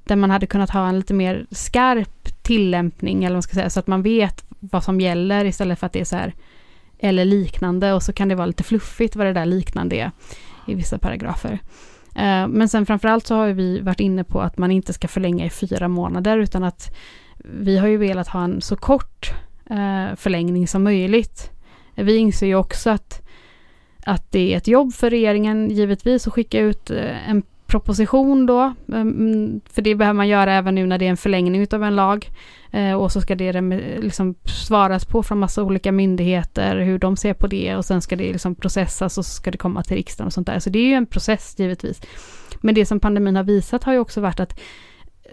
Där 0.04 0.16
man 0.16 0.30
hade 0.30 0.46
kunnat 0.46 0.70
ha 0.70 0.88
en 0.88 0.96
lite 0.96 1.14
mer 1.14 1.46
skarp 1.50 2.42
tillämpning 2.42 3.18
eller 3.18 3.28
vad 3.28 3.36
man 3.36 3.42
ska 3.42 3.54
säga 3.54 3.70
så 3.70 3.80
att 3.80 3.86
man 3.86 4.02
vet 4.02 4.44
vad 4.60 4.84
som 4.84 5.00
gäller 5.00 5.44
istället 5.44 5.78
för 5.78 5.86
att 5.86 5.92
det 5.92 6.00
är 6.00 6.04
så 6.04 6.16
här 6.16 6.34
eller 6.98 7.24
liknande 7.24 7.92
och 7.92 8.02
så 8.02 8.12
kan 8.12 8.28
det 8.28 8.34
vara 8.34 8.46
lite 8.46 8.64
fluffigt 8.64 9.16
vad 9.16 9.26
det 9.26 9.32
där 9.32 9.46
liknande 9.46 9.96
är 9.96 10.10
i 10.66 10.74
vissa 10.74 10.98
paragrafer. 10.98 11.58
Eh, 12.14 12.48
men 12.48 12.68
sen 12.68 12.86
framförallt 12.86 13.26
så 13.26 13.34
har 13.34 13.46
ju 13.46 13.52
vi 13.52 13.80
varit 13.80 14.00
inne 14.00 14.24
på 14.24 14.40
att 14.40 14.58
man 14.58 14.70
inte 14.70 14.92
ska 14.92 15.08
förlänga 15.08 15.44
i 15.46 15.50
fyra 15.50 15.88
månader 15.88 16.38
utan 16.38 16.64
att 16.64 16.96
vi 17.44 17.78
har 17.78 17.88
ju 17.88 17.96
velat 17.96 18.28
ha 18.28 18.44
en 18.44 18.60
så 18.60 18.76
kort 18.76 19.32
eh, 19.70 20.16
förlängning 20.16 20.68
som 20.68 20.84
möjligt. 20.84 21.50
Vi 21.94 22.16
inser 22.16 22.46
ju 22.46 22.54
också 22.54 22.90
att, 22.90 23.22
att 24.04 24.32
det 24.32 24.52
är 24.52 24.56
ett 24.56 24.68
jobb 24.68 24.94
för 24.94 25.10
regeringen 25.10 25.70
givetvis 25.70 26.26
att 26.26 26.32
skicka 26.32 26.60
ut 26.60 26.90
eh, 26.90 27.30
en 27.30 27.42
proposition 27.68 28.46
då. 28.46 28.74
Ehm, 28.94 29.60
för 29.70 29.82
det 29.82 29.94
behöver 29.94 30.16
man 30.16 30.28
göra 30.28 30.52
även 30.52 30.74
nu 30.74 30.86
när 30.86 30.98
det 30.98 31.06
är 31.06 31.10
en 31.10 31.16
förlängning 31.16 31.60
utav 31.60 31.84
en 31.84 31.96
lag. 31.96 32.30
Eh, 32.70 32.92
och 32.92 33.12
så 33.12 33.20
ska 33.20 33.34
det 33.34 33.52
liksom 34.00 34.34
svaras 34.44 35.04
på 35.04 35.22
från 35.22 35.38
massa 35.38 35.62
olika 35.62 35.92
myndigheter 35.92 36.76
hur 36.76 36.98
de 36.98 37.16
ser 37.16 37.34
på 37.34 37.46
det 37.46 37.76
och 37.76 37.84
sen 37.84 38.02
ska 38.02 38.16
det 38.16 38.32
liksom 38.32 38.54
processas 38.54 39.18
och 39.18 39.24
så 39.24 39.32
ska 39.32 39.50
det 39.50 39.58
komma 39.58 39.82
till 39.82 39.96
riksdagen 39.96 40.26
och 40.26 40.32
sånt 40.32 40.46
där. 40.46 40.58
Så 40.58 40.70
det 40.70 40.78
är 40.78 40.86
ju 40.86 40.94
en 40.94 41.06
process 41.06 41.54
givetvis. 41.58 42.00
Men 42.60 42.74
det 42.74 42.86
som 42.86 43.00
pandemin 43.00 43.36
har 43.36 43.44
visat 43.44 43.84
har 43.84 43.92
ju 43.92 43.98
också 43.98 44.20
varit 44.20 44.40
att 44.40 44.60
eh, 45.24 45.30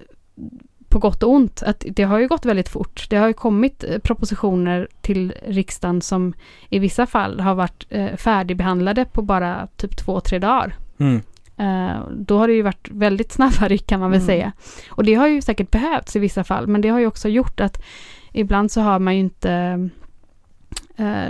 på 0.89 0.99
gott 0.99 1.23
och 1.23 1.31
ont, 1.31 1.63
att 1.63 1.85
det 1.89 2.03
har 2.03 2.19
ju 2.19 2.27
gått 2.27 2.45
väldigt 2.45 2.69
fort. 2.69 3.07
Det 3.09 3.17
har 3.17 3.27
ju 3.27 3.33
kommit 3.33 3.83
eh, 3.83 3.99
propositioner 3.99 4.87
till 5.01 5.33
riksdagen 5.47 6.01
som 6.01 6.33
i 6.69 6.79
vissa 6.79 7.05
fall 7.05 7.39
har 7.39 7.55
varit 7.55 7.85
färdigbehandlade 8.17 9.05
på 9.05 9.21
bara 9.21 9.67
typ 9.77 9.97
två, 9.97 10.19
tre 10.19 10.39
dagar. 10.39 10.75
Mm. 10.97 11.21
Eh, 11.57 11.99
då 12.11 12.37
har 12.37 12.47
det 12.47 12.53
ju 12.53 12.61
varit 12.61 12.87
väldigt 12.91 13.31
snabba 13.31 13.67
ryck 13.67 13.87
kan 13.87 13.99
man 13.99 14.11
väl 14.11 14.17
Mm. 14.21 14.27
säga. 14.27 14.51
Och 14.89 15.03
det 15.03 15.13
har 15.13 15.27
ju 15.27 15.41
säkert 15.41 15.71
behövts 15.71 16.15
i 16.15 16.19
vissa 16.19 16.43
fall, 16.43 16.67
men 16.67 16.81
det 16.81 16.89
har 16.89 16.99
ju 16.99 17.07
också 17.07 17.29
gjort 17.29 17.59
att 17.59 17.81
ibland 18.33 18.71
så 18.71 18.81
har 18.81 18.99
man 18.99 19.13
ju 19.13 19.19
inte 19.19 19.89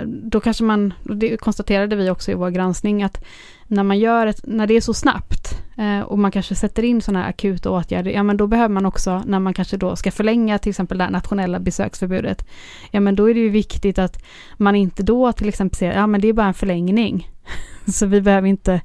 då 0.06 0.40
kanske 0.40 0.64
man, 0.64 0.94
och 1.08 1.16
det 1.16 1.36
konstaterade 1.36 1.96
vi 1.96 2.10
också 2.10 2.30
i 2.30 2.34
vår 2.34 2.50
granskning, 2.50 3.02
att 3.02 3.24
när 3.66 3.82
man 3.82 3.98
gör 3.98 4.26
ett, 4.26 4.40
när 4.46 4.66
det 4.66 4.74
är 4.76 4.80
så 4.80 4.94
snabbt 4.94 5.62
eh, 5.78 6.00
och 6.00 6.18
man 6.18 6.30
kanske 6.30 6.54
sätter 6.54 6.82
in 6.82 7.02
sådana 7.02 7.22
här 7.22 7.28
akuta 7.30 7.70
åtgärder, 7.70 8.10
ja 8.10 8.22
men 8.22 8.36
då 8.36 8.46
behöver 8.46 8.74
man 8.74 8.86
också, 8.86 9.22
när 9.26 9.38
man 9.38 9.54
kanske 9.54 9.76
då 9.76 9.96
ska 9.96 10.10
förlänga 10.10 10.58
till 10.58 10.70
exempel 10.70 10.98
det 10.98 11.04
här 11.04 11.10
nationella 11.10 11.58
besöksförbudet, 11.60 12.46
ja 12.90 13.00
men 13.00 13.16
då 13.16 13.30
är 13.30 13.34
det 13.34 13.40
ju 13.40 13.48
viktigt 13.48 13.98
att 13.98 14.22
man 14.56 14.76
inte 14.76 15.02
då 15.02 15.32
till 15.32 15.48
exempel 15.48 15.76
säger, 15.76 15.94
ja 15.94 16.06
men 16.06 16.20
det 16.20 16.28
är 16.28 16.32
bara 16.32 16.46
en 16.46 16.54
förlängning. 16.54 17.30
Så 17.86 18.06
vi 18.06 18.20
behöver 18.20 18.48
inte 18.48 18.80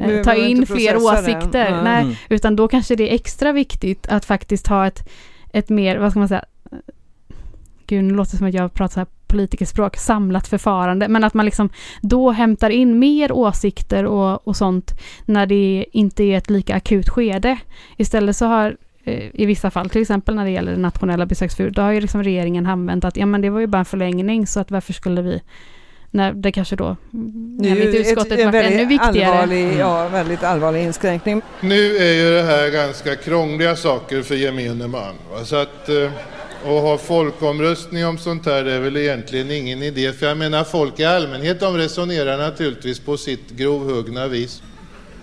eh, 0.00 0.22
ta 0.22 0.34
in 0.34 0.56
inte 0.56 0.66
fler 0.74 0.96
åsikter. 0.96 1.70
Nej. 1.70 1.84
Nej, 1.84 2.02
Mm. 2.02 2.14
utan 2.28 2.56
då 2.56 2.68
kanske 2.68 2.96
det 2.96 3.10
är 3.10 3.14
extra 3.14 3.52
viktigt 3.52 4.06
att 4.08 4.24
faktiskt 4.24 4.66
ha 4.66 4.86
ett, 4.86 5.08
ett 5.52 5.68
mer, 5.68 5.98
vad 5.98 6.10
ska 6.10 6.18
man 6.18 6.28
säga, 6.28 6.44
gud 7.86 8.04
nu 8.04 8.14
låter 8.14 8.30
det 8.32 8.36
som 8.38 8.46
att 8.46 8.54
jag 8.54 8.74
pratar 8.74 8.94
så 8.94 9.00
här 9.00 9.06
politikerspråk, 9.28 9.96
samlat 9.96 10.48
förfarande, 10.48 11.08
men 11.08 11.24
att 11.24 11.34
man 11.34 11.44
liksom 11.44 11.68
då 12.02 12.30
hämtar 12.30 12.70
in 12.70 12.98
mer 12.98 13.32
åsikter 13.32 14.04
och, 14.04 14.48
och 14.48 14.56
sånt 14.56 15.00
när 15.24 15.46
det 15.46 15.86
inte 15.92 16.24
är 16.24 16.38
ett 16.38 16.50
lika 16.50 16.74
akut 16.74 17.08
skede. 17.08 17.58
Istället 17.96 18.36
så 18.36 18.46
har 18.46 18.76
eh, 19.04 19.30
i 19.32 19.46
vissa 19.46 19.70
fall, 19.70 19.90
till 19.90 20.02
exempel 20.02 20.34
när 20.34 20.44
det 20.44 20.50
gäller 20.50 20.72
det 20.72 20.78
nationella 20.78 21.26
besöksförbudet, 21.26 21.76
då 21.76 21.82
har 21.82 21.92
ju 21.92 22.00
liksom 22.00 22.22
regeringen 22.22 22.66
använt 22.66 23.04
att 23.04 23.16
ja 23.16 23.26
men 23.26 23.40
det 23.40 23.50
var 23.50 23.60
ju 23.60 23.66
bara 23.66 23.78
en 23.78 23.84
förlängning 23.84 24.46
så 24.46 24.60
att 24.60 24.70
varför 24.70 24.92
skulle 24.92 25.22
vi 25.22 25.42
när 26.10 26.32
det 26.32 26.52
kanske 26.52 26.76
då 26.76 26.96
enligt 27.64 27.94
utskottet 27.94 28.32
ett, 28.32 28.38
en 28.38 28.46
varit 28.46 28.66
ännu 28.66 28.76
väldigt 28.76 28.88
viktigare. 28.88 29.32
allvarlig, 29.32 29.78
ja, 29.78 30.08
väldigt 30.08 30.42
allvarlig 30.42 30.82
inskränkning. 30.82 31.42
Nu 31.60 31.96
är 31.96 32.12
ju 32.12 32.30
det 32.30 32.42
här 32.42 32.70
ganska 32.70 33.16
krångliga 33.16 33.76
saker 33.76 34.22
för 34.22 34.34
gemene 34.34 34.88
man. 34.88 35.14
Va? 35.30 35.44
Så 35.44 35.56
att, 35.56 35.88
eh, 35.88 36.10
och 36.64 36.80
ha 36.80 36.98
folkomröstning 36.98 38.06
om 38.06 38.18
sånt 38.18 38.46
här 38.46 38.64
det 38.64 38.72
är 38.72 38.80
väl 38.80 38.96
egentligen 38.96 39.50
ingen 39.50 39.82
idé. 39.82 40.12
För 40.12 40.26
jag 40.26 40.38
menar 40.38 40.64
folk 40.64 41.00
i 41.00 41.04
allmänhet 41.04 41.60
de 41.60 41.76
resonerar 41.76 42.38
naturligtvis 42.38 43.00
på 43.00 43.16
sitt 43.16 43.50
grovhuggna 43.50 44.28
vis. 44.28 44.62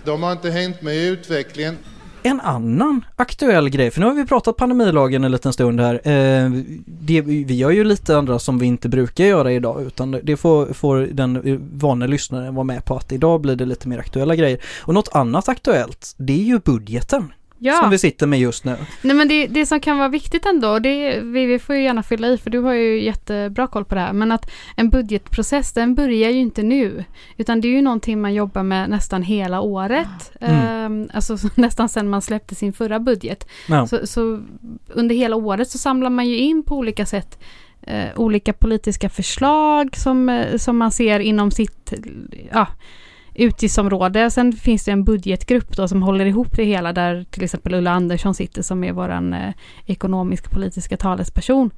De 0.04 0.22
har 0.22 0.32
inte 0.32 0.50
hängt 0.50 0.82
med 0.82 0.96
i 0.96 1.06
utvecklingen. 1.06 1.78
En 2.22 2.40
annan 2.40 3.04
aktuell 3.16 3.68
grej, 3.68 3.90
för 3.90 4.00
nu 4.00 4.06
har 4.06 4.14
vi 4.14 4.26
pratat 4.26 4.56
pandemilagen 4.56 5.24
en 5.24 5.32
liten 5.32 5.52
stund 5.52 5.80
här. 5.80 5.94
Eh, 5.94 6.50
det, 6.86 7.20
vi 7.20 7.54
gör 7.54 7.70
ju 7.70 7.84
lite 7.84 8.16
andra 8.16 8.38
som 8.38 8.58
vi 8.58 8.66
inte 8.66 8.88
brukar 8.88 9.24
göra 9.24 9.52
idag 9.52 9.82
utan 9.82 10.20
det 10.22 10.36
får, 10.36 10.72
får 10.72 10.96
den 10.96 11.60
vana 11.72 12.06
lyssnaren 12.06 12.54
vara 12.54 12.64
med 12.64 12.84
på 12.84 12.96
att 12.96 13.12
idag 13.12 13.40
blir 13.40 13.56
det 13.56 13.64
lite 13.64 13.88
mer 13.88 13.98
aktuella 13.98 14.36
grejer. 14.36 14.60
Och 14.82 14.94
något 14.94 15.08
annat 15.12 15.48
aktuellt, 15.48 16.14
det 16.16 16.32
är 16.32 16.44
ju 16.44 16.58
budgeten 16.58 17.32
Ja. 17.64 17.76
som 17.76 17.90
vi 17.90 17.98
sitter 17.98 18.26
med 18.26 18.38
just 18.40 18.64
nu. 18.64 18.76
Nej 19.02 19.16
men 19.16 19.28
det, 19.28 19.46
det 19.46 19.66
som 19.66 19.80
kan 19.80 19.98
vara 19.98 20.08
viktigt 20.08 20.46
ändå, 20.46 20.78
det, 20.78 21.20
vi, 21.20 21.46
vi 21.46 21.58
får 21.58 21.76
ju 21.76 21.82
gärna 21.82 22.02
fylla 22.02 22.28
i 22.28 22.38
för 22.38 22.50
du 22.50 22.58
har 22.58 22.72
ju 22.72 23.02
jättebra 23.02 23.66
koll 23.66 23.84
på 23.84 23.94
det 23.94 24.00
här, 24.00 24.12
men 24.12 24.32
att 24.32 24.50
en 24.76 24.90
budgetprocess 24.90 25.72
den 25.72 25.94
börjar 25.94 26.30
ju 26.30 26.38
inte 26.40 26.62
nu, 26.62 27.04
utan 27.36 27.60
det 27.60 27.68
är 27.68 27.72
ju 27.72 27.82
någonting 27.82 28.20
man 28.20 28.34
jobbar 28.34 28.62
med 28.62 28.90
nästan 28.90 29.22
hela 29.22 29.60
året, 29.60 30.32
Mm. 30.40 30.54
Ehm, 30.60 31.08
alltså 31.14 31.38
så- 31.38 31.48
nästan 31.60 31.88
sedan 31.88 32.08
man 32.08 32.22
släppte 32.22 32.54
sin 32.54 32.72
förra 32.72 33.00
budget. 33.00 33.48
Ja. 33.68 33.86
Så, 33.86 34.06
så 34.06 34.40
under 34.88 35.14
hela 35.14 35.36
året 35.36 35.70
så 35.70 35.78
samlar 35.78 36.10
man 36.10 36.28
ju 36.28 36.38
in 36.38 36.62
på 36.62 36.76
olika 36.76 37.06
sätt 37.06 37.38
eh, 37.86 38.04
olika 38.16 38.52
politiska 38.52 39.08
förslag 39.08 39.96
som, 39.96 40.28
eh, 40.28 40.56
som 40.56 40.76
man 40.78 40.90
ser 40.90 41.20
inom 41.20 41.50
sitt 41.50 41.92
ja, 42.52 42.66
utgiftsområde. 43.34 44.30
Sen 44.30 44.52
finns 44.52 44.84
det 44.84 44.90
en 44.90 45.04
budgetgrupp 45.04 45.76
då 45.76 45.88
som 45.88 46.02
håller 46.02 46.26
ihop 46.26 46.56
det 46.56 46.64
hela 46.64 46.92
där 46.92 47.24
till 47.30 47.44
exempel 47.44 47.74
Ulla 47.74 47.90
Andersson 47.90 48.34
sitter 48.34 48.62
som 48.62 48.84
är 48.84 48.92
våran 48.92 49.32
eh, 49.32 49.52
ekonomisk 49.86 50.50
politiska 50.50 50.96
talesperson. 50.96 51.70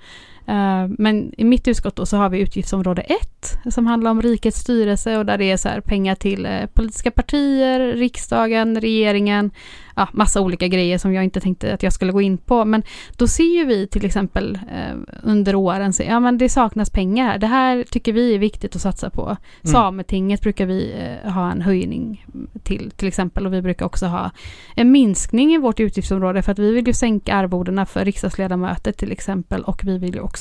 Eh, 0.48 0.88
men 0.98 1.32
i 1.38 1.44
mitt 1.44 1.68
utskott 1.68 1.96
då 1.96 2.06
så 2.06 2.16
har 2.16 2.28
vi 2.28 2.40
utgiftsområde 2.40 3.02
1 3.02 3.74
som 3.74 3.86
handlar 3.86 4.10
om 4.10 4.22
rikets 4.22 4.58
styrelse 4.58 5.18
och 5.18 5.26
där 5.26 5.38
det 5.38 5.50
är 5.50 5.56
så 5.56 5.68
här 5.68 5.80
pengar 5.80 6.14
till 6.14 6.46
eh, 6.46 6.66
politiska 6.66 7.10
partier, 7.10 7.80
riksdagen, 7.80 8.80
regeringen, 8.80 9.50
ja, 9.96 10.08
massa 10.12 10.40
olika 10.40 10.68
grejer 10.68 10.98
som 10.98 11.14
jag 11.14 11.24
inte 11.24 11.40
tänkte 11.40 11.74
att 11.74 11.82
jag 11.82 11.92
skulle 11.92 12.12
gå 12.12 12.20
in 12.20 12.38
på. 12.38 12.64
Men 12.64 12.82
då 13.16 13.26
ser 13.26 13.58
ju 13.58 13.64
vi 13.64 13.86
till 13.86 14.04
exempel 14.04 14.58
eh, 14.72 14.96
under 15.22 15.54
åren, 15.54 15.92
så, 15.92 16.02
ja 16.02 16.20
men 16.20 16.38
det 16.38 16.48
saknas 16.48 16.90
pengar 16.90 17.26
här. 17.26 17.38
Det 17.38 17.46
här 17.46 17.84
tycker 17.90 18.12
vi 18.12 18.34
är 18.34 18.38
viktigt 18.38 18.76
att 18.76 18.82
satsa 18.82 19.10
på. 19.10 19.24
Mm. 19.24 19.38
Sametinget 19.62 20.40
brukar 20.40 20.66
vi 20.66 20.94
ha 21.24 21.50
en 21.50 21.62
höjning 21.62 22.26
till 22.62 22.90
till 22.96 23.08
exempel 23.08 23.46
och 23.46 23.52
vi 23.52 23.62
brukar 23.62 23.86
också 23.86 24.06
ha 24.06 24.30
en 24.74 24.92
minskning 24.92 25.54
i 25.54 25.58
vårt 25.58 25.80
utgiftsområde 25.80 26.42
för 26.42 26.52
att 26.52 26.58
vi 26.58 26.72
vill 26.72 26.86
ju 26.86 26.92
sänka 26.92 27.34
arvodena 27.34 27.86
för 27.86 28.04
riksdagsledamöter 28.04 28.92
till 28.92 29.12
exempel 29.12 29.62
och 29.62 29.84
vi 29.84 29.98
vill 29.98 30.14
ju 30.14 30.20
också 30.20 30.35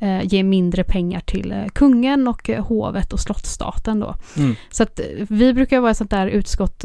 eh, 0.00 0.22
ge 0.22 0.42
mindre 0.42 0.84
pengar 0.84 1.20
till 1.20 1.52
eh, 1.52 1.66
kungen 1.72 2.28
och 2.28 2.50
eh, 2.50 2.64
hovet 2.64 3.12
och 3.12 3.20
slottsstaten 3.20 4.00
då. 4.00 4.14
Mm. 4.36 4.54
Så 4.70 4.82
att 4.82 5.00
vi 5.28 5.52
brukar 5.52 5.80
vara 5.80 5.90
ett 5.90 5.96
sånt 5.96 6.10
där 6.10 6.26
utskott 6.26 6.84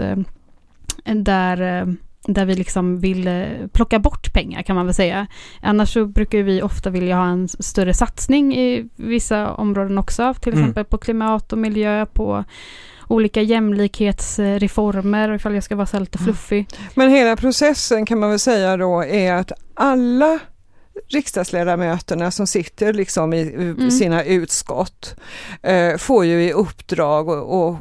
där, 1.05 1.87
där 2.27 2.45
vi 2.45 2.55
liksom 2.55 2.99
vill 2.99 3.45
plocka 3.73 3.99
bort 3.99 4.33
pengar 4.33 4.61
kan 4.61 4.75
man 4.75 4.85
väl 4.85 4.95
säga. 4.95 5.27
Annars 5.61 5.93
så 5.93 6.05
brukar 6.05 6.37
vi 6.43 6.61
ofta 6.61 6.89
vilja 6.89 7.15
ha 7.15 7.25
en 7.25 7.47
större 7.47 7.93
satsning 7.93 8.55
i 8.55 8.89
vissa 8.95 9.53
områden 9.53 9.97
också, 9.97 10.33
till 10.33 10.53
Mm. 10.53 10.63
exempel 10.63 10.85
på 10.85 10.97
klimat 10.97 11.51
och 11.53 11.57
miljö, 11.59 12.05
på 12.05 12.43
olika 13.07 13.41
jämlikhetsreformer, 13.41 15.33
ifall 15.33 15.53
jag 15.53 15.63
ska 15.63 15.75
vara 15.75 15.85
så 15.85 15.99
lite 15.99 16.17
fluffig. 16.17 16.67
Men 16.95 17.09
hela 17.09 17.35
processen 17.35 18.05
kan 18.05 18.19
man 18.19 18.29
väl 18.29 18.39
säga 18.39 18.77
då 18.77 19.03
är 19.03 19.33
att 19.33 19.51
alla 19.73 20.39
riksdagsledamöterna 21.09 22.31
som 22.31 22.47
sitter 22.47 22.93
liksom 22.93 23.33
i 23.33 23.41
Mm. 23.41 23.91
sina 23.91 24.23
utskott 24.23 25.15
eh, 25.61 25.97
får 25.97 26.25
ju 26.25 26.43
i 26.43 26.53
uppdrag 26.53 27.29
att 27.29 27.77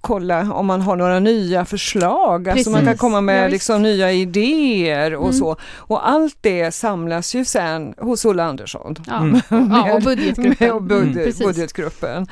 kolla 0.00 0.52
om 0.52 0.66
man 0.66 0.80
har 0.80 0.96
några 0.96 1.18
nya 1.20 1.64
förslag. 1.64 2.48
Alltså 2.48 2.70
man 2.70 2.80
kan 2.80 2.86
Precis. 2.86 3.00
komma 3.00 3.20
med 3.20 3.44
Ja, 3.44 3.48
liksom 3.48 3.82
nya 3.82 4.12
idéer 4.12 5.14
och 5.14 5.24
Mm. 5.28 5.32
så. 5.38 5.56
Och 5.76 6.08
allt 6.08 6.36
det 6.40 6.70
samlas 6.74 7.34
ju 7.34 7.44
sen 7.44 7.94
hos 7.98 8.24
Ulla 8.24 8.44
Andersson. 8.44 8.96
Ja, 9.06 9.16
Mm. 9.18 9.40
ja 9.70 9.94
och 9.94 10.02
budgetgruppen. 10.02 10.68
Med 10.74 10.82
budget, 10.82 11.12
Mm, 11.12 11.24
precis. 11.24 11.46
budgetgruppen. 11.46 12.26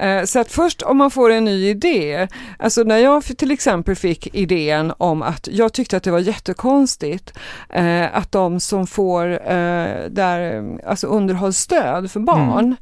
Eh, 0.00 0.24
Så 0.24 0.38
att 0.38 0.52
först 0.52 0.82
om 0.82 0.96
man 0.96 1.10
får 1.10 1.30
en 1.30 1.44
ny 1.44 1.68
idé, 1.68 2.28
alltså 2.58 2.82
när 2.82 2.98
jag 2.98 3.24
till 3.24 3.50
exempel 3.50 3.96
fick 3.96 4.34
idén 4.34 4.92
om 4.98 5.22
att 5.22 5.48
jag 5.52 5.72
tyckte 5.72 5.96
att 5.96 6.02
det 6.02 6.10
var 6.10 6.18
jättekonstigt 6.18 7.32
eh, 7.68 8.16
att 8.16 8.32
de 8.32 8.60
som 8.60 8.86
får 8.86 9.50
eh, 9.52 9.61
där, 10.08 10.56
eh, 10.56 10.90
alltså 10.90 11.06
underhållsstöd 11.06 12.10
för 12.10 12.20
barn, 12.20 12.76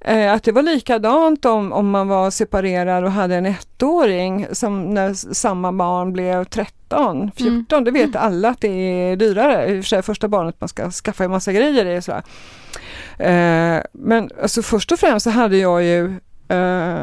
eh, 0.00 0.32
att 0.32 0.42
det 0.42 0.52
var 0.52 0.62
likadant 0.62 1.44
om, 1.44 1.72
om 1.72 1.90
man 1.90 2.08
var 2.08 2.30
separerad 2.30 3.04
och 3.04 3.12
hade 3.12 3.36
en 3.36 3.46
ettåring 3.46 4.46
som 4.52 4.94
när 4.94 5.14
samma 5.34 5.72
barn 5.72 6.12
blev 6.12 6.44
13, 6.44 7.30
14, 7.36 7.84
det 7.84 7.90
vet 7.90 8.16
alla 8.16 8.48
att 8.48 8.60
det 8.60 8.68
är 8.68 9.16
dyrare. 9.16 9.66
I 9.66 9.80
och 9.80 9.84
för 9.84 9.88
sig 9.88 10.02
första 10.02 10.28
barnet 10.28 10.56
man 10.58 10.68
ska 10.68 10.90
skaffa 10.90 11.24
en 11.24 11.30
massa 11.30 11.52
grejer, 11.52 11.86
är 11.86 12.00
sådär. 12.00 12.22
Eh, 13.18 13.82
men 13.92 14.30
alltså 14.42 14.62
först 14.62 14.92
och 14.92 14.98
främst 14.98 15.24
så 15.24 15.30
hade 15.30 15.56
jag 15.56 15.82
ju 15.82 16.06
eh, 16.48 17.00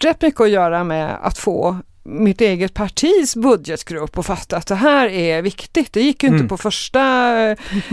rätt 0.00 0.22
mycket 0.22 0.40
att 0.40 0.50
göra 0.50 0.84
med 0.84 1.16
att 1.22 1.38
få 1.38 1.76
mitt 2.02 2.40
eget 2.40 2.74
partis 2.74 3.36
budgetgrupp 3.36 4.18
och 4.18 4.26
fatta 4.26 4.56
att 4.56 4.66
det 4.66 4.74
här 4.74 5.08
är 5.08 5.42
viktigt. 5.42 5.92
Det 5.92 6.00
gick 6.02 6.22
ju 6.22 6.26
Mm. 6.28 6.40
inte 6.40 6.48
på 6.48 6.56
första 6.56 7.00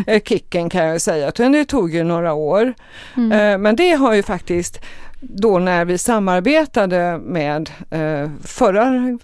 eh, 0.08 0.22
kicken 0.26 0.70
kan 0.70 0.86
jag 0.86 1.02
säga, 1.02 1.30
utan 1.30 1.52
det 1.52 1.66
tog 1.66 1.94
ju 1.94 2.04
några 2.04 2.34
år. 2.34 2.74
Mm. 3.18 3.32
Eh, 3.32 3.58
men 3.58 3.76
det 3.76 3.92
har 3.92 4.14
ju 4.14 4.24
faktiskt 4.24 4.80
då 5.22 5.60
när 5.60 5.86
vi 5.86 5.98
samarbetade 5.98 7.18
med 7.18 7.70
eh, 7.90 8.30
förra 8.44 9.18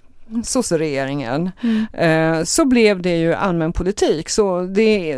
sosseregeringen 0.44 1.50
Mm. 1.62 1.86
eh, 2.38 2.44
så 2.44 2.64
blev 2.64 3.02
det 3.02 3.16
ju 3.16 3.34
allmän 3.34 3.72
politik. 3.72 4.28
Så 4.28 4.60
det, 4.60 5.16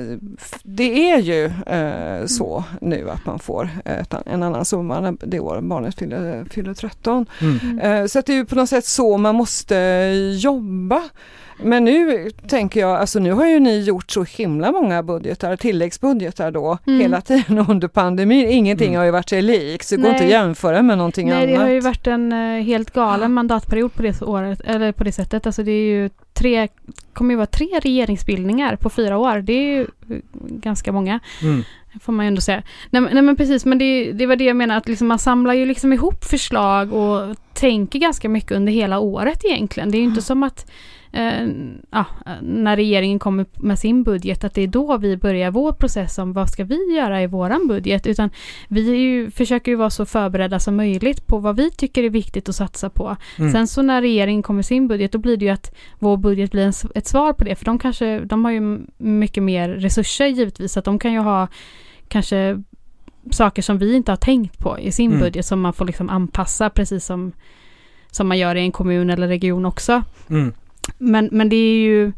det 0.62 1.10
är 1.10 1.18
ju 1.18 1.44
eh, 1.66 2.26
så 2.26 2.64
nu 2.80 3.10
att 3.10 3.26
man 3.26 3.38
får 3.38 3.68
ett, 3.84 4.14
en 4.26 4.42
annan 4.42 4.64
summa 4.64 5.00
när 5.00 5.14
det 5.26 5.40
år 5.40 5.60
barnet 5.60 5.98
fyller, 5.98 6.44
fyller 6.50 6.74
13. 6.74 7.26
Mm. 7.40 7.78
Eh, 7.78 8.06
så 8.06 8.18
att 8.18 8.26
det 8.26 8.32
är 8.32 8.36
ju 8.36 8.44
på 8.44 8.54
något 8.56 8.68
sätt 8.68 8.84
så 8.86 9.16
man 9.18 9.34
måste 9.34 9.76
jobba. 10.38 11.02
Men 11.62 11.84
nu 11.84 12.30
tänker 12.48 12.80
jag, 12.80 12.90
alltså 12.90 13.18
nu 13.18 13.32
har 13.32 13.46
ju 13.46 13.60
ni 13.60 13.80
gjort 13.80 14.10
så 14.10 14.24
himla 14.24 14.72
många 14.72 15.02
budgetar, 15.02 15.56
tilläggsbudgetar 15.56 16.50
då, 16.50 16.78
Mm. 16.86 17.00
hela 17.00 17.20
tiden 17.20 17.58
under 17.68 17.88
pandemin. 17.88 18.48
Ingenting 18.48 18.88
Mm. 18.88 18.98
har 18.98 19.04
ju 19.04 19.10
varit 19.10 19.28
sig 19.28 19.42
likt, 19.42 19.86
så 19.86 19.96
det 19.96 20.02
går 20.02 20.08
Nej. 20.08 20.12
inte 20.14 20.24
att 20.24 20.30
jämföra 20.30 20.82
med 20.82 20.98
någonting 20.98 21.28
Nej, 21.28 21.36
annat. 21.36 21.48
det 21.48 21.56
har 21.64 21.70
ju 21.70 21.80
varit 21.80 22.06
en 22.06 22.32
eh, 22.32 22.62
helt 22.64 22.90
galen 22.90 23.32
mandatperiod 23.32 23.94
på 23.94 24.02
det, 24.02 24.22
året, 24.22 24.60
eller 24.64 24.92
på 24.92 25.03
det 25.04 25.12
sättet. 25.12 25.46
Alltså 25.46 25.62
det 25.62 25.72
är 25.72 25.86
ju 25.86 26.10
tre, 26.32 26.68
kommer 27.12 27.30
ju 27.30 27.36
vara 27.36 27.46
tre 27.46 27.66
regeringsbildningar 27.82 28.76
på 28.76 28.90
fyra 28.90 29.18
år. 29.18 29.38
Det 29.38 29.52
är 29.52 29.76
ju 29.78 29.86
ganska 30.48 30.92
många, 30.92 31.20
Mm. 31.42 31.62
får 32.00 32.12
man 32.12 32.26
ju 32.26 32.28
ändå 32.28 32.40
säga. 32.40 32.62
Nej, 32.90 33.02
nej 33.12 33.22
men 33.22 33.36
precis, 33.36 33.64
men 33.64 33.78
det, 33.78 34.12
det 34.12 34.26
var 34.26 34.36
det 34.36 34.44
jag 34.44 34.56
menar, 34.56 34.76
att 34.76 34.88
liksom 34.88 35.08
man 35.08 35.18
samlar 35.18 35.54
ju 35.54 35.66
liksom 35.66 35.92
ihop 35.92 36.24
förslag 36.24 36.92
och 36.92 37.36
tänker 37.52 37.98
ganska 37.98 38.28
mycket 38.28 38.52
under 38.52 38.72
hela 38.72 38.98
året 38.98 39.44
egentligen. 39.44 39.90
Det 39.90 39.96
är 39.96 40.00
ju 40.00 40.04
inte 40.04 40.22
som 40.22 40.42
att 40.42 40.70
eh, 41.14 41.48
ja, 41.90 42.06
när 42.42 42.76
regeringen 42.76 43.18
kommer 43.18 43.46
med 43.54 43.78
sin 43.78 44.02
budget, 44.02 44.44
att 44.44 44.54
det 44.54 44.62
är 44.62 44.66
då 44.66 44.96
vi 44.96 45.16
börjar 45.16 45.50
vår 45.50 45.72
process 45.72 46.18
om 46.18 46.32
vad 46.32 46.50
ska 46.50 46.64
vi 46.64 46.96
göra 46.96 47.22
i 47.22 47.26
våran 47.26 47.66
budget, 47.68 48.06
utan 48.06 48.30
vi 48.68 48.96
ju, 48.96 49.30
försöker 49.30 49.70
ju 49.72 49.76
vara 49.76 49.90
så 49.90 50.06
förberedda 50.06 50.60
som 50.60 50.76
möjligt 50.76 51.26
på 51.26 51.38
vad 51.38 51.56
vi 51.56 51.70
tycker 51.70 52.02
är 52.02 52.10
viktigt 52.10 52.48
att 52.48 52.54
satsa 52.54 52.90
på. 52.90 53.16
Mm. 53.38 53.52
Sen 53.52 53.66
så 53.66 53.82
när 53.82 54.00
regeringen 54.00 54.42
kommer 54.42 54.58
med 54.58 54.66
sin 54.66 54.88
budget, 54.88 55.12
då 55.12 55.18
blir 55.18 55.36
det 55.36 55.44
ju 55.44 55.50
att 55.50 55.74
vår 55.98 56.16
budget 56.16 56.50
blir 56.50 56.66
en, 56.66 56.72
ett 56.94 57.06
svar 57.06 57.32
på 57.32 57.44
det, 57.44 57.56
för 57.56 57.64
de 57.64 57.78
kanske, 57.78 58.20
de 58.20 58.44
har 58.44 58.52
ju 58.52 58.80
mycket 58.98 59.42
mer 59.42 59.68
resurser 59.68 60.26
givetvis, 60.26 60.72
så 60.72 60.78
att 60.78 60.84
de 60.84 60.98
kan 60.98 61.12
ju 61.12 61.18
ha 61.18 61.48
kanske 62.08 62.62
saker 63.30 63.62
som 63.62 63.78
vi 63.78 63.94
inte 63.94 64.12
har 64.12 64.16
tänkt 64.16 64.58
på 64.58 64.78
i 64.78 64.92
sin 64.92 65.10
Mm. 65.10 65.20
budget 65.20 65.46
som 65.46 65.60
man 65.60 65.72
får 65.72 65.84
liksom 65.84 66.10
anpassa 66.10 66.70
precis 66.70 67.04
som, 67.04 67.32
som 68.10 68.28
man 68.28 68.38
gör 68.38 68.54
i 68.54 68.60
en 68.60 68.72
kommun 68.72 69.10
eller 69.10 69.28
region 69.28 69.64
också. 69.64 70.02
Mm. 70.30 70.52
Men, 70.98 71.28
men 71.32 71.48
det 71.48 71.56
är 71.56 71.76
ju 71.76 72.12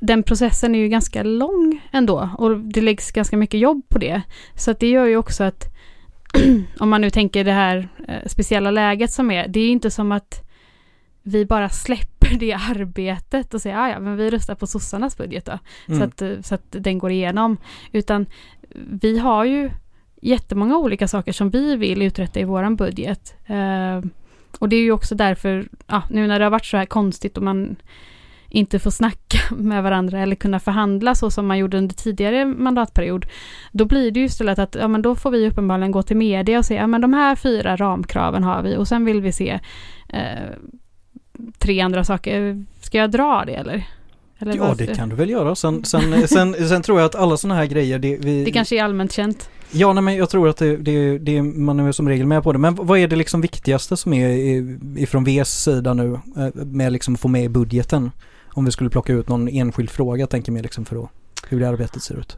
den 0.00 0.22
processen 0.22 0.74
är 0.74 0.78
ju 0.78 0.88
ganska 0.88 1.22
lång 1.22 1.80
ändå 1.92 2.28
och 2.38 2.58
det 2.58 2.80
läggs 2.80 3.12
ganska 3.12 3.36
mycket 3.36 3.60
jobb 3.60 3.82
på 3.88 3.98
det. 3.98 4.22
Så 4.54 4.70
att 4.70 4.80
det 4.80 4.88
gör 4.90 5.06
ju 5.06 5.16
också 5.16 5.44
att 5.44 5.64
om 6.80 6.88
man 6.90 7.00
nu 7.00 7.10
tänker 7.10 7.44
det 7.44 7.52
här 7.52 7.88
eh, 8.08 8.26
speciella 8.28 8.70
läget 8.70 9.10
som 9.12 9.30
är, 9.30 9.48
det 9.48 9.60
är 9.60 9.64
ju 9.64 9.70
inte 9.70 9.90
som 9.90 10.12
att 10.12 10.46
vi 11.22 11.44
bara 11.46 11.68
släpper 11.68 12.38
det 12.38 12.52
arbetet 12.52 13.54
och 13.54 13.60
säger 13.62 13.76
"Ah, 13.76 13.88
ja 13.90 14.00
men 14.00 14.16
vi 14.16 14.30
röstar 14.30 14.54
på 14.54 14.66
sossarnas 14.66 15.16
budget 15.16 15.44
då, 15.44 15.58
så, 15.86 15.92
Mm. 15.92 16.08
att, 16.08 16.22
eh, 16.22 16.40
så 16.42 16.54
att 16.54 16.64
den 16.70 16.98
går 16.98 17.10
igenom. 17.10 17.56
Utan 17.92 18.26
vi 18.90 19.18
har 19.18 19.44
ju 19.44 19.70
jättemånga 20.22 20.76
olika 20.78 21.08
saker 21.08 21.32
som 21.32 21.50
vi 21.50 21.76
vill 21.76 22.02
uträtta 22.02 22.40
i 22.40 22.44
våran 22.44 22.76
budget. 22.76 23.34
Och 24.58 24.68
det 24.68 24.76
är 24.76 24.82
ju 24.82 24.92
också 24.92 25.14
därför, 25.14 25.68
ja, 25.86 26.02
nu 26.10 26.26
när 26.26 26.38
det 26.38 26.44
har 26.44 26.50
varit 26.50 26.66
så 26.66 26.76
här 26.76 26.86
konstigt 26.86 27.36
och 27.36 27.42
man 27.42 27.76
inte 28.48 28.78
får 28.78 28.90
snacka 28.90 29.38
med 29.56 29.82
varandra 29.82 30.20
eller 30.20 30.36
kunna 30.36 30.60
förhandla 30.60 31.14
så 31.14 31.30
som 31.30 31.46
man 31.46 31.58
gjorde 31.58 31.78
under 31.78 31.94
tidigare 31.94 32.44
mandatperiod, 32.44 33.26
då 33.72 33.84
blir 33.84 34.10
det 34.10 34.20
ju 34.20 34.26
istället 34.26 34.58
att 34.58 34.74
ja, 34.74 34.88
men 34.88 35.02
då 35.02 35.14
får 35.14 35.30
vi 35.30 35.48
uppenbarligen 35.48 35.92
gå 35.92 36.02
till 36.02 36.16
media 36.16 36.58
och 36.58 36.64
säga 36.64 36.80
ja, 36.80 36.86
men 36.86 37.00
de 37.00 37.12
här 37.12 37.36
fyra 37.36 37.76
ramkraven 37.76 38.44
har 38.44 38.62
vi 38.62 38.76
och 38.76 38.88
sen 38.88 39.04
vill 39.04 39.20
vi 39.20 39.32
se 39.32 39.60
eh, 40.08 40.20
tre 41.58 41.80
andra 41.80 42.04
saker. 42.04 42.64
Ska 42.80 42.98
jag 42.98 43.10
dra 43.10 43.44
det 43.46 43.54
eller? 43.54 43.84
Eller 44.38 44.56
Ja, 44.56 44.64
vad- 44.68 44.78
det 44.78 44.94
kan 44.96 45.08
du 45.08 45.16
väl 45.16 45.30
göra. 45.30 45.54
Sen, 45.54 45.84
sen, 45.84 46.28
sen, 46.28 46.68
sen 46.68 46.82
tror 46.82 46.98
jag 46.98 47.06
att 47.06 47.14
alla 47.14 47.36
sådana 47.36 47.54
här 47.60 47.66
grejer, 47.66 47.98
det, 47.98 48.16
vi, 48.20 48.44
Det 48.44 48.50
kanske 48.50 48.78
är 48.78 48.84
allmänt 48.84 49.12
känt. 49.12 49.50
Ja, 49.72 49.92
nej, 49.92 50.02
men 50.02 50.16
jag 50.16 50.30
tror 50.30 50.48
att 50.48 50.56
det, 50.56 50.76
det, 50.76 51.18
det, 51.18 51.42
man 51.42 51.80
är 51.80 51.92
som 51.92 52.08
regel 52.08 52.26
med 52.26 52.42
på 52.42 52.52
det. 52.52 52.58
Men 52.58 52.74
vad 52.74 52.98
är 52.98 53.08
det 53.08 53.16
liksom 53.16 53.40
viktigaste 53.40 53.96
som 53.96 54.12
är 54.12 54.28
ifrån 54.98 55.24
Vs 55.24 55.62
sida 55.62 55.94
nu 55.94 56.12
eh, 56.36 56.54
med 56.54 56.92
liksom 56.92 57.14
att 57.14 57.20
få 57.20 57.28
med 57.28 57.44
i 57.44 57.48
budgeten? 57.48 58.10
Om 58.52 58.64
vi 58.64 58.70
skulle 58.70 58.90
plocka 58.90 59.12
ut 59.12 59.28
någon 59.28 59.48
enskild 59.48 59.90
fråga, 59.90 60.26
tänker 60.26 60.52
jag 60.52 60.62
liksom 60.62 60.84
för 60.84 61.04
att, 61.04 61.10
hur 61.48 61.60
det 61.60 61.68
arbetet 61.68 62.02
ser 62.02 62.18
ut. 62.18 62.36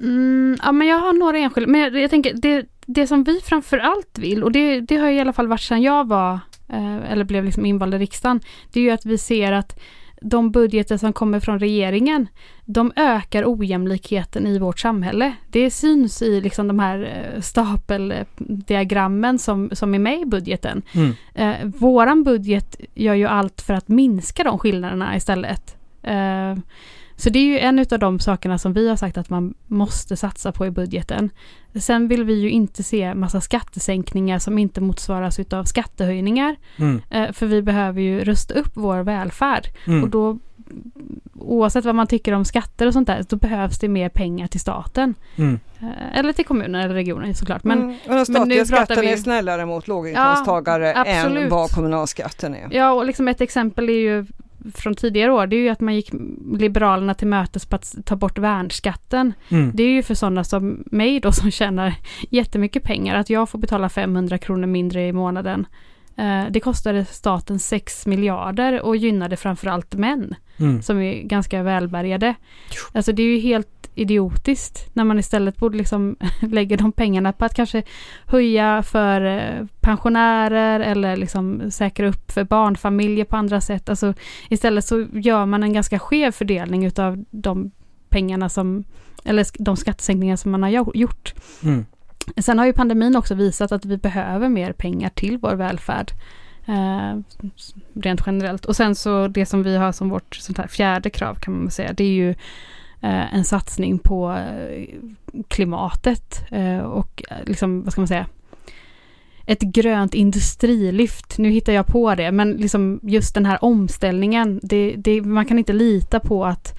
Mm, 0.00 0.56
ja, 0.62 0.72
men 0.72 0.86
jag 0.86 0.98
har 0.98 1.12
några 1.12 1.38
enskilda, 1.38 1.70
men 1.70 1.80
jag, 1.80 1.98
jag 1.98 2.10
tänker 2.10 2.34
det, 2.34 2.66
det 2.86 3.06
som 3.06 3.24
vi 3.24 3.40
framför 3.40 3.78
allt 3.78 4.18
vill, 4.18 4.44
och 4.44 4.52
det, 4.52 4.80
det 4.80 4.96
har 4.96 5.08
i 5.08 5.20
alla 5.20 5.32
fall 5.32 5.48
varit 5.48 5.60
sedan 5.60 5.82
jag 5.82 6.08
var, 6.08 6.32
eh, 6.68 7.12
eller 7.12 7.24
blev 7.24 7.44
liksom 7.44 7.66
invald 7.66 7.94
i 7.94 7.98
riksdagen, 7.98 8.40
det 8.72 8.80
är 8.80 8.84
ju 8.84 8.90
att 8.90 9.06
vi 9.06 9.18
ser 9.18 9.52
att 9.52 9.80
de 10.20 10.50
budgeter 10.50 10.96
som 10.96 11.12
kommer 11.12 11.40
från 11.40 11.58
regeringen, 11.58 12.26
de 12.64 12.92
ökar 12.96 13.44
ojämlikheten 13.46 14.46
i 14.46 14.58
vårt 14.58 14.78
samhälle. 14.78 15.32
Det 15.50 15.70
syns 15.70 16.22
i 16.22 16.40
liksom 16.40 16.68
de 16.68 16.78
här 16.78 16.98
eh, 17.34 17.40
stapeldiagrammen 17.40 19.38
som, 19.38 19.70
som 19.72 19.94
är 19.94 19.98
med 19.98 20.20
i 20.20 20.26
budgeten. 20.26 20.82
Mm. 20.92 21.14
Eh, 21.34 21.56
våran 21.64 22.22
budget 22.22 22.76
gör 22.94 23.14
ju 23.14 23.26
allt 23.26 23.60
för 23.60 23.74
att 23.74 23.88
minska 23.88 24.44
de 24.44 24.58
skillnaderna 24.58 25.16
istället. 25.16 25.76
Eh, 26.02 26.56
så 27.20 27.30
det 27.30 27.38
är 27.38 27.44
ju 27.44 27.58
en 27.58 27.78
av 27.78 27.98
de 27.98 28.18
sakerna 28.18 28.58
som 28.58 28.72
vi 28.72 28.88
har 28.88 28.96
sagt 28.96 29.18
att 29.18 29.30
man 29.30 29.54
måste 29.66 30.16
satsa 30.16 30.52
på 30.52 30.66
i 30.66 30.70
budgeten. 30.70 31.30
Sen 31.74 32.08
vill 32.08 32.24
vi 32.24 32.34
ju 32.34 32.50
inte 32.50 32.82
se 32.82 33.14
massa 33.14 33.40
skattesänkningar 33.40 34.38
som 34.38 34.58
inte 34.58 34.80
motsvaras 34.80 35.38
utav 35.38 35.64
skattehöjningar. 35.64 36.56
Mm. 36.76 37.02
Eh, 37.10 37.32
för 37.32 37.46
vi 37.46 37.62
behöver 37.62 38.00
ju 38.00 38.24
rusta 38.24 38.54
upp 38.54 38.70
vår 38.74 38.98
välfärd. 38.98 39.66
Mm. 39.86 40.02
Och 40.02 40.08
då, 40.08 40.38
oavsett 41.34 41.84
vad 41.84 41.94
man 41.94 42.06
tycker 42.06 42.32
om 42.32 42.44
skatter 42.44 42.86
och 42.86 42.92
sånt 42.92 43.06
där, 43.06 43.24
då 43.28 43.36
behövs 43.36 43.78
det 43.78 43.88
mer 43.88 44.08
pengar 44.08 44.46
till 44.46 44.60
staten. 44.60 45.14
Mm. 45.36 45.60
Eh, 45.80 46.18
eller 46.18 46.32
till 46.32 46.44
kommunen 46.44 46.80
eller 46.80 46.94
regionen 46.94 47.34
såklart. 47.34 47.64
Men 47.64 47.82
mm. 47.82 47.96
och 48.08 48.14
den 48.14 48.26
men 48.28 48.48
nu 48.48 48.64
statliga 48.64 48.64
pratar 48.64 48.84
skatten 48.84 49.04
vi- 49.04 49.12
är 49.12 49.16
snällare 49.16 49.66
mot 49.66 49.88
låginkomsttagare 49.88 50.92
Ja, 50.96 51.04
än 51.04 51.48
vad 51.48 51.70
kommunalskatten 51.70 52.54
är. 52.54 52.68
Ja, 52.70 52.92
och 52.92 53.06
liksom 53.06 53.28
ett 53.28 53.40
exempel 53.40 53.88
är 53.88 53.92
ju 53.92 54.26
från 54.74 54.94
tidigare 54.94 55.32
år, 55.32 55.46
det 55.46 55.56
är 55.56 55.60
ju 55.60 55.68
att 55.68 55.80
man 55.80 55.94
gick 55.94 56.10
Liberalerna 56.58 57.14
till 57.14 57.28
mötes 57.28 57.66
på 57.66 57.76
att 57.76 57.96
ta 58.04 58.16
bort 58.16 58.38
värnskatten. 58.38 59.32
Mm. 59.48 59.70
Det 59.74 59.82
är 59.82 59.88
ju 59.88 60.02
för 60.02 60.14
sådana 60.14 60.44
som 60.44 60.84
mig 60.86 61.20
då 61.20 61.32
som 61.32 61.50
tjänar 61.50 61.94
jättemycket 62.30 62.82
pengar, 62.82 63.16
att 63.16 63.30
jag 63.30 63.48
får 63.48 63.58
betala 63.58 63.88
500 63.88 64.38
kronor 64.38 64.66
mindre 64.66 65.06
i 65.06 65.12
månaden. 65.12 65.66
Eh, 66.16 66.44
Det 66.50 66.60
kostade 66.60 67.04
staten 67.04 67.58
6 67.58 68.06
miljarder 68.06 68.80
och 68.82 68.96
gynnade 68.96 69.36
framförallt 69.36 69.94
män 69.94 70.34
Mm. 70.58 70.82
som 70.82 71.00
är 71.00 71.22
ganska 71.22 71.62
välbärgade. 71.62 72.34
Alltså 72.92 73.12
det 73.12 73.22
är 73.22 73.26
ju 73.26 73.38
helt 73.38 73.90
idiotiskt 73.94 74.90
när 74.94 75.04
man 75.04 75.18
istället 75.18 75.56
borde 75.56 75.78
liksom 75.78 76.16
lägga 76.40 76.76
de 76.76 76.92
pengarna 76.92 77.32
på 77.32 77.44
att 77.44 77.54
kanske 77.54 77.82
höja 78.26 78.82
för 78.82 79.20
eh, 79.20 79.66
pensionärer 79.80 80.80
eller 80.80 81.16
liksom 81.16 81.70
säkra 81.70 82.08
upp 82.08 82.30
för 82.30 82.44
barnfamiljer 82.44 83.24
på 83.24 83.36
andra 83.36 83.60
sätt. 83.60 83.88
Alltså 83.88 84.14
istället 84.48 84.84
så 84.84 85.06
gör 85.12 85.46
man 85.46 85.62
en 85.62 85.72
ganska 85.72 85.98
skev 85.98 86.30
fördelning 86.30 86.84
utav 86.84 87.24
de 87.30 87.70
pengarna 88.08 88.48
som, 88.48 88.84
eller 89.24 89.46
de 89.58 89.76
skattesänkningar 89.76 90.36
som 90.36 90.50
man 90.50 90.62
har 90.62 90.70
gjo- 90.70 90.92
gjort. 90.94 91.34
Mm. 91.62 91.86
Sen 92.36 92.58
har 92.58 92.66
ju 92.66 92.72
pandemin 92.72 93.16
också 93.16 93.34
visat 93.34 93.72
att 93.72 93.84
vi 93.84 93.96
behöver 93.96 94.48
mer 94.48 94.72
pengar 94.72 95.08
till 95.08 95.38
vår 95.38 95.54
välfärd. 95.54 96.12
Eh, 96.66 97.18
rent 97.94 98.22
generellt. 98.26 98.64
Och 98.64 98.76
sen 98.76 98.94
så 98.94 99.28
det 99.28 99.46
som 99.46 99.62
vi 99.62 99.76
har 99.76 99.92
som 99.92 100.08
vårt 100.08 100.34
sånt 100.34 100.58
här 100.58 100.66
fjärde 100.66 101.10
krav 101.10 101.34
kan 101.34 101.58
man 101.58 101.70
säga, 101.70 101.92
det 101.92 102.04
är 102.04 102.12
ju 102.12 102.30
eh, 103.00 103.34
en 103.34 103.44
satsning 103.44 103.98
på 103.98 104.32
eh, 104.32 104.86
klimatet 105.48 106.44
eh, 106.50 106.78
och 106.78 107.22
eh, 107.30 107.36
liksom, 107.46 107.82
vad 107.82 107.92
ska 107.92 108.00
man 108.00 108.08
säga, 108.08 108.26
ett 109.46 109.60
grönt 109.60 110.14
industrilyft. 110.14 111.38
Nu 111.38 111.50
hittar 111.50 111.72
jag 111.72 111.86
på 111.86 112.14
det, 112.14 112.32
men 112.32 112.52
liksom 112.52 113.00
just 113.02 113.34
den 113.34 113.46
här 113.46 113.64
omställningen, 113.64 114.60
det, 114.62 114.94
det, 114.98 115.22
man 115.22 115.46
kan 115.46 115.58
inte 115.58 115.72
lita 115.72 116.20
på 116.20 116.44
att 116.44 116.78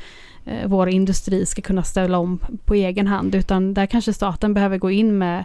vår 0.66 0.89
industri 0.89 1.46
ska 1.46 1.62
kunna 1.62 1.84
ställa 1.84 2.18
om 2.18 2.39
på 2.66 2.74
egen 2.74 3.08
hand, 3.08 3.36
utan 3.36 3.74
där 3.74 3.86
kanske 3.86 4.14
staten 4.14 4.54
behöver 4.54 4.78
gå 4.78 4.92
in 4.92 5.18
med 5.18 5.44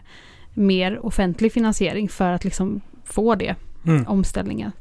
mer 0.55 1.07
offentlig 1.07 1.53
finansiering 1.53 2.09
för 2.09 2.33
att 2.33 2.45
liksom 2.45 2.81
få 3.05 3.35
det, 3.35 3.55
Mm. 3.87 4.07
omställningen. 4.09 4.73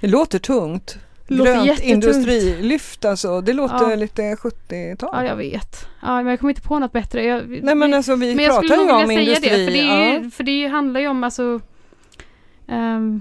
Det 0.00 0.06
låter 0.08 0.38
tungt. 0.38 0.98
Låter 1.28 1.52
Grönt 1.54 1.66
jättetungt. 1.66 1.92
industrilyft 2.04 3.04
alltså, 3.04 3.40
det 3.40 3.52
låter 3.52 3.90
Ja. 3.90 3.96
lite 3.96 4.36
70-tal. 4.36 5.10
Ja, 5.12 5.24
jag 5.24 5.36
vet. 5.36 5.88
Ja, 6.02 6.16
men 6.16 6.26
jag 6.26 6.40
kommer 6.40 6.50
inte 6.50 6.62
på 6.62 6.78
något 6.78 6.92
bättre. 6.92 7.24
Jag, 7.24 7.48
Nej 7.62 7.74
men 7.74 7.94
alltså 7.94 8.14
vi 8.14 8.34
men 8.34 8.44
jag 8.44 8.54
skulle 8.54 8.68
pratar 8.76 8.92
nog 8.92 9.12
ju 9.12 9.16
vilja 9.18 9.34
om 9.36 9.40
säga 9.42 9.56
industri. 9.56 9.64
det, 9.64 9.64
för 9.66 9.72
det, 9.72 9.88
är 9.88 10.14
ja. 10.14 10.18
ju, 10.22 10.30
för 10.30 10.44
det 10.44 10.50
ju- 10.60 10.68
handlar 10.68 11.00
ju 11.00 11.08
om 11.08 11.24
alltså 11.24 11.60
ehm, 12.68 13.20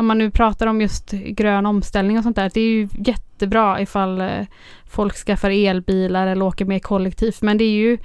om 0.00 0.06
man 0.06 0.18
nu 0.18 0.30
pratar 0.30 0.66
om 0.66 0.80
just 0.80 1.10
grön 1.10 1.66
omställning 1.66 2.18
och 2.18 2.22
sånt 2.22 2.36
där, 2.36 2.50
det 2.54 2.60
är 2.60 2.68
ju 2.68 2.88
jättebra 2.92 3.80
ifall 3.80 4.20
eh, 4.20 4.46
folk 4.84 5.14
skaffar 5.14 5.50
elbilar 5.50 6.26
eller 6.26 6.44
åker 6.44 6.64
mer 6.64 6.78
kollektivt, 6.78 7.42
men 7.42 7.58
det 7.58 7.64
är 7.64 7.70
ju 7.70 7.98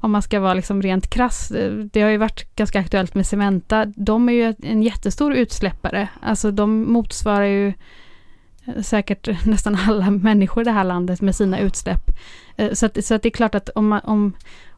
om 0.00 0.12
man 0.12 0.22
ska 0.22 0.40
vara 0.40 0.54
liksom 0.54 0.82
rent 0.82 1.10
krass, 1.10 1.50
eh, 1.50 1.72
det 1.72 2.00
har 2.02 2.10
ju 2.10 2.16
varit 2.16 2.56
ganska 2.56 2.80
aktuellt 2.80 3.14
med 3.14 3.26
Cementa, 3.26 3.84
de 3.84 4.28
är 4.28 4.32
ju 4.32 4.54
en 4.62 4.82
jättestor 4.82 5.34
utsläppare, 5.34 6.08
alltså 6.22 6.50
de 6.50 6.92
motsvarar 6.92 7.46
ju 7.46 7.68
eh, 8.64 8.82
säkert 8.82 9.44
nästan 9.46 9.78
alla 9.88 10.10
människor 10.10 10.62
i 10.62 10.64
det 10.64 10.72
här 10.72 10.84
landet 10.84 11.20
med 11.20 11.34
sina 11.34 11.58
utsläpp. 11.58 12.10
Så 12.72 12.86
att, 12.86 13.04
så 13.04 13.14
att 13.14 13.22
det 13.22 13.28
är 13.28 13.30
klart 13.30 13.54
att 13.54 13.68
om, 13.68 13.88
man, 13.88 14.00
om, 14.04 14.32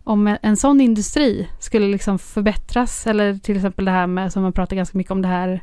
om 0.04 0.36
en 0.42 0.56
sån 0.56 0.80
industri 0.80 1.48
skulle 1.60 1.86
liksom 1.86 2.18
förbättras, 2.18 3.06
eller 3.06 3.34
till 3.34 3.56
exempel 3.56 3.84
det 3.84 3.90
här 3.90 4.06
med, 4.06 4.32
som 4.32 4.42
man 4.42 4.52
pratar 4.52 4.76
ganska 4.76 4.98
mycket 4.98 5.10
om 5.10 5.22
det 5.22 5.28
här 5.28 5.62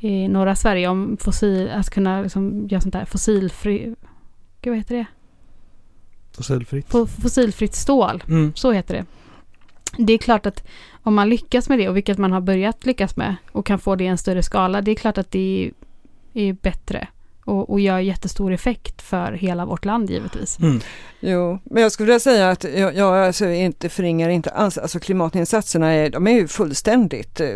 i 0.00 0.28
norra 0.28 0.54
Sverige, 0.56 0.88
om 0.88 1.16
fossil, 1.20 1.70
att 1.70 1.90
kunna 1.90 2.22
liksom 2.22 2.68
göra 2.68 2.80
sånt 2.80 2.92
där 2.92 3.04
fossilfri, 3.04 3.78
gud 4.62 4.70
vad 4.70 4.76
heter 4.76 4.96
det? 4.96 5.06
Fossilfritt. 6.36 6.88
Fo- 6.88 7.06
Fossilfritt 7.06 7.74
stål, 7.74 8.22
Mm. 8.28 8.52
så 8.54 8.72
heter 8.72 8.94
det. 8.94 9.04
Det 10.04 10.12
är 10.12 10.18
klart 10.18 10.46
att 10.46 10.64
om 11.02 11.14
man 11.14 11.28
lyckas 11.28 11.68
med 11.68 11.78
det, 11.78 11.88
och 11.88 11.96
vilket 11.96 12.18
man 12.18 12.32
har 12.32 12.40
börjat 12.40 12.86
lyckas 12.86 13.16
med, 13.16 13.36
och 13.52 13.66
kan 13.66 13.78
få 13.78 13.96
det 13.96 14.04
i 14.04 14.06
en 14.06 14.18
större 14.18 14.42
skala, 14.42 14.80
det 14.80 14.90
är 14.90 14.94
klart 14.94 15.18
att 15.18 15.30
det 15.30 15.70
är 16.34 16.52
bättre 16.52 17.08
och, 17.48 17.70
och 17.70 17.80
gör 17.80 17.98
jättestor 17.98 18.52
effekt 18.52 19.02
för 19.02 19.32
hela 19.32 19.66
vårt 19.66 19.84
land 19.84 20.10
givetvis. 20.10 20.58
Mm. 20.58 20.80
Jo, 21.20 21.58
men 21.64 21.82
jag 21.82 21.92
skulle 21.92 22.06
vilja 22.06 22.20
säga 22.20 22.50
att 22.50 22.64
jag, 22.64 22.96
jag 22.96 23.26
alltså 23.26 23.46
inte 23.48 23.88
förringar 23.88 24.28
inte 24.28 24.50
alls, 24.50 24.78
alltså 24.78 24.98
klimatinsatserna 25.00 25.92
är, 25.92 26.10
de 26.10 26.26
är 26.26 26.30
ju 26.30 26.48
fullständigt 26.48 27.40
eh, 27.40 27.48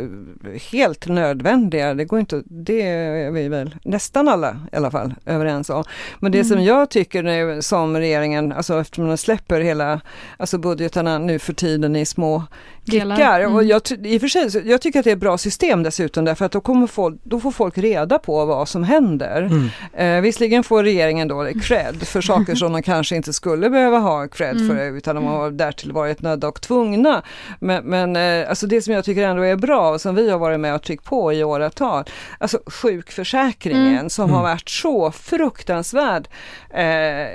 helt 0.72 1.08
nödvändiga. 1.08 1.94
Det 1.94 2.04
går 2.04 2.20
inte, 2.20 2.42
det 2.46 2.82
är 2.82 3.30
vi 3.30 3.48
väl 3.48 3.74
nästan 3.84 4.28
alla 4.28 4.56
i 4.72 4.76
alla 4.76 4.90
fall 4.90 5.14
överens 5.26 5.70
om. 5.70 5.84
Men 6.20 6.32
det 6.32 6.38
Mm. 6.42 6.48
som 6.48 6.64
jag 6.64 6.90
tycker 6.90 7.22
nu 7.22 7.62
som 7.62 7.96
regeringen, 7.96 8.52
alltså 8.52 8.80
eftersom 8.80 9.06
man 9.06 9.18
släpper 9.18 9.60
hela, 9.60 10.00
alltså 10.36 10.58
budgetarna 10.58 11.18
nu 11.18 11.38
för 11.38 11.52
tiden 11.52 11.96
i 11.96 12.06
små 12.06 12.42
klickar. 12.86 13.40
Mm. 13.40 13.54
Och 13.54 13.64
jag, 13.64 13.82
i 14.04 14.16
och 14.16 14.20
för 14.20 14.28
sig, 14.28 14.68
jag 14.70 14.80
tycker 14.82 14.98
att 14.98 15.04
det 15.04 15.10
är 15.10 15.16
ett 15.16 15.20
bra 15.20 15.38
system 15.38 15.82
dessutom 15.82 16.24
därför 16.24 16.44
att 16.44 16.52
då, 16.52 16.60
kommer 16.60 16.86
folk, 16.86 17.20
då 17.24 17.40
får 17.40 17.50
folk 17.50 17.78
reda 17.78 18.18
på 18.18 18.44
vad 18.44 18.68
som 18.68 18.84
händer. 18.84 19.42
Mm. 19.42 19.68
Eh, 19.94 20.20
visserligen 20.20 20.64
får 20.64 20.82
regeringen 20.82 21.28
då 21.28 21.46
cred 21.62 22.02
för 22.08 22.20
saker 22.20 22.54
som 22.54 22.72
de 22.72 22.82
kanske 22.82 23.16
inte 23.16 23.32
skulle 23.32 23.70
behöva 23.70 23.98
ha 23.98 24.28
cred 24.28 24.56
Mm. 24.56 24.68
för 24.68 24.96
utan 24.96 25.14
de 25.14 25.24
har 25.24 25.50
därtill 25.50 25.92
varit 25.92 26.22
nödda 26.22 26.48
och 26.48 26.60
tvungna. 26.60 27.22
Men, 27.60 27.84
men 27.84 28.16
eh, 28.16 28.48
alltså 28.48 28.66
det 28.66 28.82
som 28.82 28.94
jag 28.94 29.04
tycker 29.04 29.22
ändå 29.28 29.42
är 29.42 29.56
bra 29.56 29.90
och 29.90 30.00
som 30.00 30.14
vi 30.14 30.30
har 30.30 30.38
varit 30.38 30.60
med 30.60 30.74
och 30.74 30.82
tryckt 30.82 31.04
på 31.04 31.32
i 31.32 31.44
åratal, 31.44 32.04
alltså 32.38 32.58
sjukförsäkringen 32.66 33.92
Mm. 33.96 34.10
som 34.10 34.24
Mm. 34.24 34.36
har 34.36 34.42
varit 34.42 34.68
så 34.68 35.10
fruktansvärd, 35.12 36.28
eh, 36.70 37.26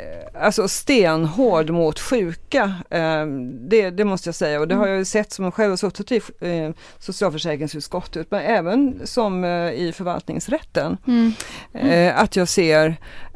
alltså 0.43 0.67
stenhård 0.67 1.69
mot 1.69 1.99
sjuka. 1.99 2.73
Eh, 2.89 3.25
det, 3.69 3.89
det 3.89 4.05
måste 4.05 4.27
jag 4.27 4.35
säga 4.35 4.59
och 4.59 4.67
det 4.67 4.75
har 4.75 4.87
jag 4.87 4.97
ju 4.97 5.05
sett 5.05 5.31
som 5.31 5.45
jag 5.45 5.53
själv 5.53 5.69
har 5.69 5.77
suttit 5.77 6.11
i 6.11 6.21
eh, 6.41 6.71
socialförsäkringsutskottet 6.99 8.31
men 8.31 8.41
även 8.41 8.99
som 9.03 9.43
eh, 9.43 9.71
i 9.71 9.93
förvaltningsrätten. 9.95 10.97
Mm. 11.07 11.33
Eh, 11.73 12.19
att 12.21 12.35
jag 12.37 12.47
ser 12.47 12.85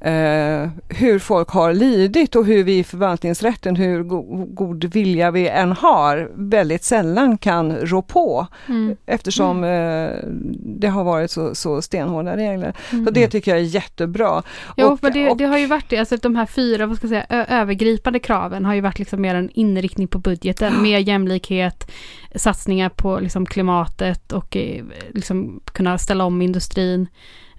eh, 0.01 0.69
hur 0.89 1.19
folk 1.19 1.49
har 1.49 1.73
lidit 1.73 2.35
och 2.35 2.45
hur 2.45 2.63
vi 2.63 2.77
i 2.77 2.83
förvaltningsrätten, 2.83 3.75
hur 3.75 4.03
go 4.03 4.21
god 4.45 4.83
vilja 4.85 5.31
vi 5.31 5.47
än 5.47 5.71
har, 5.71 6.31
väldigt 6.33 6.83
sällan 6.83 7.37
kan 7.37 7.75
rå 7.75 8.01
på 8.01 8.47
Mm. 8.67 8.95
eftersom 9.05 9.63
eh, 9.63 10.09
det 10.79 10.87
har 10.87 11.03
varit 11.03 11.31
så, 11.31 11.55
så 11.55 11.81
stenhårda 11.81 12.37
regler. 12.37 12.73
Mm. 12.91 13.05
Så 13.05 13.11
det 13.11 13.27
tycker 13.27 13.51
jag 13.51 13.59
är 13.59 13.63
jättebra. 13.65 14.43
Jo, 14.77 14.87
Och- 14.87 14.99
men 15.01 15.13
det, 15.13 15.29
och- 15.29 15.37
det 15.37 15.45
har 15.45 15.57
ju 15.57 15.65
varit 15.67 15.89
det. 15.89 15.97
Alltså 15.97 16.17
de 16.17 16.35
här 16.35 16.45
fyra, 16.45 16.85
vad 16.85 16.97
ska 16.97 17.07
jag 17.07 17.27
säga, 17.27 17.45
övergripande 17.45 18.19
kraven 18.19 18.65
har 18.65 18.73
ju 18.73 18.81
varit 18.81 18.99
liksom 18.99 19.21
mer 19.21 19.35
en 19.35 19.49
inriktning 19.53 20.07
på 20.07 20.19
budgeten. 20.19 20.81
Mer 20.81 20.99
jämlikhet, 20.99 21.91
satsningar 22.35 22.89
på 22.89 23.19
liksom 23.19 23.45
klimatet 23.45 24.31
och 24.31 24.55
eh, 24.57 24.83
liksom 25.09 25.61
kunna 25.65 25.97
ställa 25.97 26.23
om 26.25 26.41
industrin. 26.41 27.07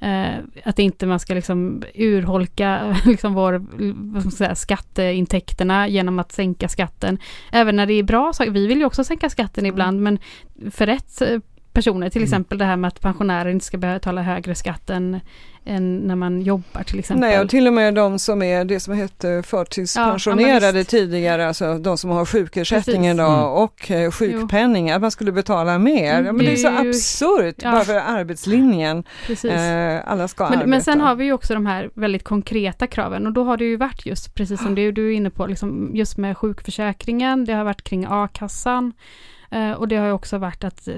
Eh, 0.02 0.34
att 0.64 0.78
inte 0.78 1.06
man 1.06 1.20
ska 1.20 1.34
liksom 1.34 1.82
urholka 1.94 2.96
liksom 3.04 3.34
vår, 3.34 4.30
säga, 4.30 4.54
skatteintäkterna 4.54 5.88
genom 5.88 6.18
att 6.18 6.32
sänka 6.32 6.68
skatten. 6.68 7.18
Även 7.52 7.76
när 7.76 7.86
det 7.86 7.92
är 7.92 8.02
bra 8.02 8.32
saker, 8.32 8.50
vi 8.50 8.66
vill 8.66 8.78
ju 8.78 8.84
också 8.84 9.04
sänka 9.04 9.30
skatten 9.30 9.64
Mm. 9.64 9.74
ibland 9.74 10.00
men 10.00 10.18
för 10.70 10.86
rätt 10.86 11.20
eh, 11.20 11.38
personer, 11.72 12.10
till 12.10 12.18
Mm. 12.22 12.24
exempel 12.26 12.58
det 12.58 12.64
här 12.64 12.76
med 12.76 12.88
att 12.88 13.00
pensionärer 13.00 13.50
inte 13.50 13.64
ska 13.64 13.78
behöva 13.78 13.98
betala 13.98 14.22
högre 14.22 14.54
skatt 14.54 14.90
än, 14.90 15.20
än 15.64 15.96
när 15.98 16.16
man 16.16 16.42
jobbar 16.42 16.82
till 16.82 16.98
exempel. 16.98 17.20
Nej, 17.28 17.40
och 17.40 17.48
till 17.48 17.66
och 17.66 17.72
med 17.72 17.94
de 17.94 18.18
som 18.18 18.42
är 18.42 18.64
det 18.64 18.80
som 18.80 18.94
hette 18.94 19.42
förtidspensionerade 19.46 20.50
Ja, 20.66 20.66
ja, 20.66 20.72
men 20.72 20.84
tidigare, 20.84 21.48
alltså 21.48 21.78
de 21.78 21.98
som 21.98 22.10
har 22.10 22.24
sjukersättning 22.26 22.96
Precis. 23.02 23.14
idag 23.14 23.38
Mm. 23.38 23.50
och 23.52 23.90
eh, 23.90 24.10
sjukpenning, 24.10 24.90
att 24.90 25.00
man 25.00 25.10
skulle 25.10 25.32
betala 25.32 25.78
mer. 25.78 26.12
Mm, 26.14 26.26
ja, 26.26 26.32
men 26.32 26.46
det 26.46 26.52
är 26.52 26.56
så 26.56 26.68
absurt, 26.68 27.54
ja. 27.58 27.72
bara 27.72 27.84
för 27.84 27.94
arbetslinjen. 27.94 29.04
Precis. 29.26 29.50
Eh, 29.50 30.00
alla 30.06 30.28
ska 30.28 30.44
arbeta. 30.44 30.60
Men, 30.60 30.70
men 30.70 30.82
sen 30.82 31.00
har 31.00 31.14
vi 31.14 31.24
ju 31.24 31.32
också 31.32 31.54
de 31.54 31.66
här 31.66 31.90
väldigt 31.94 32.24
konkreta 32.24 32.86
kraven 32.86 33.26
och 33.26 33.32
då 33.32 33.44
har 33.44 33.56
det 33.56 33.64
ju 33.64 33.76
varit 33.76 34.06
just 34.06 34.34
precis 34.34 34.62
som 34.62 34.74
det 34.74 34.92
du 34.92 35.08
är 35.12 35.16
inne 35.16 35.30
på, 35.30 35.46
liksom 35.46 35.90
just 35.94 36.16
med 36.18 36.36
sjukförsäkringen, 36.38 37.44
det 37.44 37.52
har 37.52 37.64
varit 37.64 37.84
kring 37.84 38.06
a-kassan 38.08 38.92
eh, 39.50 39.72
och 39.72 39.88
det 39.88 39.96
har 39.96 40.06
ju 40.06 40.12
också 40.12 40.38
varit 40.38 40.64
att 40.64 40.88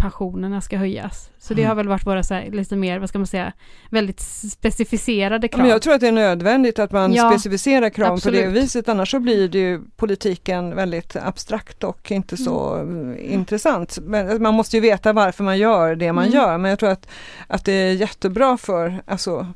pensionerna 0.00 0.60
ska 0.60 0.76
höjas. 0.76 1.30
Så 1.38 1.54
det 1.54 1.60
Mm. 1.62 1.68
har 1.68 1.74
väl 1.76 1.88
varit 1.88 2.06
våra 2.06 2.22
så 2.22 2.34
här, 2.34 2.50
lite 2.50 2.76
mer, 2.76 2.98
vad 2.98 3.08
ska 3.08 3.18
man 3.18 3.26
säga, 3.26 3.52
väldigt 3.90 4.20
specificerade 4.52 5.48
krav. 5.48 5.60
Men 5.60 5.70
jag 5.70 5.82
tror 5.82 5.94
att 5.94 6.00
det 6.00 6.08
är 6.08 6.12
nödvändigt 6.12 6.78
att 6.78 6.92
man 6.92 7.12
Ja, 7.12 7.30
specificerar 7.30 7.90
krav 7.90 8.06
på 8.06 8.30
det 8.30 8.38
absolut. 8.44 8.62
viset, 8.64 8.88
annars 8.88 9.10
så 9.10 9.20
blir 9.20 9.48
det 9.48 9.58
ju 9.58 9.80
politiken 9.96 10.76
väldigt 10.76 11.16
abstrakt 11.16 11.84
och 11.84 12.10
inte 12.12 12.36
så 12.36 12.74
Mm. 12.74 13.16
intressant. 13.20 13.98
Men 14.02 14.42
man 14.42 14.54
måste 14.54 14.76
ju 14.76 14.80
veta 14.80 15.12
varför 15.12 15.44
man 15.44 15.58
gör 15.58 15.94
det 15.94 16.12
man 16.12 16.24
Mm. 16.24 16.34
gör, 16.36 16.58
men 16.58 16.68
jag 16.70 16.78
tror 16.78 16.90
att, 16.90 17.08
att 17.46 17.64
det 17.64 17.72
är 17.72 17.92
jättebra 17.92 18.56
för 18.56 19.02
alltså, 19.06 19.46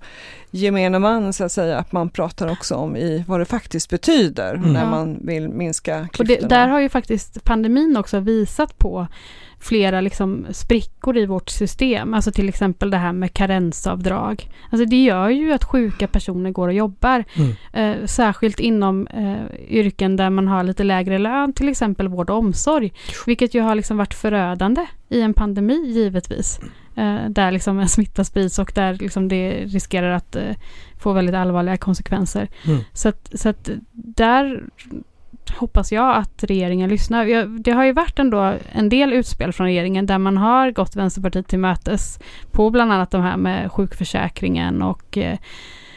gemene 0.51 0.99
man 0.99 1.33
så 1.33 1.45
att 1.45 1.53
säga, 1.53 1.79
att 1.79 1.93
man 1.93 2.09
pratar 2.11 2.53
också 2.53 2.75
om 2.75 2.97
i 2.97 3.25
vad 3.29 3.41
det 3.41 3.45
faktiskt 3.45 3.91
betyder 3.91 4.55
Mm. 4.55 4.73
när 4.73 4.87
man 4.91 5.19
vill 5.27 5.49
minska 5.49 6.01
och 6.01 6.13
klyftorna. 6.15 6.49
det, 6.49 6.55
där 6.55 6.69
har 6.69 6.81
ju 6.81 6.89
faktiskt 6.89 7.45
pandemin 7.45 7.97
också 7.97 8.21
visat 8.21 8.79
på 8.79 9.07
flera 9.65 10.01
liksom 10.01 10.47
sprickor 10.51 11.17
i 11.17 11.27
vårt 11.27 11.51
system. 11.51 12.15
Alltså 12.15 12.33
till 12.33 12.49
exempel 12.49 12.91
det 12.91 12.97
här 12.97 13.12
med 13.12 13.35
karensavdrag. 13.35 14.49
Alltså 14.71 14.85
det 14.85 15.05
gör 15.05 15.29
ju 15.29 15.53
att 15.53 15.65
sjuka 15.65 16.09
personer 16.09 16.51
går 16.51 16.69
och 16.69 16.75
jobbar. 16.75 17.25
Mm. 17.35 17.53
Eh, 17.73 18.07
särskilt 18.07 18.61
inom 18.61 19.07
eh, 19.07 19.59
yrken 19.69 20.17
där 20.17 20.31
man 20.31 20.49
har 20.49 20.65
lite 20.65 20.85
lägre 20.85 21.19
lön, 21.19 21.53
till 21.53 21.69
exempel 21.69 22.09
vård 22.09 22.31
och 22.31 22.39
omsorg. 22.39 22.93
Vilket 23.27 23.55
ju 23.55 23.61
har 23.61 23.75
liksom 23.75 23.97
varit 23.97 24.15
förödande 24.15 24.87
i 25.09 25.21
en 25.21 25.35
pandemi 25.35 25.87
givetvis. 25.87 26.61
Eh, 26.97 27.29
där 27.29 27.53
liksom 27.53 27.79
en 27.79 27.89
smitta 27.89 28.25
sprids 28.25 28.59
och 28.59 28.73
där 28.75 28.95
liksom 28.95 29.29
det 29.29 29.65
riskerar 29.65 30.11
att 30.11 30.37
eh, 30.37 30.57
få 30.99 31.12
väldigt 31.12 31.35
allvarliga 31.35 31.77
konsekvenser. 31.77 32.49
Mm. 32.67 32.79
Så, 32.93 33.09
att, 33.09 33.31
så 33.35 33.49
att 33.49 33.71
där 33.93 34.65
hoppas 35.51 35.93
jag 35.93 36.17
att 36.17 36.45
regeringen 36.45 36.91
lyssnar. 36.91 37.47
Det 37.63 37.71
har 37.71 37.85
ju 37.85 37.93
varit 37.93 38.19
ändå 38.19 38.55
en 38.73 38.89
del 38.89 39.13
utspel 39.13 39.53
från 39.53 39.67
regeringen 39.67 40.07
där 40.07 40.19
man 40.19 40.37
har 40.37 40.71
gått 40.71 40.97
Vänsterpartiet 40.97 41.49
till 41.49 41.59
mötes 41.59 42.19
på 42.53 42.71
bland 42.71 42.93
annat 42.93 43.11
de 43.11 43.23
här 43.23 43.37
med 43.37 43.73
sjukförsäkringen 43.73 44.83
och 44.83 45.19
eh, 45.19 45.39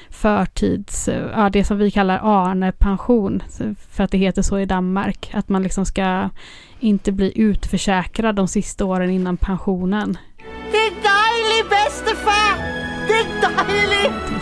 förtids, 0.09 1.09
ja 1.33 1.49
det 1.49 1.63
som 1.63 1.77
vi 1.77 1.91
kallar 1.91 2.19
Arne-pension, 2.23 3.43
för 3.91 4.03
att 4.03 4.11
det 4.11 4.17
heter 4.17 4.41
så 4.41 4.59
i 4.59 4.65
Danmark, 4.65 5.31
att 5.33 5.49
man 5.49 5.63
liksom 5.63 5.85
ska 5.85 6.29
inte 6.79 7.11
bli 7.11 7.31
utförsäkrad 7.35 8.35
de 8.35 8.47
sista 8.47 8.85
åren 8.85 9.09
innan 9.09 9.37
pensionen. 9.37 10.17
Det 10.71 10.77
är 10.77 10.91
dejligt 10.91 11.69
bedstefar! 11.69 12.57
Det 13.07 13.13
är 13.13 13.67
dejligt! 13.67 14.36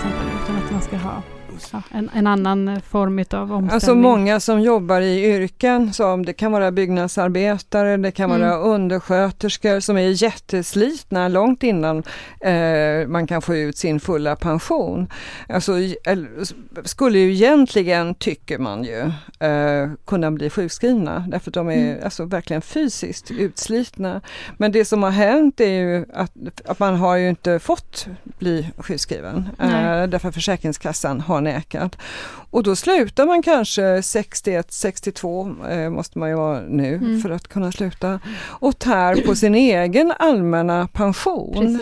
Ja, 1.74 1.82
en, 1.92 2.10
en 2.14 2.28
annan 2.28 2.82
form 2.82 3.20
av 3.20 3.24
omställning. 3.42 3.70
Alltså 3.72 3.96
många 3.96 4.40
som 4.40 4.62
jobbar 4.62 5.02
i 5.02 5.26
yrken 5.26 5.94
som 5.94 6.26
det 6.26 6.34
kan 6.34 6.52
vara 6.52 6.72
byggnadsarbetare, 6.72 7.98
det 7.98 8.12
kan 8.12 8.30
vara 8.30 8.54
Mm. 8.56 8.62
undersköterskor 8.72 9.80
som 9.80 9.98
är 9.98 10.24
jätteslitna 10.24 11.28
långt 11.28 11.64
innan 11.64 12.04
eh, 12.42 13.08
man 13.08 13.28
kan 13.28 13.42
få 13.42 13.56
ut 13.56 13.78
sin 13.78 14.00
fulla 14.00 14.36
pension. 14.36 15.08
Alltså 15.50 15.74
skulle 16.84 17.20
ju 17.20 17.34
egentligen, 17.34 18.16
tycker 18.16 18.58
man 18.60 18.84
ju, 18.84 19.00
eh, 19.48 19.90
kunna 20.06 20.32
bli 20.32 20.50
sjukskrivna 20.50 21.26
därför 21.28 21.50
att 21.50 21.54
de 21.54 21.70
är 21.70 21.76
Mm. 21.76 22.04
alltså 22.04 22.26
verkligen 22.26 22.62
fysiskt 22.62 23.32
utslitna. 23.32 24.22
Men 24.58 24.72
det 24.72 24.86
som 24.86 25.04
har 25.04 25.12
hänt 25.12 25.60
är 25.60 25.70
ju 25.70 26.06
att, 26.14 26.32
att 26.66 26.80
man 26.80 26.96
har 26.96 27.16
ju 27.16 27.30
inte 27.30 27.60
fått 27.60 28.08
bli 28.40 28.70
sjukskriven 28.78 29.50
eh, 29.60 30.04
därför 30.08 30.32
Försäkringskassan 30.32 31.22
har 31.22 31.42
nekat. 31.46 31.98
Och 32.52 32.64
då 32.64 32.76
slutar 32.76 33.26
man 33.26 33.42
kanske 33.42 34.02
61, 34.02 34.72
62 34.74 35.56
eh, 35.70 35.90
måste 35.90 36.20
man 36.20 36.30
ju 36.30 36.36
vara 36.36 36.62
nu 36.68 36.96
Mm. 36.96 37.22
för 37.22 37.30
att 37.30 37.48
kunna 37.48 37.72
sluta 37.72 38.20
och 38.44 38.80
tär 38.80 39.16
på 39.26 39.36
sin 39.36 39.56
egen 39.56 40.14
allmänna 40.20 40.88
pension. 40.88 41.80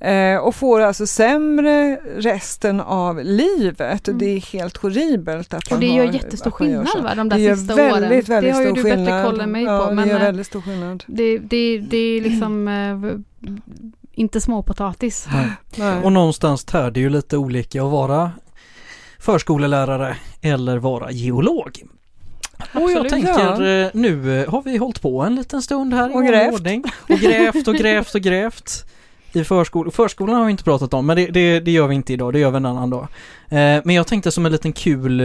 Mm. 0.00 0.34
Eh, 0.36 0.40
och 0.42 0.54
får 0.54 0.80
alltså 0.80 1.06
sämre 1.06 1.96
resten 2.16 2.80
av 2.80 3.20
livet. 3.24 4.08
Mm. 4.08 4.18
Det 4.18 4.26
är 4.26 4.40
helt 4.52 4.76
horribelt 4.76 5.54
att 5.54 5.64
Och 5.66 5.70
man 5.72 5.80
det 5.80 5.88
har, 5.88 5.96
gör 5.96 6.12
jättestor 6.12 6.52
man 6.60 6.70
gör 6.70 6.84
skillnad 6.84 7.04
va, 7.04 7.14
de 7.14 7.28
där 7.28 7.38
Det 7.38 7.56
sista 7.56 7.74
väldigt, 7.74 7.96
åren. 7.96 8.08
väldigt 8.08 8.26
det 8.26 8.50
har 8.50 8.62
ju 8.62 8.72
du 8.72 8.82
bättre 8.82 8.96
skillnad. 8.96 9.24
koll 9.24 9.40
än 9.40 9.52
mig 9.52 9.64
ja, 9.64 9.86
på. 9.86 9.94
Men 9.94 10.08
det 10.08 10.12
gör 10.14 10.20
eh, 10.20 10.26
väldigt 10.26 10.46
stor 10.46 10.60
skillnad. 10.62 11.04
det, 11.06 11.38
det, 11.38 11.78
det 11.78 11.96
är 11.96 12.20
liksom 12.20 12.68
eh, 12.68 13.52
inte 14.12 14.40
småpotatis. 14.40 15.26
Nej. 15.78 15.96
Och 16.04 16.12
någonstans 16.12 16.64
tär 16.64 16.90
det 16.90 17.00
ju 17.00 17.08
lite 17.08 17.36
olika 17.36 17.82
att 17.84 17.90
vara 17.90 18.30
förskolelärare 19.20 20.16
eller 20.42 20.78
vara 20.78 21.10
geolog. 21.10 21.82
Och 22.74 22.80
jag 22.90 22.90
Absolut. 22.90 23.10
tänker, 23.10 23.82
eh, 23.84 23.90
nu 23.94 24.40
eh, 24.42 24.50
har 24.50 24.62
vi 24.62 24.76
hållit 24.76 25.02
på 25.02 25.22
en 25.22 25.34
liten 25.34 25.62
stund 25.62 25.94
här 25.94 26.06
i 26.06 26.10
Och 26.10 26.14
vanlig 26.14 26.30
grävt. 26.30 26.54
ordning. 26.54 26.84
Och 27.08 27.18
grävt 27.18 27.68
och 27.68 27.74
grävt 27.74 28.14
och 28.14 28.20
grävt. 28.20 28.84
I 29.32 29.44
förskolan. 29.44 29.92
Förskolan 29.92 30.36
har 30.36 30.44
vi 30.44 30.50
inte 30.50 30.64
pratat 30.64 30.94
om, 30.94 31.06
men 31.06 31.16
det, 31.16 31.26
det, 31.26 31.60
det 31.60 31.70
gör 31.70 31.86
vi 31.86 31.94
inte 31.94 32.12
idag, 32.12 32.32
det 32.32 32.38
gör 32.38 32.50
vi 32.50 32.56
en 32.56 32.66
annan 32.66 32.90
dag. 32.90 33.08
Eh, 33.48 33.80
men 33.84 33.90
jag 33.90 34.06
tänkte 34.06 34.30
som 34.30 34.46
en 34.46 34.52
liten 34.52 34.72
kul 34.72 35.22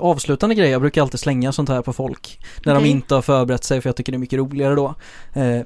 avslutande 0.00 0.54
grej, 0.54 0.70
jag 0.70 0.80
brukar 0.80 1.02
alltid 1.02 1.20
slänga 1.20 1.52
sånt 1.52 1.68
här 1.68 1.82
på 1.82 1.92
folk. 1.92 2.40
När 2.64 2.74
de 2.74 2.78
Okej. 2.78 2.90
inte 2.90 3.14
har 3.14 3.22
förberett 3.22 3.64
sig, 3.64 3.80
för 3.80 3.88
jag 3.88 3.96
tycker 3.96 4.12
det 4.12 4.16
är 4.16 4.18
mycket 4.18 4.38
roligare 4.38 4.74
då. 4.74 4.94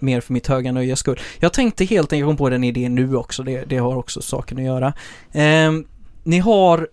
Mer 0.01 0.21
för 0.21 0.33
mitt 0.33 0.47
höga 0.47 0.73
nöjes 0.73 0.99
skull. 0.99 1.21
Jag 1.39 1.53
tänkte 1.53 1.85
helt 1.85 2.13
enkelt, 2.13 2.21
jag 2.21 2.29
kom 2.29 2.37
på 2.37 2.49
den 2.49 2.65
idén 2.65 2.95
nu 2.95 3.17
också, 3.17 3.43
det, 3.43 3.65
det 3.65 3.77
har 3.79 3.97
också 3.97 4.23
saken 4.23 4.59
att 4.59 4.65
göra. 4.65 4.93
Eh, 5.33 5.73
ni 6.25 6.39
har 6.39 6.89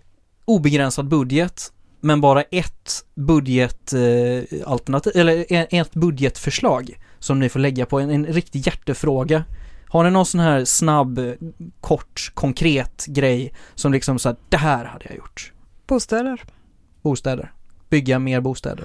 obegränsad 0.50 1.08
budget, 1.08 1.72
men 2.00 2.20
bara 2.20 2.42
ett 2.42 3.04
budgetalternativ, 3.14 4.60
eh, 4.62 4.70
alternativ- 4.70 5.12
eller 5.16 5.44
ett 5.80 5.92
budgetförslag 5.94 6.98
som 7.18 7.38
ni 7.38 7.48
får 7.48 7.60
lägga 7.60 7.86
på 7.86 8.00
en, 8.00 8.10
en 8.10 8.26
riktig 8.26 8.66
hjärtefråga. 8.66 9.44
Har 9.88 10.04
ni 10.04 10.10
någon 10.10 10.26
sån 10.26 10.40
här 10.40 10.64
snabb, 10.64 11.18
eh, 11.18 11.32
kort, 11.80 12.30
konkret 12.34 13.06
grej 13.06 13.54
som 13.74 13.92
liksom 13.92 14.18
så 14.18 14.28
här, 14.28 14.36
det 14.48 14.56
här 14.56 14.84
hade 14.84 15.04
jag 15.08 15.16
gjort. 15.16 15.52
Bostäder, 15.86 16.42
Bostäder. 17.02 17.52
Bygga 17.88 18.18
mer 18.18 18.40
bostäder. 18.40 18.84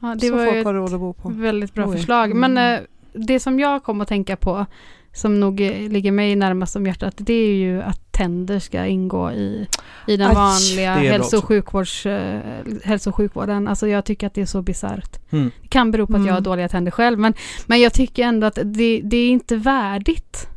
Ja, 0.00 0.14
det 0.20 0.26
så 0.26 0.36
var 0.36 0.44
folk 0.46 0.64
har 0.64 0.74
ett 0.74 0.78
råd 0.78 0.94
att 0.94 1.00
bo 1.00 1.12
på. 1.12 1.28
väldigt 1.28 1.74
bra 1.74 1.86
Oj. 1.88 1.96
förslag. 1.96 2.34
Men 2.34 2.58
Mm. 2.58 2.84
Det 3.26 3.40
som 3.40 3.60
jag 3.60 3.82
kom 3.82 4.00
att 4.00 4.08
tänka 4.08 4.36
på, 4.36 4.66
som 5.12 5.40
nog 5.40 5.60
eh, 5.60 5.88
ligger 5.90 6.12
mig 6.12 6.36
närmast 6.36 6.76
om 6.76 6.86
hjärtat, 6.86 7.14
det 7.16 7.32
är 7.32 7.54
ju 7.54 7.82
att 7.82 8.12
tänder 8.12 8.58
ska 8.58 8.86
ingå 8.86 9.32
i, 9.32 9.66
i 10.06 10.16
den 10.16 10.28
Aj, 10.28 10.34
vanliga 10.34 10.94
hälso 10.94 11.38
och, 11.38 11.44
sjukvårds, 11.44 12.06
eh, 12.06 12.40
hälso 12.84 13.10
och 13.10 13.16
sjukvården. 13.16 13.68
Alltså 13.68 13.88
jag 13.88 14.04
tycker 14.04 14.26
att 14.26 14.34
det 14.34 14.40
är 14.40 14.46
så 14.46 14.62
bisarrt. 14.62 15.32
Mm. 15.32 15.50
Det 15.62 15.68
kan 15.68 15.90
bero 15.90 16.06
på 16.06 16.12
att 16.12 16.18
jag 16.18 16.32
har 16.32 16.38
Mm. 16.38 16.42
dåliga 16.42 16.68
tänder 16.68 16.90
själv, 16.90 17.18
men, 17.18 17.34
men 17.66 17.80
jag 17.80 17.92
tycker 17.92 18.22
ändå 18.24 18.46
att 18.46 18.58
det, 18.64 19.00
det 19.04 19.16
är 19.16 19.30
inte 19.30 19.56
värdigt. 19.56 20.48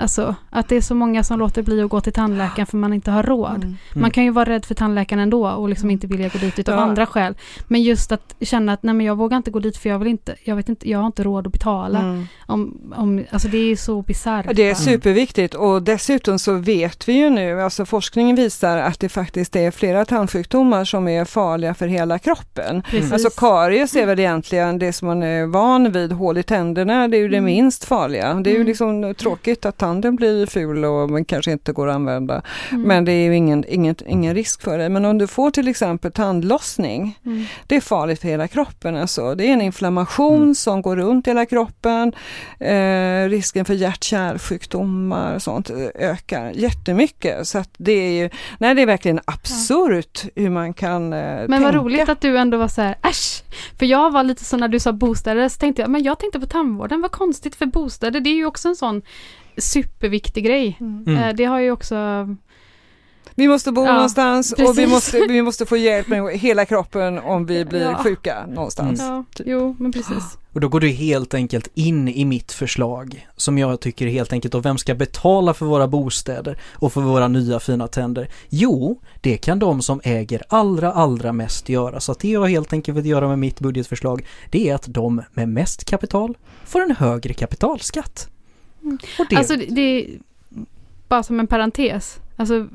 Alltså 0.00 0.34
att 0.50 0.68
det 0.68 0.76
är 0.76 0.80
så 0.80 0.94
många 0.94 1.24
som 1.24 1.38
låter 1.38 1.62
bli 1.62 1.82
att 1.82 1.90
gå 1.90 2.00
till 2.00 2.12
tandläkaren 2.12 2.66
för 2.66 2.76
man 2.76 2.92
inte 2.92 3.10
har 3.10 3.22
råd. 3.22 3.64
Mm. 3.64 3.76
Man 3.94 4.10
kan 4.10 4.24
ju 4.24 4.30
vara 4.30 4.48
rädd 4.50 4.64
för 4.64 4.74
tandläkaren 4.74 5.20
ändå 5.22 5.48
och 5.50 5.68
liksom 5.68 5.90
inte 5.90 6.06
vilja 6.06 6.28
gå 6.28 6.38
dit 6.38 6.58
utav 6.58 6.74
Ja. 6.74 6.80
andra 6.80 7.06
skäl. 7.06 7.34
Men 7.66 7.82
just 7.82 8.12
att 8.12 8.34
känna 8.40 8.72
att 8.72 8.82
nej 8.82 8.94
men 8.94 9.06
jag 9.06 9.16
vågar 9.16 9.36
inte 9.36 9.50
gå 9.50 9.58
dit 9.58 9.76
för 9.76 9.88
jag 9.88 9.98
vill 9.98 10.08
inte, 10.08 10.34
jag 10.44 10.56
vet 10.56 10.68
inte, 10.68 10.90
jag 10.90 10.98
har 10.98 11.06
inte 11.06 11.22
råd 11.22 11.46
att 11.46 11.52
betala. 11.52 11.98
Mm. 11.98 12.26
Om, 12.46 12.92
om, 12.96 13.24
alltså 13.30 13.48
det 13.48 13.58
är 13.58 13.76
så 13.76 14.02
bisarrt. 14.02 14.46
Det 14.54 14.62
är 14.62 14.68
va? 14.74 14.74
superviktigt 14.80 15.54
och 15.54 15.82
dessutom 15.82 16.38
så 16.38 16.52
vet 16.54 17.08
vi 17.08 17.12
ju 17.12 17.30
nu, 17.30 17.60
alltså 17.62 17.84
forskningen 17.86 18.36
visar 18.36 18.78
att 18.78 19.00
det 19.00 19.08
faktiskt 19.08 19.56
är 19.56 19.70
flera 19.70 20.04
tandsjukdomar 20.04 20.84
som 20.84 21.08
är 21.08 21.24
farliga 21.24 21.74
för 21.74 21.86
hela 21.86 22.18
kroppen. 22.18 22.82
Precis. 22.90 23.12
Alltså 23.12 23.30
karies 23.30 23.96
är 23.96 24.06
väl 24.06 24.18
egentligen 24.20 24.78
det 24.78 24.92
som 24.92 25.08
man 25.08 25.22
är 25.22 25.46
van 25.46 25.92
vid, 25.92 26.12
hål 26.12 26.38
i 26.38 26.42
tänderna, 26.42 27.08
det 27.08 27.16
är 27.16 27.20
ju 27.20 27.28
det 27.28 27.36
Mm. 27.38 27.44
minst 27.44 27.84
farliga. 27.84 28.34
Det 28.34 28.50
är 28.50 28.52
ju 28.52 28.56
Mm. 28.56 28.66
liksom 28.66 29.14
tråkigt 29.18 29.66
att 29.66 29.78
tanden 29.88 30.16
blir 30.16 30.46
ful 30.46 30.84
och 30.84 31.28
kanske 31.28 31.52
inte 31.52 31.72
går 31.72 31.88
att 31.88 31.94
använda. 31.94 32.42
Mm. 32.70 32.82
Men 32.82 33.04
det 33.04 33.12
är 33.12 33.24
ju 33.24 33.36
ingen, 33.36 33.64
ingen, 33.68 33.94
ingen 34.06 34.34
risk 34.34 34.62
för 34.62 34.78
det. 34.78 34.88
Men 34.88 35.04
om 35.04 35.18
du 35.18 35.26
får 35.26 35.50
till 35.50 35.68
exempel 35.68 36.12
tandlossning, 36.12 37.18
Mm. 37.26 37.44
det 37.66 37.76
är 37.76 37.80
farligt 37.80 38.20
för 38.20 38.28
hela 38.28 38.48
kroppen. 38.48 38.96
Alltså. 38.96 39.34
Det 39.34 39.44
är 39.44 39.52
en 39.52 39.60
inflammation 39.62 40.42
Mm. 40.42 40.54
som 40.54 40.82
går 40.82 40.96
runt 40.96 41.26
hela 41.26 41.46
kroppen. 41.46 42.12
Eh, 42.60 43.28
risken 43.28 43.64
för 43.64 43.74
hjärt-kärlsjukdomar 43.74 45.34
och 45.34 45.42
sånt 45.42 45.70
ökar 45.94 46.50
jättemycket. 46.54 47.46
Så 47.48 47.58
att 47.58 47.70
det 47.78 47.92
är 47.92 48.12
ju, 48.22 48.30
nej 48.58 48.74
det 48.74 48.82
är 48.82 48.86
verkligen 48.86 49.20
absurt 49.24 50.24
hur 50.34 50.50
man 50.50 50.74
kan 50.74 51.12
eh, 51.12 51.18
Men 51.20 51.48
tänka. 51.50 51.64
vad 51.64 51.74
roligt 51.74 52.08
att 52.08 52.20
du 52.20 52.38
ändå 52.38 52.56
var 52.58 52.68
så 52.68 52.82
här, 52.82 52.94
äsch! 53.02 53.42
För 53.78 53.86
jag 53.86 54.10
var 54.10 54.22
lite 54.24 54.44
så 54.44 54.56
när 54.56 54.68
du 54.68 54.80
sa 54.80 54.92
bostäder, 54.92 55.48
så 55.48 55.58
tänkte 55.58 55.82
jag, 55.82 55.90
men 55.90 56.02
jag 56.02 56.18
tänkte 56.18 56.40
på 56.40 56.46
tandvården, 56.46 57.00
vad 57.00 57.10
konstigt 57.10 57.56
för 57.56 57.66
bostäder, 57.66 58.20
det 58.20 58.30
är 58.30 58.34
ju 58.34 58.46
också 58.46 58.68
en 58.68 58.76
sån 58.76 59.02
superviktig 59.58 60.44
grej. 60.44 60.76
Mm. 60.80 61.16
Eh, 61.16 61.34
Det 61.36 61.44
har 61.44 61.60
ju 61.60 61.70
också, 61.70 62.28
Vi 63.34 63.48
måste 63.48 63.72
bo 63.72 63.84
Ja, 63.84 63.92
någonstans 63.92 64.52
och 64.52 64.58
vi 64.60 64.64
precis. 64.66 64.88
måste, 64.90 65.18
vi 65.28 65.42
måste 65.42 65.66
få 65.66 65.76
hjälp 65.76 66.08
med 66.08 66.38
hela 66.38 66.64
kroppen 66.64 67.18
om 67.18 67.46
vi 67.46 67.64
blir 67.64 67.80
Ja. 67.80 67.94
sjuka 68.02 68.46
någonstans. 68.46 69.00
ja, 69.00 69.24
typ. 69.34 69.46
jo 69.50 69.76
men 69.78 69.92
precis. 69.92 70.38
Och 70.52 70.60
då 70.60 70.68
går 70.68 70.80
du 70.80 70.88
helt 70.88 71.34
enkelt 71.34 71.68
in 71.74 72.08
i 72.08 72.24
mitt 72.24 72.52
förslag 72.52 73.26
som 73.36 73.58
jag 73.58 73.80
tycker 73.80 74.06
är 74.06 74.10
helt 74.10 74.32
enkelt 74.32 74.54
och 74.54 74.64
vem 74.64 74.78
ska 74.78 74.94
betala 74.94 75.54
för 75.54 75.66
våra 75.66 75.88
bostäder 75.88 76.58
och 76.74 76.92
för 76.92 77.00
våra 77.00 77.28
nya 77.28 77.60
fina 77.60 77.86
tänder? 77.88 78.28
Jo, 78.48 79.00
det 79.20 79.36
kan 79.36 79.58
de 79.58 79.82
som 79.82 80.00
äger 80.04 80.42
allra, 80.48 80.92
allra 80.92 81.32
mest 81.32 81.68
göra. 81.68 82.00
Så 82.00 82.12
att 82.12 82.20
det 82.20 82.28
jag 82.28 82.46
helt 82.46 82.72
enkelt 82.72 82.98
vill 82.98 83.06
göra 83.06 83.28
med 83.28 83.38
mitt 83.38 83.60
budgetförslag 83.60 84.26
det 84.50 84.68
är 84.70 84.74
att 84.74 84.84
de 84.88 85.22
med 85.34 85.48
mest 85.48 85.84
kapital 85.84 86.36
får 86.64 86.82
en 86.82 86.90
högre 86.96 87.34
kapitalskatt. 87.34 88.28
Och 89.18 89.26
det, 89.30 89.36
Alltså 89.36 89.56
det, 89.56 89.80
är 89.80 90.18
bara 91.08 91.22
som 91.22 91.40
en 91.40 91.46
parentes, 91.46 92.20
alltså 92.36 92.68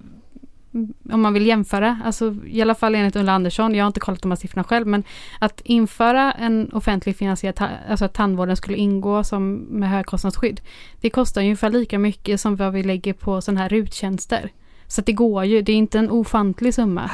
om 1.11 1.21
man 1.21 1.33
vill 1.33 1.45
jämföra, 1.47 1.99
alltså 2.05 2.35
i 2.47 2.61
alla 2.61 2.75
fall 2.75 2.95
enligt 2.95 3.15
Ulla 3.15 3.31
Andersson, 3.31 3.75
jag 3.75 3.83
har 3.83 3.87
inte 3.87 3.99
kollat 3.99 4.21
de 4.21 4.31
här 4.31 4.35
siffrorna 4.35 4.63
själv, 4.63 4.87
men 4.87 5.03
att 5.39 5.61
införa 5.63 6.31
en 6.31 6.69
offentlig 6.73 7.15
finansierad, 7.15 7.55
ta- 7.55 7.69
alltså 7.89 8.05
att 8.05 8.13
tandvården 8.13 8.57
skulle 8.57 8.77
ingå 8.77 9.23
som 9.23 9.53
med 9.55 9.89
högkostnadsskydd, 9.89 10.61
det 11.01 11.09
kostar 11.09 11.41
ju 11.41 11.45
ungefär 11.47 11.69
lika 11.69 11.99
mycket 11.99 12.41
som 12.41 12.55
vad 12.55 12.73
vi 12.73 12.83
lägger 12.83 13.13
på 13.13 13.41
sådana 13.41 13.61
här 13.61 13.69
ruttjänster. 13.69 14.49
Så 14.87 15.01
att 15.01 15.05
det 15.05 15.13
går 15.13 15.45
ju, 15.45 15.61
det 15.61 15.71
är 15.71 15.75
inte 15.75 15.99
en 15.99 16.09
ofantlig 16.09 16.73
summa 16.73 17.11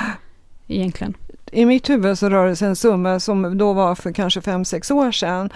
egentligen. 0.68 1.14
I 1.52 1.66
mitt 1.66 1.90
huvud 1.90 2.20
så 2.20 2.30
rör 2.30 2.48
det 2.48 2.56
sig 2.56 2.68
en 2.68 2.76
summa 2.76 3.20
som 3.20 3.58
då 3.58 3.74
var 3.74 3.96
för 3.96 4.12
kanske 4.12 4.40
5-6 4.40 4.94
år 4.94 5.12
sedan, 5.12 5.50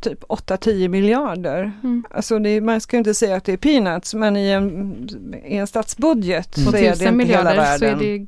typ 0.00 0.22
8-10 0.24 0.88
miljarder. 0.88 1.72
Mm. 1.82 2.04
Alltså 2.10 2.38
det, 2.38 2.60
man 2.60 2.80
ska 2.80 2.96
ju 2.96 2.98
inte 2.98 3.14
säga 3.14 3.36
att 3.36 3.44
det 3.44 3.52
är 3.52 3.56
peanuts, 3.56 4.14
men 4.14 4.36
i 4.36 4.50
en, 4.50 5.42
i 5.46 5.56
en 5.56 5.66
statsbudget 5.66 6.56
Mm. 6.56 6.70
så 6.70 6.76
är 6.76 6.82
det 6.82 6.88
inte 6.88 7.04
hela 7.04 7.16
miljarder 7.16 7.54
så 7.54 7.60
är 7.60 7.78
världen. 7.78 7.98
det 7.98 8.26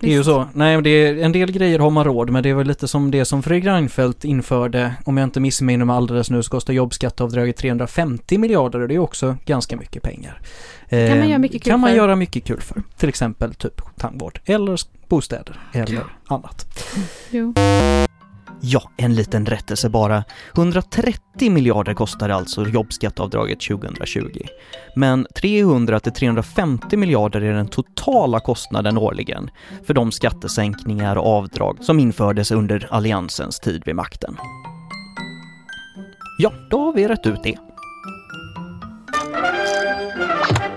Det 0.00 0.06
är 0.06 0.10
ju 0.10 0.24
så. 0.24 0.46
Nej, 0.52 0.82
det 0.82 0.90
är, 0.90 1.16
en 1.18 1.32
del 1.32 1.52
grejer 1.52 1.78
har 1.78 1.90
man 1.90 2.04
råd 2.04 2.30
med. 2.30 2.42
Det 2.42 2.52
väl 2.54 2.66
lite 2.66 2.88
som 2.88 3.10
det 3.10 3.24
som 3.24 3.42
Fredrik 3.42 3.64
Reinfeldt 3.64 4.24
införde. 4.24 4.94
Om 5.04 5.16
jag 5.16 5.26
inte 5.26 5.40
missminner 5.40 5.84
mig 5.84 5.96
alldeles 5.96 6.30
nu 6.30 6.42
så 6.42 6.50
kostar 6.50 6.72
jobbskatteavdraget 6.72 7.56
350 7.56 8.38
miljarder 8.38 8.80
och 8.80 8.88
det 8.88 8.94
är 8.94 8.98
också 8.98 9.36
ganska 9.46 9.76
mycket 9.76 10.02
pengar. 10.02 10.40
kan 10.90 10.98
man 11.08 11.18
Eh, 11.18 11.28
göra 11.28 11.38
mycket 11.38 11.62
kul 11.62 11.70
kan 11.70 11.80
man 11.80 11.90
för. 11.90 11.96
göra 11.96 12.16
mycket 12.16 12.44
kul 12.44 12.60
för. 12.60 12.82
Till 12.96 13.08
exempel 13.08 13.54
typ 13.54 13.80
tandvård 13.98 14.40
eller 14.44 14.78
bostäder 15.08 15.60
eller 15.72 16.04
annat. 16.28 16.66
Jo. 17.30 17.54
Ja, 18.60 18.90
en 18.96 19.14
liten 19.14 19.46
rättelse 19.46 19.88
bara. 19.88 20.24
130 20.54 21.50
miljarder 21.50 21.94
kostade 21.94 22.34
alltså 22.34 22.66
jobbskatteavdraget 22.68 23.60
2020. 23.60 24.40
Men 24.96 25.26
300 25.34 26.00
till 26.00 26.12
350 26.12 26.96
miljarder 26.96 27.40
är 27.40 27.52
den 27.52 27.68
totala 27.68 28.40
kostnaden 28.40 28.98
årligen 28.98 29.50
för 29.86 29.94
de 29.94 30.12
skattesänkningar 30.12 31.16
och 31.16 31.26
avdrag 31.26 31.78
som 31.80 32.00
infördes 32.00 32.50
under 32.50 32.88
Alliansens 32.90 33.60
tid 33.60 33.82
vid 33.86 33.96
makten. 33.96 34.36
Ja, 36.38 36.52
då 36.70 36.84
har 36.84 36.92
vi 36.92 37.08
rätt 37.08 37.26
ut 37.26 37.42
det. 37.42 37.58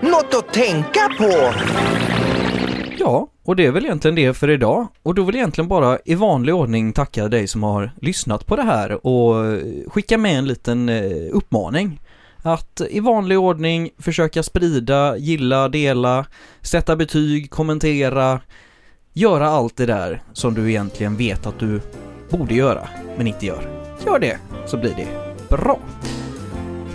Något 0.02 0.34
att 0.34 0.54
tänka 0.54 1.10
på! 1.18 1.54
Ja, 3.00 3.28
och 3.44 3.56
det 3.56 3.66
är 3.66 3.72
väl 3.72 3.86
egentligen 3.86 4.16
det 4.16 4.34
för 4.34 4.50
idag. 4.50 4.88
Och 5.04 5.16
då 5.16 5.24
vill 5.24 5.36
jag 5.36 5.40
egentligen 5.40 5.68
bara 5.68 6.00
i 6.06 6.16
vanlig 6.16 6.56
ordning 6.56 6.94
tacka 6.94 7.28
dig 7.28 7.48
som 7.48 7.64
har 7.64 7.92
lyssnat 8.02 8.46
på 8.46 8.56
det 8.56 8.64
här 8.64 9.08
och 9.08 9.62
skicka 9.88 10.18
med 10.18 10.38
en 10.38 10.48
liten 10.48 10.90
eh, 10.90 11.28
uppmaning. 11.32 12.00
Att 12.42 12.82
i 12.90 13.00
vanlig 13.00 13.40
ordning 13.40 13.90
försöka 13.98 14.44
sprida, 14.44 15.18
gilla, 15.18 15.70
dela, 15.70 16.26
sätta 16.62 16.96
betyg, 16.96 17.52
kommentera, 17.52 18.42
göra 19.14 19.48
allt 19.48 19.78
det 19.78 19.86
där 19.86 20.24
som 20.34 20.54
du 20.54 20.70
egentligen 20.70 21.18
vet 21.18 21.46
att 21.46 21.60
du 21.60 21.82
borde 22.30 22.56
göra, 22.56 22.88
men 23.18 23.28
inte 23.28 23.46
gör. 23.46 23.70
Gör 24.06 24.20
det, 24.20 24.38
så 24.66 24.78
blir 24.78 24.94
det 24.98 25.08
bra 25.50 25.80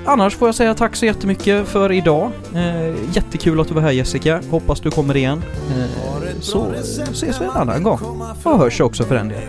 annars 0.07 0.36
får 0.36 0.48
jag 0.48 0.55
säga 0.55 0.74
tack 0.74 0.96
så 0.96 1.07
jättemycket 1.07 1.68
för 1.68 1.92
idag. 1.92 2.30
Eh, 2.55 2.94
jättekul 3.12 3.61
att 3.61 3.68
du 3.68 3.74
var 3.74 3.82
här 3.82 3.90
Jessica. 3.90 4.40
Hoppas 4.50 4.80
du 4.80 4.90
kommer 4.90 5.16
igen. 5.16 5.42
Eh, 5.70 6.40
så 6.40 6.72
ses 7.12 7.40
vi 7.40 7.44
en 7.44 7.50
annan 7.50 7.82
gång. 7.82 8.22
Och 8.42 8.59
hörs 8.59 8.80
också 8.80 9.05
för 9.05 9.16
en 9.16 9.28
del. 9.28 9.42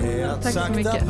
Tack 0.44 0.54
så 0.54 0.74
mycket. 0.76 1.04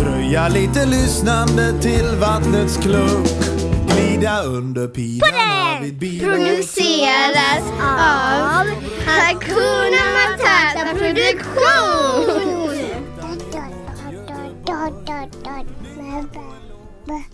Röja 0.00 0.48
lite 0.48 0.86
lyssnande 0.86 1.72
till 1.80 2.06
vattnets 2.20 2.76
klunk. 2.76 3.28
Glida 3.88 4.42
under 4.42 4.86
pilarna 4.88 5.80
vid 5.82 5.98
bilen. 5.98 6.30
Produceras 6.30 7.64
av 7.80 8.66
Hakuna 9.06 10.04
Matata 10.14 10.98
Produktion. 10.98 12.64
Bye-bye. 16.22 17.24